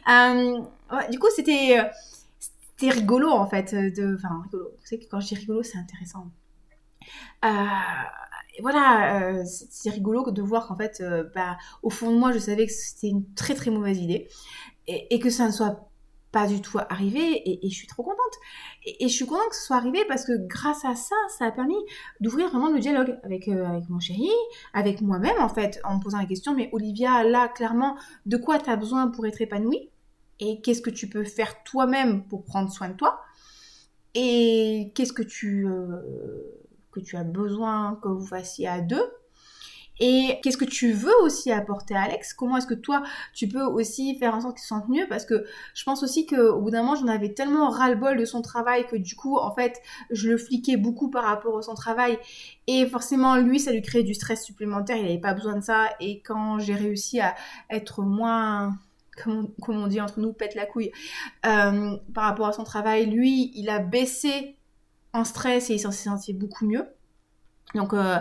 Euh, 0.09 1.09
du 1.11 1.19
coup, 1.19 1.27
c'était 1.35 1.81
c'était 2.39 2.93
rigolo 2.93 3.29
en 3.29 3.47
fait. 3.47 3.75
De, 3.75 4.15
enfin, 4.15 4.41
rigolo. 4.43 4.69
Vous 4.79 4.85
savez 4.85 5.01
que 5.03 5.09
quand 5.09 5.19
je 5.19 5.27
dis 5.27 5.35
rigolo, 5.35 5.63
c'est 5.63 5.77
intéressant. 5.77 6.27
Euh, 7.45 7.47
voilà, 8.61 9.21
euh, 9.21 9.43
c'est 9.45 9.89
rigolo 9.89 10.29
de 10.31 10.41
voir 10.41 10.67
qu'en 10.67 10.75
fait, 10.75 10.99
euh, 11.01 11.23
bah, 11.35 11.57
au 11.83 11.89
fond 11.89 12.11
de 12.11 12.17
moi, 12.17 12.31
je 12.31 12.39
savais 12.39 12.65
que 12.65 12.71
c'était 12.71 13.07
une 13.07 13.33
très 13.33 13.53
très 13.53 13.71
mauvaise 13.71 13.99
idée 13.99 14.27
et, 14.87 15.19
que 15.19 15.29
ça 15.29 15.47
ne 15.47 15.51
soit 15.51 15.89
pas 16.31 16.47
du 16.47 16.61
tout 16.61 16.79
arrivé 16.89 17.41
et, 17.45 17.69
je 17.69 17.75
suis 17.75 17.87
trop 17.87 18.03
contente. 18.03 18.17
Et, 18.85 19.07
je 19.07 19.13
suis 19.13 19.25
contente 19.25 19.49
que 19.49 19.55
ce 19.55 19.65
soit 19.65 19.75
arrivé 19.77 20.03
parce 20.07 20.25
que 20.25 20.33
grâce 20.47 20.85
à 20.85 20.95
ça, 20.95 21.15
ça 21.37 21.45
a 21.45 21.51
permis 21.51 21.75
d'ouvrir 22.19 22.49
vraiment 22.49 22.69
le 22.69 22.79
dialogue 22.79 23.19
avec, 23.23 23.47
euh, 23.47 23.65
avec 23.65 23.89
mon 23.89 23.99
chéri, 23.99 24.29
avec 24.73 25.01
moi-même 25.01 25.39
en 25.39 25.49
fait, 25.49 25.79
en 25.83 25.97
me 25.97 26.01
posant 26.01 26.19
la 26.19 26.25
question, 26.25 26.55
mais 26.55 26.69
Olivia, 26.71 27.23
là, 27.23 27.47
clairement, 27.49 27.97
de 28.25 28.37
quoi 28.37 28.59
tu 28.59 28.69
as 28.69 28.75
besoin 28.75 29.07
pour 29.09 29.25
être 29.27 29.41
épanouie 29.41 29.89
Et 30.39 30.61
qu'est-ce 30.61 30.81
que 30.81 30.89
tu 30.89 31.07
peux 31.07 31.25
faire 31.25 31.63
toi-même 31.63 32.25
pour 32.27 32.43
prendre 32.45 32.71
soin 32.71 32.89
de 32.89 32.95
toi 32.95 33.19
Et 34.15 34.91
qu'est-ce 34.95 35.13
que 35.13 35.23
tu 35.23 35.67
tu 36.99 37.17
as 37.17 37.23
besoin 37.23 37.99
que 38.01 38.09
vous 38.09 38.25
fassiez 38.25 38.67
à 38.67 38.81
deux 38.81 39.11
et 39.99 40.39
qu'est-ce 40.43 40.57
que 40.57 40.65
tu 40.65 40.91
veux 40.91 41.15
aussi 41.23 41.51
apporter 41.51 41.95
à 41.95 42.03
Alex? 42.03 42.33
Comment 42.33 42.57
est-ce 42.57 42.67
que 42.67 42.73
toi, 42.73 43.03
tu 43.33 43.47
peux 43.47 43.63
aussi 43.63 44.17
faire 44.17 44.35
en 44.35 44.41
sorte 44.41 44.55
qu'il 44.55 44.61
se 44.61 44.67
sente 44.67 44.87
mieux? 44.89 45.07
Parce 45.09 45.25
que 45.25 45.45
je 45.73 45.83
pense 45.83 46.03
aussi 46.03 46.25
qu'au 46.25 46.61
bout 46.61 46.69
d'un 46.69 46.83
moment, 46.83 46.95
j'en 46.95 47.07
avais 47.07 47.33
tellement 47.33 47.69
ras-le-bol 47.69 48.17
de 48.17 48.25
son 48.25 48.41
travail 48.41 48.85
que 48.87 48.95
du 48.95 49.15
coup, 49.15 49.37
en 49.37 49.53
fait, 49.53 49.81
je 50.11 50.29
le 50.29 50.37
fliquais 50.37 50.77
beaucoup 50.77 51.09
par 51.09 51.23
rapport 51.23 51.57
à 51.57 51.61
son 51.61 51.73
travail. 51.73 52.19
Et 52.67 52.85
forcément, 52.85 53.37
lui, 53.37 53.59
ça 53.59 53.71
lui 53.71 53.81
créait 53.81 54.03
du 54.03 54.13
stress 54.13 54.43
supplémentaire. 54.43 54.97
Il 54.97 55.03
n'avait 55.03 55.19
pas 55.19 55.33
besoin 55.33 55.55
de 55.55 55.63
ça. 55.63 55.89
Et 55.99 56.21
quand 56.21 56.59
j'ai 56.59 56.75
réussi 56.75 57.19
à 57.19 57.35
être 57.69 58.01
moins 58.01 58.77
comme 59.23 59.49
on, 59.67 59.87
dit 59.87 59.99
entre 59.99 60.19
nous, 60.19 60.31
pète 60.31 60.53
la 60.53 60.67
couille, 60.67 60.91
euh, 61.47 61.97
par 62.13 62.25
rapport 62.25 62.45
à 62.45 62.53
son 62.53 62.63
travail, 62.63 63.07
lui, 63.07 63.51
il 63.55 63.67
a 63.67 63.79
baissé 63.79 64.56
stress 65.23 65.69
et 65.69 65.75
il 65.75 65.79
s'en 65.79 65.91
sentait 65.91 66.33
beaucoup 66.33 66.65
mieux. 66.65 66.85
Donc, 67.75 67.93
euh, 67.93 68.17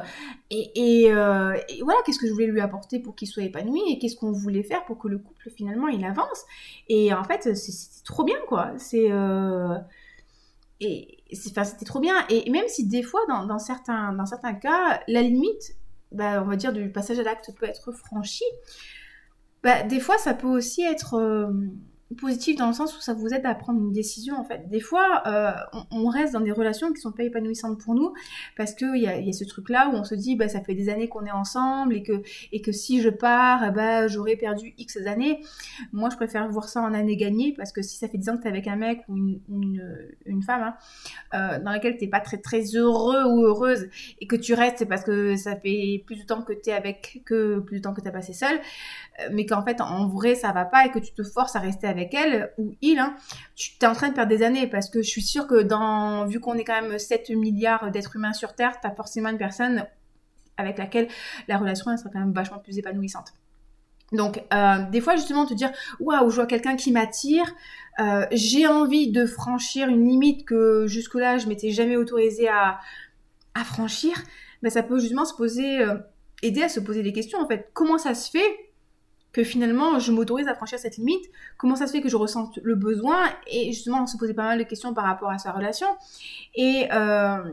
et, 0.50 1.06
euh, 1.08 1.56
et, 1.68 1.82
voilà, 1.82 2.00
qu'est-ce 2.04 2.18
que 2.18 2.26
je 2.26 2.32
voulais 2.32 2.46
lui 2.46 2.60
apporter 2.60 2.98
pour 2.98 3.14
qu'il 3.14 3.28
soit 3.28 3.44
épanoui 3.44 3.80
et 3.88 3.98
qu'est-ce 3.98 4.16
qu'on 4.16 4.32
voulait 4.32 4.64
faire 4.64 4.84
pour 4.84 4.98
que 4.98 5.06
le 5.06 5.18
couple 5.18 5.50
finalement 5.50 5.86
il 5.86 6.04
avance. 6.04 6.44
Et 6.88 7.14
en 7.14 7.22
fait, 7.22 7.54
c'était 7.54 8.04
trop 8.04 8.24
bien 8.24 8.38
quoi. 8.48 8.72
C'est 8.76 9.10
euh, 9.10 9.78
et 10.80 11.18
c'était 11.32 11.84
trop 11.84 12.00
bien. 12.00 12.26
Et 12.28 12.50
même 12.50 12.66
si 12.66 12.86
des 12.86 13.02
fois, 13.02 13.20
dans, 13.28 13.46
dans, 13.46 13.58
certains, 13.58 14.12
dans 14.12 14.26
certains 14.26 14.54
cas, 14.54 15.00
la 15.06 15.22
limite, 15.22 15.76
bah, 16.12 16.42
on 16.42 16.46
va 16.46 16.56
dire 16.56 16.72
du 16.72 16.90
passage 16.90 17.18
à 17.18 17.22
l'acte 17.22 17.50
peut 17.58 17.66
être 17.66 17.92
franchie. 17.92 18.44
Bah, 19.62 19.84
des 19.84 20.00
fois, 20.00 20.18
ça 20.18 20.34
peut 20.34 20.48
aussi 20.48 20.82
être 20.82 21.50
positif 22.14 22.56
dans 22.56 22.68
le 22.68 22.72
sens 22.72 22.96
où 22.96 23.00
ça 23.00 23.14
vous 23.14 23.28
aide 23.28 23.44
à 23.46 23.54
prendre 23.54 23.80
une 23.80 23.92
décision 23.92 24.36
en 24.38 24.44
fait. 24.44 24.68
Des 24.68 24.80
fois, 24.80 25.22
euh, 25.26 25.50
on, 25.90 26.06
reste 26.08 26.34
dans 26.34 26.40
des 26.40 26.52
relations 26.52 26.92
qui 26.92 27.00
sont 27.00 27.12
pas 27.12 27.24
épanouissantes 27.24 27.80
pour 27.80 27.94
nous 27.94 28.12
parce 28.56 28.74
qu'il 28.74 28.96
y 28.96 29.08
a, 29.08 29.18
y 29.18 29.28
a 29.28 29.32
ce 29.32 29.44
truc 29.44 29.68
là 29.70 29.90
où 29.92 29.96
on 29.96 30.04
se 30.04 30.14
dit 30.14 30.36
bah 30.36 30.48
ça 30.48 30.60
fait 30.60 30.74
des 30.74 30.88
années 30.88 31.08
qu'on 31.08 31.26
est 31.26 31.32
ensemble 31.32 31.94
et 31.94 32.02
que 32.02 32.22
et 32.52 32.60
que 32.60 32.72
si 32.72 33.00
je 33.00 33.08
pars, 33.08 33.72
bah 33.72 34.06
j'aurais 34.06 34.36
perdu 34.36 34.74
X 34.78 34.96
années. 35.06 35.40
Moi, 35.92 36.08
je 36.10 36.16
préfère 36.16 36.48
voir 36.48 36.68
ça 36.68 36.80
en 36.80 36.94
années 36.94 37.16
gagnées 37.16 37.52
parce 37.52 37.72
que 37.72 37.82
si 37.82 37.96
ça 37.96 38.08
fait 38.08 38.18
10 38.18 38.28
ans 38.30 38.36
que 38.36 38.42
tu 38.42 38.48
es 38.48 38.50
avec 38.50 38.66
un 38.66 38.76
mec 38.76 39.02
ou 39.08 39.16
une, 39.16 39.40
une, 40.24 40.42
femme 40.42 40.62
hein, 40.62 40.74
euh, 41.34 41.58
dans 41.58 41.70
laquelle 41.72 41.96
t'es 41.96 42.06
pas 42.06 42.20
très 42.20 42.38
très 42.38 42.62
heureux 42.76 43.24
ou 43.24 43.44
heureuse 43.44 43.88
et 44.20 44.26
que 44.26 44.36
tu 44.36 44.54
restes 44.54 44.88
parce 44.88 45.02
que 45.02 45.36
ça 45.36 45.56
fait 45.56 46.02
plus 46.06 46.16
de 46.16 46.22
temps 46.24 46.42
que 46.42 46.52
tu 46.52 46.70
es 46.70 46.72
avec 46.72 47.22
que 47.24 47.58
plus 47.60 47.78
de 47.78 47.82
temps 47.82 47.94
que 47.94 48.00
tu 48.00 48.08
as 48.08 48.12
passé 48.12 48.32
seul, 48.32 48.54
euh, 49.20 49.28
mais 49.32 49.44
qu'en 49.46 49.62
fait 49.62 49.80
en 49.80 50.06
vrai 50.08 50.34
ça 50.34 50.52
va 50.52 50.64
pas 50.64 50.86
et 50.86 50.90
que 50.90 50.98
tu 50.98 51.12
te 51.12 51.22
forces 51.22 51.56
à 51.56 51.60
rester 51.60 51.86
avec 51.86 51.95
avec 51.96 52.14
elle 52.14 52.52
ou 52.58 52.74
il, 52.82 52.98
hein, 52.98 53.16
tu 53.54 53.72
es 53.80 53.86
en 53.86 53.94
train 53.94 54.08
de 54.08 54.14
perdre 54.14 54.30
des 54.30 54.42
années 54.42 54.66
parce 54.66 54.90
que 54.90 55.02
je 55.02 55.08
suis 55.08 55.22
sûre 55.22 55.46
que 55.46 55.62
dans, 55.62 56.26
vu 56.26 56.40
qu'on 56.40 56.54
est 56.54 56.64
quand 56.64 56.80
même 56.80 56.98
7 56.98 57.30
milliards 57.30 57.90
d'êtres 57.90 58.16
humains 58.16 58.32
sur 58.32 58.54
Terre, 58.54 58.80
tu 58.80 58.86
as 58.86 58.94
forcément 58.94 59.30
une 59.30 59.38
personne 59.38 59.86
avec 60.56 60.78
laquelle 60.78 61.08
la 61.48 61.58
relation 61.58 61.90
elle 61.90 61.98
sera 61.98 62.10
quand 62.10 62.20
même 62.20 62.32
vachement 62.32 62.58
plus 62.58 62.78
épanouissante. 62.78 63.32
Donc, 64.12 64.42
euh, 64.54 64.88
des 64.90 65.00
fois, 65.00 65.16
justement, 65.16 65.46
te 65.46 65.54
dire, 65.54 65.72
waouh, 65.98 66.30
je 66.30 66.36
vois 66.36 66.46
quelqu'un 66.46 66.76
qui 66.76 66.92
m'attire, 66.92 67.54
euh, 67.98 68.24
j'ai 68.30 68.66
envie 68.66 69.10
de 69.10 69.26
franchir 69.26 69.88
une 69.88 70.06
limite 70.08 70.44
que 70.44 70.86
jusque-là, 70.86 71.38
je 71.38 71.48
m'étais 71.48 71.70
jamais 71.70 71.96
autorisée 71.96 72.48
à, 72.48 72.78
à 73.54 73.64
franchir, 73.64 74.14
ben, 74.62 74.70
ça 74.70 74.82
peut 74.82 75.00
justement 75.00 75.24
se 75.24 75.34
poser, 75.34 75.80
euh, 75.80 75.96
aider 76.42 76.62
à 76.62 76.68
se 76.68 76.78
poser 76.78 77.02
des 77.02 77.12
questions, 77.12 77.40
en 77.40 77.48
fait. 77.48 77.68
Comment 77.72 77.98
ça 77.98 78.14
se 78.14 78.30
fait 78.30 78.65
que 79.36 79.44
finalement 79.44 79.98
je 79.98 80.12
m'autorise 80.12 80.48
à 80.48 80.54
franchir 80.54 80.78
cette 80.78 80.96
limite, 80.96 81.22
comment 81.58 81.76
ça 81.76 81.86
se 81.86 81.92
fait 81.92 82.00
que 82.00 82.08
je 82.08 82.16
ressente 82.16 82.58
le 82.62 82.74
besoin? 82.74 83.18
Et 83.46 83.70
justement 83.70 84.02
on 84.02 84.06
se 84.06 84.16
posait 84.16 84.32
pas 84.32 84.44
mal 84.44 84.58
de 84.58 84.62
questions 84.62 84.94
par 84.94 85.04
rapport 85.04 85.28
à 85.28 85.36
sa 85.36 85.52
relation. 85.52 85.88
Et 86.54 86.88
euh, 86.90 87.44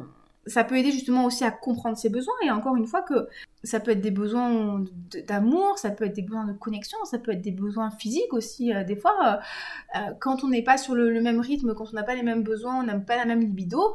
ça 0.48 0.64
peut 0.64 0.78
aider 0.78 0.92
justement 0.94 1.26
aussi 1.26 1.44
à 1.44 1.52
comprendre 1.52 1.98
ses 1.98 2.08
besoins. 2.08 2.36
Et 2.46 2.52
encore 2.52 2.78
une 2.78 2.88
fois 2.88 3.02
que 3.02 3.28
ça 3.64 3.80
peut 3.80 3.92
être 3.92 4.02
des 4.02 4.12
besoins 4.12 4.84
d'amour, 5.28 5.78
ça 5.78 5.90
peut 5.90 6.06
être 6.06 6.16
des 6.16 6.22
besoins 6.22 6.46
de 6.46 6.54
connexion, 6.54 6.98
ça 7.06 7.18
peut 7.18 7.32
être 7.32 7.42
des 7.42 7.52
besoins 7.52 7.92
physiques 7.92 8.34
aussi. 8.34 8.74
Euh, 8.74 8.84
des 8.84 8.98
fois, 8.98 9.16
euh, 9.26 10.00
euh, 10.00 10.14
quand 10.20 10.44
on 10.44 10.50
n'est 10.50 10.64
pas 10.64 10.78
sur 10.78 10.96
le, 10.96 11.22
même 11.22 11.40
rythme, 11.40 11.74
quand 11.74 11.86
on 11.90 11.96
n'a 11.96 12.04
pas 12.04 12.16
les 12.16 12.24
mêmes 12.24 12.44
besoins, 12.44 12.82
on 12.82 12.84
n'a 12.84 13.00
pas 13.00 13.16
la 13.16 13.26
même 13.26 13.40
libido, 13.40 13.94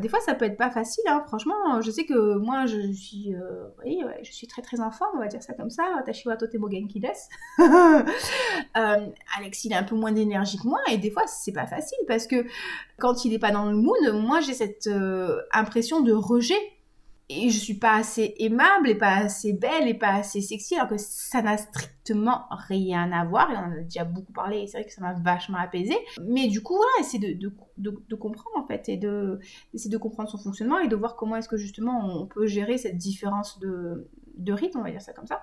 des 0.00 0.08
fois 0.08 0.18
ça 0.20 0.34
peut 0.34 0.44
être 0.44 0.56
pas 0.56 0.70
facile. 0.70 1.04
Hein. 1.08 1.22
Franchement, 1.26 1.80
je 1.80 1.90
sais 1.90 2.04
que 2.04 2.36
moi 2.36 2.66
je 2.66 2.92
suis, 2.92 3.34
oui, 3.84 4.00
je 4.22 4.32
suis 4.32 4.48
très 4.48 4.62
très 4.62 4.80
enfant, 4.80 5.04
on 5.14 5.18
va 5.18 5.28
dire 5.28 5.42
ça 5.42 5.52
comme 5.54 5.70
ça. 5.70 5.84
Tashiwa 6.04 6.36
tote 6.36 6.52
genki 6.52 7.02
Alex, 8.74 9.64
il 9.64 9.72
a 9.74 9.78
un 9.78 9.82
peu 9.84 9.94
moins 9.94 10.12
d'énergie 10.12 10.58
que 10.58 10.66
moi 10.66 10.80
et 10.90 10.98
des 10.98 11.10
fois 11.10 11.22
c'est 11.26 11.52
pas 11.52 11.66
facile 11.66 11.98
parce 12.08 12.26
que 12.26 12.44
quand 12.98 13.24
il 13.24 13.30
n'est 13.30 13.38
pas 13.38 13.52
dans 13.52 13.70
le 13.70 13.76
mood, 13.76 14.12
moi 14.14 14.40
j'ai 14.40 14.54
cette 14.54 14.88
impression 15.52 16.00
de 16.00 16.12
rejet 16.12 16.54
et 17.28 17.50
je 17.50 17.58
suis 17.58 17.74
pas 17.74 17.96
assez 17.96 18.34
aimable 18.38 18.88
et 18.88 18.94
pas 18.94 19.16
assez 19.16 19.52
belle 19.52 19.88
et 19.88 19.94
pas 19.94 20.14
assez 20.14 20.40
sexy 20.40 20.76
alors 20.76 20.88
que 20.88 20.96
ça 20.96 21.42
n'a 21.42 21.56
strictement 21.56 22.44
rien 22.50 23.10
à 23.10 23.24
voir 23.24 23.50
et 23.50 23.56
on 23.56 23.58
en 23.58 23.72
a 23.72 23.82
déjà 23.82 24.04
beaucoup 24.04 24.32
parlé 24.32 24.58
et 24.58 24.66
c'est 24.68 24.78
vrai 24.78 24.86
que 24.86 24.92
ça 24.92 25.00
m'a 25.00 25.14
vachement 25.14 25.58
apaisé 25.58 25.96
mais 26.20 26.46
du 26.46 26.62
coup 26.62 26.76
voilà 26.76 26.90
essayer 27.00 27.34
de, 27.34 27.52
de, 27.78 28.04
de, 28.08 28.14
comprendre 28.14 28.56
en 28.56 28.66
fait 28.66 28.88
et 28.88 28.96
de 28.96 29.40
essayer 29.74 29.90
de 29.90 29.98
comprendre 29.98 30.30
son 30.30 30.38
fonctionnement 30.38 30.78
et 30.78 30.86
de 30.86 30.94
voir 30.94 31.16
comment 31.16 31.36
est-ce 31.36 31.48
que 31.48 31.56
justement 31.56 32.00
on 32.04 32.26
peut 32.26 32.46
gérer 32.46 32.78
cette 32.78 32.96
différence 32.96 33.58
de, 33.58 34.08
de 34.36 34.52
rythme 34.52 34.78
on 34.78 34.82
va 34.82 34.90
dire 34.92 35.02
ça 35.02 35.12
comme 35.12 35.26
ça. 35.26 35.42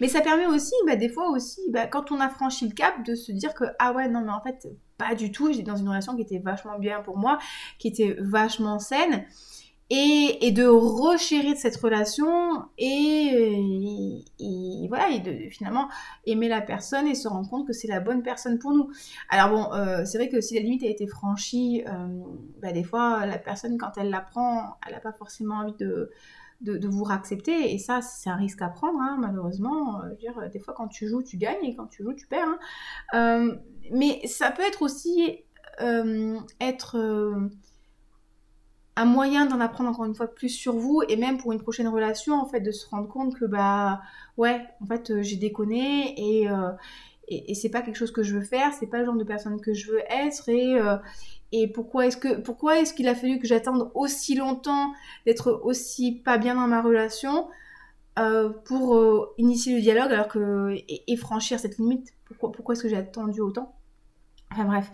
Mais 0.00 0.08
ça 0.08 0.20
permet 0.20 0.46
aussi, 0.46 0.74
bah, 0.86 0.96
des 0.96 1.08
fois 1.08 1.30
aussi, 1.30 1.60
bah, 1.70 1.86
quand 1.86 2.12
on 2.12 2.20
a 2.20 2.28
franchi 2.28 2.68
le 2.68 2.74
cap, 2.74 3.04
de 3.04 3.14
se 3.14 3.32
dire 3.32 3.54
que, 3.54 3.64
ah 3.78 3.92
ouais, 3.92 4.08
non, 4.08 4.20
mais 4.20 4.32
en 4.32 4.40
fait, 4.40 4.68
pas 4.98 5.14
du 5.14 5.32
tout, 5.32 5.52
j'étais 5.52 5.62
dans 5.62 5.76
une 5.76 5.88
relation 5.88 6.16
qui 6.16 6.22
était 6.22 6.38
vachement 6.38 6.78
bien 6.78 7.00
pour 7.00 7.16
moi, 7.16 7.38
qui 7.78 7.88
était 7.88 8.16
vachement 8.20 8.78
saine, 8.78 9.24
et, 9.90 10.50
de 10.52 10.66
rechérir 10.66 11.56
cette 11.56 11.76
relation 11.76 12.64
et, 12.78 14.24
voilà 14.88 15.10
et 15.10 15.20
de 15.20 15.48
finalement 15.50 15.88
aimer 16.26 16.48
la 16.48 16.60
personne 16.60 17.06
et 17.06 17.14
se 17.14 17.28
rendre 17.28 17.48
compte 17.48 17.66
que 17.66 17.72
c'est 17.72 17.88
la 17.88 18.00
bonne 18.00 18.22
personne 18.22 18.58
pour 18.58 18.72
nous. 18.72 18.90
Alors 19.28 19.50
bon, 19.50 19.72
euh, 19.74 20.04
c'est 20.04 20.18
vrai 20.18 20.28
que 20.28 20.40
si 20.40 20.54
la 20.54 20.60
limite 20.60 20.82
a 20.84 20.88
été 20.88 21.06
franchie, 21.06 21.84
euh, 21.86 22.06
bah, 22.62 22.72
des 22.72 22.84
fois 22.84 23.26
la 23.26 23.38
personne 23.38 23.76
quand 23.78 23.92
elle 23.96 24.10
l'apprend, 24.10 24.76
elle 24.86 24.94
n'a 24.94 25.00
pas 25.00 25.12
forcément 25.12 25.56
envie 25.56 25.76
de, 25.78 26.10
de, 26.60 26.88
vous 26.88 27.04
accepter 27.10 27.74
et 27.74 27.78
ça 27.78 28.00
c'est 28.00 28.30
un 28.30 28.36
risque 28.36 28.62
à 28.62 28.68
prendre 28.68 29.00
hein, 29.00 29.18
malheureusement. 29.20 30.02
Euh, 30.02 30.14
dire, 30.14 30.34
des 30.50 30.60
fois 30.60 30.72
quand 30.74 30.88
tu 30.88 31.08
joues 31.08 31.22
tu 31.22 31.36
gagnes 31.36 31.64
et 31.64 31.76
quand 31.76 31.86
tu 31.86 32.02
joues 32.02 32.14
tu 32.14 32.26
perds. 32.26 32.56
Hein. 33.12 33.56
mais 33.92 34.26
ça 34.26 34.50
peut 34.50 34.62
être 34.62 34.82
aussi 34.82 35.44
être 36.60 37.50
un 38.96 39.04
moyen 39.04 39.46
d'en 39.46 39.60
apprendre 39.60 39.90
encore 39.90 40.04
une 40.04 40.14
fois 40.14 40.28
plus 40.28 40.48
sur 40.48 40.74
vous 40.74 41.02
et 41.08 41.16
même 41.16 41.38
pour 41.38 41.52
une 41.52 41.60
prochaine 41.60 41.88
relation 41.88 42.34
en 42.34 42.46
fait 42.46 42.60
de 42.60 42.70
se 42.70 42.88
rendre 42.88 43.08
compte 43.08 43.36
que 43.36 43.44
bah 43.44 44.00
ouais 44.36 44.64
en 44.80 44.86
fait 44.86 45.10
euh, 45.10 45.22
j'ai 45.22 45.36
déconné 45.36 46.14
et, 46.16 46.48
euh, 46.48 46.70
et, 47.28 47.54
c'est 47.54 47.70
pas 47.70 47.82
quelque 47.82 47.96
chose 47.96 48.12
que 48.12 48.22
je 48.22 48.36
veux 48.36 48.44
faire 48.44 48.72
c'est 48.72 48.86
pas 48.86 48.98
le 48.98 49.06
genre 49.06 49.16
de 49.16 49.24
personne 49.24 49.60
que 49.60 49.74
je 49.74 49.90
veux 49.90 50.02
être 50.08 50.48
et 50.48 50.78
euh, 50.78 50.96
et 51.52 51.68
pourquoi 51.68 52.06
est-ce 52.06 52.16
que 52.16 52.40
pourquoi 52.40 52.80
est-ce 52.80 52.94
qu'il 52.94 53.08
a 53.08 53.14
fallu 53.14 53.38
que 53.38 53.46
j'attende 53.46 53.90
aussi 53.94 54.36
longtemps 54.36 54.92
d'être 55.26 55.60
aussi 55.64 56.12
pas 56.12 56.38
bien 56.38 56.54
dans 56.54 56.66
ma 56.66 56.82
relation 56.82 57.48
pour 58.64 59.34
initier 59.38 59.74
le 59.74 59.80
dialogue 59.80 60.12
alors 60.12 60.28
que 60.28 60.74
et, 60.88 61.16
franchir 61.16 61.58
cette 61.58 61.78
limite? 61.78 62.12
Pourquoi 62.26 62.52
pourquoi 62.52 62.74
est-ce 62.74 62.82
que 62.82 62.88
j'ai 62.88 62.96
attendu 62.96 63.40
autant? 63.40 63.74
Enfin 64.54 64.66
bref, 64.66 64.88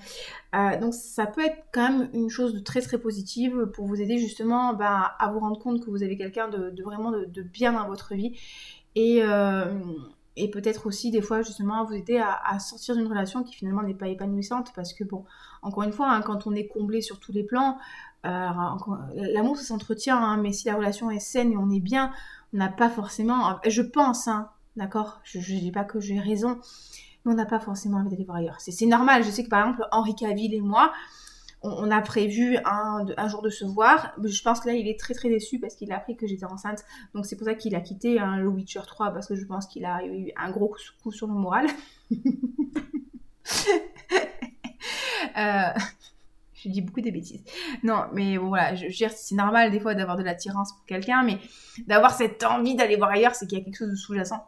euh, 0.54 0.80
donc 0.80 0.94
ça 0.94 1.26
peut 1.26 1.44
être 1.44 1.66
quand 1.72 1.90
même 1.90 2.08
une 2.14 2.30
chose 2.30 2.54
de 2.54 2.61
très 2.61 2.80
très 2.80 2.96
positive 2.96 3.66
pour 3.74 3.86
vous 3.86 4.00
aider 4.00 4.16
justement 4.16 4.72
bah, 4.72 5.14
à 5.18 5.30
vous 5.30 5.38
rendre 5.38 5.58
compte 5.58 5.84
que 5.84 5.90
vous 5.90 6.02
avez 6.02 6.16
quelqu'un 6.16 6.48
de, 6.48 6.82
vraiment 6.82 7.11
de, 7.11 7.42
bien 7.42 7.74
dans 7.74 7.86
votre 7.86 8.14
vie. 8.14 8.38
Et, 8.94 9.20
euh, 9.22 9.78
et 10.36 10.50
peut-être 10.50 10.86
aussi 10.86 11.11
des 11.11 11.20
fois 11.20 11.42
justement 11.42 11.84
vous 11.84 11.92
aider 11.92 12.18
à, 12.18 12.58
sortir 12.58 12.96
d'une 12.96 13.06
relation 13.06 13.42
qui 13.42 13.54
finalement 13.54 13.82
n'est 13.82 13.94
pas 13.94 14.08
épanouissante. 14.08 14.72
Parce 14.74 14.94
que 14.94 15.04
bon, 15.04 15.26
encore 15.61 15.82
une 15.82 15.92
fois, 15.92 16.11
hein, 16.11 16.22
quand 16.22 16.46
on 16.46 16.54
est 16.54 16.66
comblé 16.66 17.02
sur 17.02 17.20
tous 17.20 17.32
les 17.32 17.44
plans, 17.44 17.76
l'amour 18.24 19.58
ça 19.58 19.64
s'entretient, 19.64 20.16
hein, 20.16 20.38
mais 20.38 20.52
si 20.52 20.68
la 20.68 20.76
relation 20.76 21.11
est 21.11 21.20
saine 21.20 21.52
et 21.52 21.56
on 21.58 21.70
est 21.70 21.80
bien, 21.80 22.12
on 22.54 22.56
n'a 22.56 22.68
pas 22.68 22.88
forcément, 22.88 23.58
je 23.66 23.82
pense, 23.82 24.26
hein, 24.26 24.48
d'accord, 24.76 25.20
je 25.22 25.38
ne 25.38 25.61
dis 25.61 25.70
pas 25.70 25.84
que 25.84 26.00
j'ai 26.00 26.18
raison, 26.18 26.58
mais 27.24 27.32
on 27.32 27.34
n'a 27.34 27.46
pas 27.46 27.60
forcément 27.60 27.98
envie 27.98 28.10
d'aller 28.10 28.24
voir 28.24 28.38
ailleurs. 28.38 28.56
C'est 28.60 28.86
normal, 28.86 29.24
je 29.24 29.30
sais 29.30 29.44
que 29.44 29.48
par 29.48 29.60
exemple 29.60 29.86
Henri 29.92 30.14
Cavill 30.14 30.54
et 30.54 30.60
moi, 30.60 30.92
on, 31.62 31.90
a 31.90 32.00
prévu 32.00 32.56
un, 32.64 33.28
jour 33.28 33.42
de 33.42 33.50
se 33.50 33.64
voir. 33.64 34.14
Je 34.22 34.42
pense 34.42 34.60
que 34.60 34.68
là, 34.68 34.74
il 34.74 34.88
est 34.88 34.98
très 34.98 35.12
très 35.12 35.28
déçu 35.28 35.58
parce 35.58 35.74
qu'il 35.74 35.92
a 35.92 35.96
appris 35.96 36.16
que 36.16 36.26
j'étais 36.26 36.46
enceinte. 36.46 36.84
Donc 37.14 37.26
c'est 37.26 37.36
pour 37.36 37.46
ça 37.46 37.54
qu'il 37.54 37.74
a 37.74 37.80
quitté 37.80 38.18
hein, 38.18 38.38
le 38.38 38.48
Witcher 38.48 38.80
3 38.86 39.12
parce 39.12 39.26
que 39.26 39.34
je 39.34 39.44
pense 39.44 39.66
qu'il 39.66 39.84
a 39.84 40.04
eu 40.04 40.30
un 40.36 40.50
gros 40.50 40.74
coup 41.02 41.12
sur 41.12 41.26
le 41.26 41.34
moral. 41.34 41.66
euh, 45.36 45.70
je 46.54 46.68
dis 46.68 46.80
beaucoup 46.80 47.00
de 47.00 47.10
bêtises. 47.10 47.44
Non, 47.82 48.04
mais 48.12 48.38
bon, 48.38 48.48
voilà, 48.48 48.74
je, 48.74 48.86
dire, 48.86 49.10
c'est 49.10 49.34
normal 49.34 49.70
des 49.70 49.80
fois 49.80 49.94
d'avoir 49.94 50.16
de 50.16 50.22
l'attirance 50.22 50.72
pour 50.72 50.84
quelqu'un, 50.86 51.22
mais 51.22 51.38
d'avoir 51.86 52.14
cette 52.14 52.42
envie 52.42 52.74
d'aller 52.74 52.96
voir 52.96 53.10
ailleurs, 53.10 53.34
c'est 53.34 53.46
qu'il 53.46 53.58
y 53.58 53.60
a 53.60 53.64
quelque 53.64 53.76
chose 53.78 53.90
de 53.90 53.96
sous-jacent. 53.96 54.46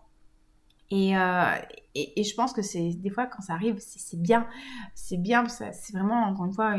Euh, 0.93 1.55
et, 1.95 2.22
je 2.22 2.34
pense 2.34 2.53
que 2.53 2.62
c'est 2.62 2.90
des 2.90 3.11
fois 3.11 3.26
quand 3.26 3.43
ça 3.43 3.55
arrive, 3.55 3.76
c'est 3.78 4.20
bien. 4.20 4.47
C'est 4.95 5.16
bien, 5.16 5.47
c'est 5.49 5.93
vraiment 5.93 6.24
encore 6.24 6.47
une 6.47 6.53
fois 6.53 6.76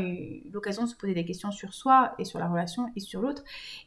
l'occasion 0.52 0.84
de 0.84 0.88
se 0.88 0.96
poser 0.96 1.14
des 1.14 1.24
questions 1.24 1.50
sur 1.50 1.74
soi 1.74 2.14
et 2.18 2.24
sur 2.24 2.38
la 2.38 2.48
relation 2.48 2.90
et 2.96 3.00
sur 3.00 3.20
l'autre. 3.20 3.42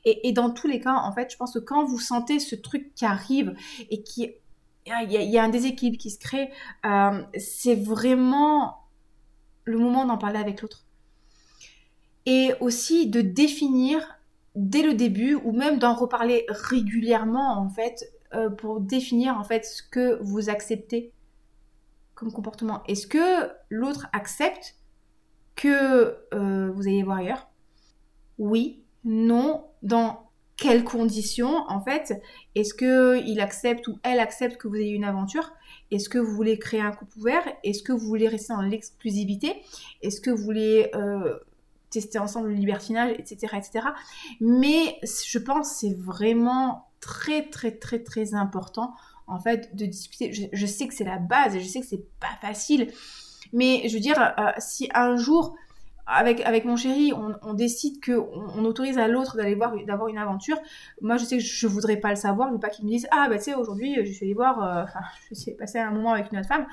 Et, 0.06 0.28
et, 0.28 0.34
dans 0.34 0.50
tous 0.50 0.68
les 0.68 0.80
cas, 0.80 0.96
en 0.96 1.12
fait, 1.12 1.32
je 1.32 1.38
pense 1.38 1.54
que 1.54 1.60
quand 1.60 1.86
vous 1.86 2.00
sentez 2.00 2.40
ce 2.40 2.56
truc 2.56 2.94
qui 2.96 3.06
arrive 3.06 3.56
et 3.90 4.04
qui 4.04 4.32
il 5.04 5.12
y, 5.12 5.38
a 5.38 5.44
un 5.44 5.50
déséquilibre 5.50 5.98
qui 5.98 6.10
se 6.10 6.20
crée, 6.20 6.50
euh, 6.86 7.22
c'est 7.38 7.76
vraiment 7.76 8.78
le 9.66 9.78
moment 9.78 10.06
d'en 10.06 10.18
parler 10.18 10.40
avec 10.40 10.62
l'autre. 10.62 10.86
Et 12.26 12.54
aussi 12.60 13.08
de 13.08 13.22
définir 13.22 14.20
dès 14.56 14.82
le 14.82 14.94
début 14.94 15.36
ou 15.36 15.52
même 15.52 15.78
d'en 15.78 15.94
reparler 15.94 16.46
régulièrement 16.50 17.58
en 17.60 17.70
fait 17.70 18.12
euh, 18.34 18.50
pour 18.50 18.82
définir 18.82 19.38
en 19.38 19.44
fait 19.44 19.66
ce 19.66 19.82
que 19.84 20.22
vous 20.22 20.50
acceptez 20.50 21.14
comme 22.16 22.32
comportement. 22.32 22.84
Est-ce 22.88 23.08
que 23.08 23.50
l'autre 23.70 24.08
accepte 24.12 24.76
que 25.56 26.18
euh, 26.34 26.72
vous 26.72 26.88
ayez 26.88 27.04
voir 27.04 27.18
ailleurs? 27.18 27.50
Oui, 28.38 28.84
non, 29.04 29.66
dans 29.84 30.28
quelles 30.58 30.84
conditions 30.84 31.64
en 31.70 31.80
fait? 31.80 32.22
Est-ce 32.56 32.74
que 32.74 33.24
il 33.28 33.40
accepte 33.40 33.88
ou 33.88 34.00
elle 34.04 34.20
accepte 34.20 34.58
que 34.58 34.68
vous 34.68 34.76
ayez 34.76 34.94
une 34.94 35.04
aventure? 35.04 35.54
Est-ce 35.92 36.10
que 36.10 36.18
vous 36.18 36.36
voulez 36.36 36.58
créer 36.58 36.82
un 36.82 36.92
couple 36.92 37.18
ouvert? 37.20 37.44
Est-ce 37.64 37.84
que 37.84 37.94
vous 37.94 38.08
voulez 38.08 38.28
rester 38.28 38.54
dans 38.54 38.62
l'exclusivité? 38.62 39.62
Est-ce 40.02 40.20
que 40.20 40.32
vous 40.32 40.44
voulez 40.44 40.90
euh, 40.96 41.38
tester 41.90 42.20
ensemble 42.20 42.50
le 42.50 42.56
libertinage, 42.56 43.16
etc., 43.20 43.56
etc. 43.58 43.88
Mais 44.42 45.00
je 45.04 45.38
pense 45.38 45.76
c'est 45.80 45.94
vraiment 45.94 46.87
très 47.00 47.50
très 47.50 47.72
très 47.72 48.00
très 48.00 48.34
important 48.34 48.94
en 49.28 49.40
fait 49.40 49.76
de 49.76 49.86
discuter. 49.86 50.50
Je, 50.54 50.66
sais 50.66 50.88
que 50.88 50.94
c'est 50.94 51.04
la 51.04 51.18
base 51.18 51.56
et 51.56 51.60
je 51.60 51.68
sais 51.68 51.82
que 51.82 51.86
c'est 51.86 52.06
pas 52.20 52.36
facile, 52.42 52.92
mais 53.54 53.88
je 53.88 53.94
veux 53.94 54.00
dire, 54.00 54.20
euh, 54.40 54.52
si 54.58 54.90
un 54.94 55.18
jour 55.18 55.56
avec, 56.10 56.40
avec 56.46 56.64
mon 56.64 56.78
chéri, 56.78 57.12
on, 57.14 57.54
décide 57.54 58.00
que 58.00 58.14
on, 58.14 58.64
autorise 58.64 58.98
à 58.98 59.10
l'autre 59.10 59.36
d'aller 59.36 59.56
voir 59.56 59.74
d'avoir 59.86 60.08
une 60.08 60.18
aventure. 60.18 60.58
Moi, 61.02 61.18
je 61.18 61.26
sais 61.26 61.38
que 61.38 61.44
je 61.44 61.68
voudrais 61.68 61.98
pas 61.98 62.12
le 62.12 62.16
savoir. 62.16 62.48
Je 62.48 62.54
veux 62.54 62.60
pas 62.60 62.70
qu'il 62.70 62.86
me 62.86 62.90
dise 62.90 63.08
ah 63.12 63.28
bah 63.30 63.38
tu 63.38 63.44
sais 63.44 63.56
aujourd'hui 63.56 63.96
je 64.06 64.12
suis 64.14 64.26
allée 64.26 64.34
voir, 64.34 64.64
euh, 64.64 64.84
enfin 64.88 65.02
je 65.30 65.36
suis 65.36 65.52
passer 65.52 65.80
un 65.80 65.92
moment 65.92 66.14
avec 66.14 66.32
une 66.32 66.40
autre 66.40 66.48
femme. 66.48 66.66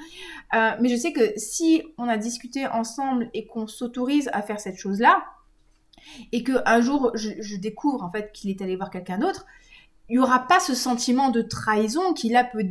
Euh, 0.54 0.70
mais 0.80 0.88
je 0.88 0.96
sais 0.96 1.12
que 1.12 1.32
si 1.36 1.82
on 1.98 2.06
a 2.06 2.16
discuté 2.16 2.68
ensemble 2.68 3.28
et 3.34 3.46
qu'on 3.46 3.66
s'autorise 3.66 4.30
à 4.32 4.40
faire 4.40 4.60
cette 4.60 4.76
chose 4.76 5.00
là, 5.00 5.24
et 6.30 6.44
que 6.44 6.52
un 6.64 6.80
jour 6.80 7.10
je, 7.14 7.30
je 7.40 7.56
découvre 7.56 8.04
en 8.04 8.10
fait 8.10 8.30
qu'il 8.32 8.50
est 8.50 8.62
allé 8.62 8.76
voir 8.76 8.90
quelqu'un 8.90 9.18
d'autre, 9.18 9.46
il 10.08 10.16
n'y 10.16 10.18
aura 10.18 10.46
pas 10.46 10.60
ce 10.60 10.74
sentiment 10.74 11.30
de 11.30 11.42
trahison 11.42 12.12
qui 12.12 12.28
là 12.28 12.44
peut 12.44 12.64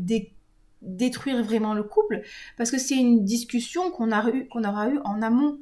détruire 0.81 1.43
vraiment 1.43 1.73
le 1.73 1.83
couple 1.83 2.21
parce 2.57 2.71
que 2.71 2.77
c'est 2.77 2.95
une 2.95 3.23
discussion 3.23 3.91
qu'on 3.91 4.09
qu'on 4.51 4.63
aura 4.63 4.89
eu 4.89 4.99
en 5.03 5.21
amont. 5.21 5.59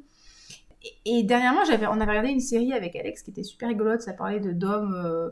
Et, 1.04 1.22
dernièrement, 1.22 1.64
j'avais, 1.64 1.86
on 1.86 2.00
avait 2.00 2.10
regardé 2.10 2.30
une 2.30 2.40
série 2.40 2.72
avec 2.72 2.96
Alex 2.96 3.22
qui 3.22 3.30
était 3.30 3.44
super 3.44 3.68
rigolote. 3.68 4.00
Ça 4.00 4.14
parlait 4.14 4.40
d'hommes 4.40 4.94
euh, 4.94 5.30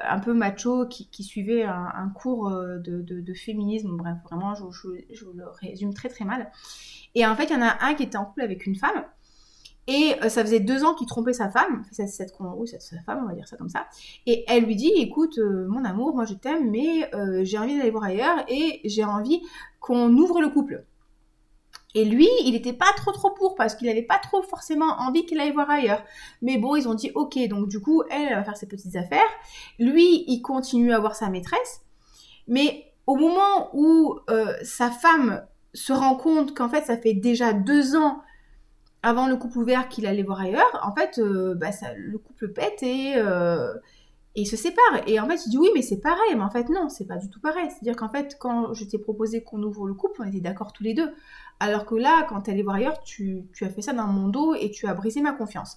un 0.00 0.20
peu 0.20 0.32
macho 0.32 0.86
qui, 0.86 1.08
qui 1.08 1.24
suivaient 1.24 1.64
un, 1.64 2.12
cours 2.14 2.48
euh, 2.48 2.78
de, 2.78 3.02
de, 3.02 3.34
féminisme. 3.34 3.96
Bref, 3.96 4.18
vraiment, 4.22 4.54
je, 4.54 4.62
je, 4.70 5.14
je, 5.14 5.24
le 5.24 5.48
résume 5.60 5.94
très 5.94 6.08
très 6.08 6.24
mal. 6.24 6.48
Et 7.16 7.26
en 7.26 7.34
fait, 7.34 7.46
il 7.46 7.54
y 7.54 7.56
en 7.56 7.62
a 7.62 7.76
un 7.84 7.94
qui 7.94 8.04
était 8.04 8.16
en 8.16 8.24
couple 8.24 8.42
avec 8.42 8.66
une 8.66 8.76
femme 8.76 9.04
et 9.86 10.14
euh, 10.22 10.28
ça 10.28 10.42
faisait 10.42 10.60
deux 10.60 10.84
ans 10.84 10.94
qu'il 10.94 11.06
trompait 11.06 11.34
sa 11.34 11.50
femme, 11.50 11.82
cette, 11.90 12.08
cette, 12.08 12.30
sa 12.30 13.00
femme, 13.02 13.20
on 13.22 13.28
va 13.28 13.34
dire 13.34 13.46
ça 13.46 13.56
comme 13.56 13.68
ça. 13.68 13.86
Et 14.26 14.44
elle 14.48 14.64
lui 14.64 14.76
dit, 14.76 14.92
écoute, 14.96 15.38
euh, 15.38 15.66
mon 15.68 15.84
amour, 15.84 16.14
moi 16.14 16.24
je 16.24 16.34
t'aime, 16.34 16.70
mais 16.70 17.14
euh, 17.14 17.44
j'ai 17.44 17.58
envie 17.58 17.76
d'aller 17.76 17.90
voir 17.90 18.04
ailleurs 18.04 18.44
et 18.48 18.80
j'ai 18.84 19.04
envie 19.04 19.42
qu'on 19.80 20.10
ouvre 20.16 20.40
le 20.40 20.48
couple. 20.48 20.84
Et 21.96 22.04
lui, 22.04 22.28
il 22.44 22.52
n'était 22.52 22.72
pas 22.72 22.92
trop 22.96 23.12
trop 23.12 23.30
pour 23.30 23.54
parce 23.54 23.74
qu'il 23.74 23.86
n'avait 23.86 24.02
pas 24.02 24.18
trop 24.18 24.42
forcément 24.42 24.98
envie 24.98 25.26
qu'il 25.26 25.38
aille 25.38 25.52
voir 25.52 25.70
ailleurs. 25.70 26.02
Mais 26.42 26.56
bon, 26.58 26.74
ils 26.74 26.88
ont 26.88 26.94
dit 26.94 27.12
ok, 27.14 27.38
donc 27.48 27.68
du 27.68 27.80
coup, 27.80 28.02
elle, 28.10 28.28
elle 28.30 28.34
va 28.36 28.42
faire 28.42 28.56
ses 28.56 28.66
petites 28.66 28.96
affaires. 28.96 29.20
Lui, 29.78 30.24
il 30.26 30.40
continue 30.40 30.92
à 30.92 30.98
voir 30.98 31.14
sa 31.14 31.28
maîtresse. 31.28 31.82
Mais 32.48 32.92
au 33.06 33.14
moment 33.14 33.70
où 33.74 34.18
sa 34.64 34.90
femme 34.90 35.46
se 35.72 35.92
rend 35.92 36.16
compte 36.16 36.52
qu'en 36.52 36.68
fait, 36.68 36.84
ça 36.84 36.96
fait 36.96 37.14
déjà 37.14 37.52
deux 37.52 37.94
ans 37.94 38.22
avant 39.04 39.28
le 39.28 39.36
couple 39.36 39.58
ouvert 39.58 39.88
qu'il 39.88 40.06
allait 40.06 40.22
voir 40.22 40.40
ailleurs, 40.40 40.80
en 40.82 40.94
fait, 40.94 41.18
euh, 41.18 41.54
bah, 41.54 41.68
le 41.94 42.16
couple 42.16 42.52
pète 42.52 42.82
et, 42.82 43.12
euh, 43.16 43.74
et 44.34 44.40
il 44.40 44.46
se 44.46 44.56
sépare. 44.56 45.02
Et 45.06 45.20
en 45.20 45.28
fait, 45.28 45.44
il 45.44 45.50
dit 45.50 45.58
oui, 45.58 45.68
mais 45.74 45.82
c'est 45.82 46.00
pareil. 46.00 46.34
Mais 46.34 46.42
en 46.42 46.48
fait, 46.48 46.70
non, 46.70 46.88
c'est 46.88 47.06
pas 47.06 47.18
du 47.18 47.28
tout 47.28 47.38
pareil. 47.38 47.68
C'est-à-dire 47.68 47.96
qu'en 47.96 48.08
fait, 48.08 48.36
quand 48.40 48.72
je 48.72 48.84
t'ai 48.84 48.98
proposé 48.98 49.42
qu'on 49.42 49.62
ouvre 49.62 49.86
le 49.86 49.92
couple, 49.92 50.22
on 50.22 50.24
était 50.24 50.40
d'accord 50.40 50.72
tous 50.72 50.82
les 50.82 50.94
deux. 50.94 51.12
Alors 51.60 51.84
que 51.84 51.94
là, 51.94 52.24
quand 52.28 52.40
tu 52.40 52.50
allais 52.50 52.62
voir 52.62 52.76
ailleurs, 52.76 53.02
tu, 53.02 53.44
as 53.60 53.68
fait 53.68 53.82
ça 53.82 53.92
dans 53.92 54.06
mon 54.06 54.28
dos 54.28 54.54
et 54.54 54.70
tu 54.70 54.86
as 54.86 54.94
brisé 54.94 55.20
ma 55.20 55.32
confiance. 55.32 55.76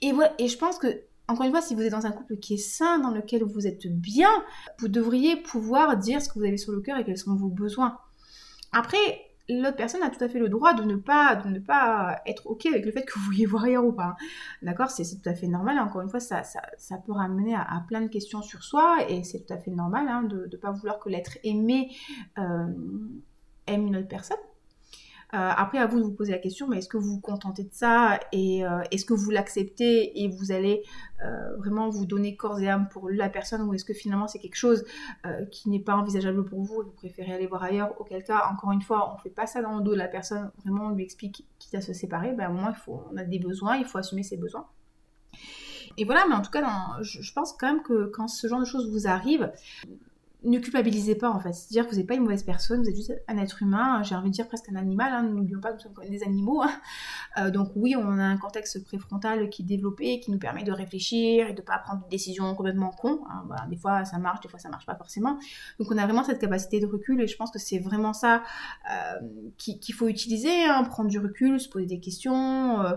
Et, 0.00 0.12
voilà, 0.12 0.32
et 0.38 0.48
je 0.48 0.56
pense 0.56 0.78
que, 0.78 1.02
encore 1.28 1.44
une 1.44 1.52
fois, 1.52 1.60
si 1.60 1.74
vous 1.74 1.82
êtes 1.82 1.92
dans 1.92 2.06
un 2.06 2.12
couple 2.12 2.38
qui 2.38 2.54
est 2.54 2.56
sain, 2.56 2.98
dans 2.98 3.10
lequel 3.10 3.44
vous 3.44 3.66
êtes 3.66 3.86
bien, 3.88 4.30
vous 4.78 4.88
devriez 4.88 5.36
pouvoir 5.36 5.98
dire 5.98 6.22
ce 6.22 6.30
que 6.30 6.38
vous 6.38 6.46
avez 6.46 6.56
sur 6.56 6.72
le 6.72 6.80
cœur 6.80 6.96
et 6.96 7.04
quels 7.04 7.18
sont 7.18 7.34
vos 7.36 7.50
besoins. 7.50 7.98
Après, 8.72 9.25
l'autre 9.48 9.76
personne 9.76 10.02
a 10.02 10.10
tout 10.10 10.22
à 10.22 10.28
fait 10.28 10.38
le 10.38 10.48
droit 10.48 10.74
de 10.74 10.82
ne 10.82 10.96
pas, 10.96 11.36
de 11.36 11.48
ne 11.48 11.58
pas 11.58 12.20
être 12.26 12.46
OK 12.46 12.66
avec 12.66 12.84
le 12.84 12.92
fait 12.92 13.02
que 13.02 13.18
vous 13.18 13.24
vouliez 13.26 13.46
voir 13.46 13.64
ailleurs 13.64 13.84
ou 13.84 13.92
pas. 13.92 14.16
D'accord? 14.62 14.90
C'est, 14.90 15.04
tout 15.04 15.28
à 15.28 15.34
fait 15.34 15.46
normal. 15.46 15.78
Encore 15.78 16.02
une 16.02 16.08
fois, 16.08 16.20
ça 16.20 16.42
peut 17.04 17.12
ramener 17.12 17.54
à, 17.54 17.84
plein 17.86 18.00
de 18.00 18.08
questions 18.08 18.42
sur 18.42 18.62
soi 18.62 18.98
et 19.08 19.24
c'est 19.24 19.46
tout 19.46 19.52
à 19.52 19.58
fait 19.58 19.70
normal 19.70 20.08
hein, 20.08 20.22
de 20.22 20.48
ne 20.50 20.56
pas 20.56 20.72
vouloir 20.72 20.98
que 20.98 21.08
l'être 21.08 21.38
aimé 21.44 21.90
euh, 22.38 22.66
aime 23.66 23.86
une 23.86 23.96
autre 23.96 24.08
personne. 24.08 24.36
Euh, 25.34 25.50
après, 25.56 25.78
à 25.78 25.86
vous 25.86 25.98
de 25.98 26.04
vous 26.04 26.12
poser 26.12 26.32
la 26.32 26.38
question, 26.38 26.68
mais 26.68 26.78
est-ce 26.78 26.88
que 26.88 26.96
vous 26.96 27.14
vous 27.14 27.20
contentez 27.20 27.64
de 27.64 27.72
ça 27.72 28.20
et 28.30 28.64
euh, 28.64 28.82
est-ce 28.92 29.04
que 29.04 29.12
vous 29.12 29.30
l'acceptez 29.30 30.22
et 30.22 30.28
vous 30.28 30.52
allez 30.52 30.84
euh, 31.24 31.56
vraiment 31.56 31.88
vous 31.88 32.06
donner 32.06 32.36
corps 32.36 32.60
et 32.60 32.68
âme 32.68 32.88
pour 32.88 33.10
la 33.10 33.28
personne 33.28 33.62
ou 33.62 33.74
est-ce 33.74 33.84
que 33.84 33.92
finalement 33.92 34.28
c'est 34.28 34.38
quelque 34.38 34.56
chose 34.56 34.84
qui 35.50 35.68
n'est 35.68 35.80
pas 35.80 35.96
envisageable 35.96 36.44
pour 36.44 36.62
vous 36.62 36.82
et 36.82 36.84
vous 36.84 36.92
préférez 36.92 37.32
aller 37.32 37.46
voir 37.48 37.64
ailleurs? 37.64 38.00
Auquel 38.00 38.22
cas, 38.22 38.48
encore 38.52 38.70
une 38.70 38.82
fois, 38.82 39.10
on 39.10 39.16
ne 39.16 39.20
fait 39.20 39.30
pas 39.30 39.46
ça 39.46 39.62
dans 39.62 39.76
le 39.78 39.82
dos 39.82 39.92
de 39.92 39.98
la 39.98 40.08
personne, 40.08 40.50
vraiment 40.64 40.86
on 40.86 40.90
lui 40.90 41.02
explique 41.02 41.44
quitte 41.58 41.74
à 41.74 41.80
se 41.80 41.92
séparer, 41.92 42.32
ben, 42.32 42.46
un 42.46 42.52
moment 42.52 42.70
il 42.70 42.76
faut, 42.76 43.02
on 43.12 43.16
a 43.16 43.24
des 43.24 43.40
besoins, 43.40 43.76
il 43.76 43.84
faut 43.84 43.98
assumer 43.98 44.22
ses 44.22 44.36
besoins. 44.36 44.66
Et 45.98 46.04
voilà, 46.04 46.24
mais 46.28 46.34
en 46.34 46.42
tout 46.42 46.50
cas, 46.50 46.62
je, 47.00 47.22
je, 47.22 47.32
pense 47.32 47.54
quand 47.54 47.66
même 47.66 47.82
que 47.82 48.06
quand 48.06 48.28
ce 48.28 48.46
genre 48.46 48.60
de 48.60 48.66
choses 48.66 48.90
vous 48.90 49.08
arrive, 49.08 49.50
ne 50.46 50.58
culpabilisez 50.58 51.16
pas 51.16 51.30
en 51.30 51.40
fait. 51.40 51.52
C'est-à-dire 51.52 51.86
que 51.86 51.90
vous 51.90 51.96
n'êtes 51.96 52.06
pas 52.06 52.14
une 52.14 52.22
mauvaise 52.22 52.44
personne, 52.44 52.80
vous 52.82 52.88
êtes 52.88 52.96
juste 52.96 53.12
un 53.28 53.36
être 53.38 53.62
humain, 53.62 54.02
j'ai 54.02 54.14
envie 54.14 54.30
de 54.30 54.34
dire 54.34 54.46
presque 54.46 54.68
un 54.70 54.76
animal, 54.76 55.12
hein. 55.12 55.22
n'oublions 55.22 55.60
pas 55.60 55.72
que 55.72 55.74
nous 55.74 55.80
sommes 55.80 56.08
des 56.08 56.22
animaux. 56.22 56.62
Hein. 56.62 56.70
Euh, 57.38 57.50
donc 57.50 57.72
oui, 57.74 57.96
on 57.96 58.18
a 58.18 58.24
un 58.24 58.36
cortex 58.36 58.78
préfrontal 58.78 59.50
qui 59.50 59.62
est 59.62 59.64
développé, 59.64 60.20
qui 60.20 60.30
nous 60.30 60.38
permet 60.38 60.62
de 60.62 60.72
réfléchir 60.72 61.48
et 61.48 61.52
de 61.52 61.60
ne 61.60 61.66
pas 61.66 61.78
prendre 61.78 62.02
des 62.04 62.10
décisions 62.10 62.54
complètement 62.54 62.90
cons. 62.90 63.20
Hein. 63.28 63.46
des 63.68 63.76
fois 63.76 64.04
ça 64.04 64.18
marche, 64.18 64.40
des 64.40 64.48
fois 64.48 64.58
ça 64.58 64.68
marche 64.68 64.86
pas 64.86 64.94
forcément. 64.94 65.38
Donc 65.78 65.90
on 65.90 65.98
a 65.98 66.04
vraiment 66.04 66.22
cette 66.24 66.40
capacité 66.40 66.80
de 66.80 66.86
recul 66.86 67.20
et 67.20 67.26
je 67.26 67.36
pense 67.36 67.50
que 67.50 67.58
c'est 67.58 67.78
vraiment 67.78 68.12
ça 68.12 68.42
euh, 68.90 69.20
qu'il 69.58 69.94
faut 69.94 70.08
utiliser, 70.08 70.66
prendre 70.88 71.10
du 71.10 71.18
recul, 71.18 71.58
se 71.58 71.68
poser 71.68 71.86
des 71.86 72.00
questions, 72.00 72.80
euh, 72.82 72.94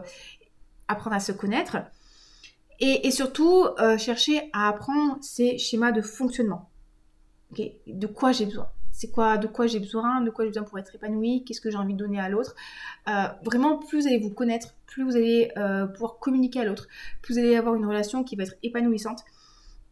apprendre 0.88 1.16
à 1.16 1.20
se 1.20 1.32
connaître. 1.32 1.78
Et, 2.82 3.08
et 3.08 3.12
surtout, 3.12 3.66
chercher 3.98 4.50
à 4.54 4.70
apprendre 4.70 5.18
ces 5.20 5.58
schémas 5.58 5.92
de 5.92 6.02
fonctionnement 6.02 6.69
de 7.52 8.08
quoi 8.08 8.32
j'ai 8.32 8.46
besoin? 8.46 8.70
C'est 8.92 9.12
quoi, 9.12 9.38
de 9.38 9.48
quoi 9.48 9.66
j'ai 9.68 9.80
besoin, 9.80 10.22
de 10.22 10.30
quoi 10.30 10.44
j'ai 10.44 10.50
besoin 10.50 10.64
pour 10.64 10.78
être 10.78 10.94
épanouie, 10.94 11.44
qu'est-ce 11.46 11.62
que 11.62 11.72
j'ai 11.72 11.78
envie 11.78 11.94
de 11.94 12.00
donner 12.00 12.20
à 12.20 12.28
l'autre? 12.28 12.54
Euh, 13.08 13.28
vraiment, 13.44 13.78
plus 13.78 14.02
vous 14.02 14.08
allez 14.08 14.20
vous 14.20 14.32
connaître, 14.34 14.76
plus 14.88 15.04
vous 15.04 15.16
allez 15.16 15.52
euh, 15.58 15.88
pouvoir 15.88 16.20
communiquer 16.20 16.60
à 16.60 16.66
l'autre, 16.66 16.88
plus 17.22 17.36
vous 17.36 17.40
allez 17.40 17.56
avoir 17.56 17.76
une 17.76 17.86
relation 17.86 18.24
qui 18.24 18.36
va 18.36 18.44
être 18.44 18.56
épanouissante. 18.62 19.24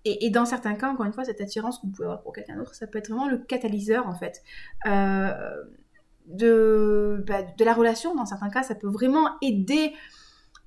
et, 0.03 0.29
dans 0.29 0.45
certains 0.45 0.75
cas, 0.75 0.89
encore 0.89 1.05
une 1.05 1.13
fois, 1.13 1.23
cette 1.23 1.41
attirance 1.41 1.79
que 1.79 1.85
vous 1.85 1.91
pouvez 1.91 2.05
avoir 2.05 2.21
pour 2.21 2.33
quelqu'un 2.33 2.57
d'autre, 2.57 2.75
ça 2.75 2.87
peut 2.87 2.97
être 2.97 3.09
vraiment 3.09 3.27
le 3.29 3.37
catalyseur 3.37 4.07
en 4.07 4.15
fait 4.15 4.41
euh, 4.85 5.63
de, 6.27 7.23
bah, 7.25 7.43
de 7.43 7.65
la 7.65 7.73
relation. 7.73 8.15
Dans 8.15 8.25
certains 8.25 8.49
cas, 8.49 8.63
ça 8.63 8.75
peut 8.75 8.89
vraiment 8.89 9.31
aider 9.41 9.93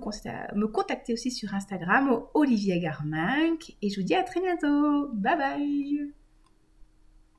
me 0.59 0.67
contacter 0.67 1.13
aussi 1.13 1.31
sur 1.31 1.55
Instagram, 1.55 2.23
Olivia 2.35 2.79
Garminck. 2.79 3.77
Et 3.83 3.89
je 3.89 4.01
vous 4.01 4.07
dis 4.07 4.15
à 4.15 4.25
très 4.25 4.41
bientôt. 4.41 5.09
Bye 5.15 5.39
bye 5.39 6.11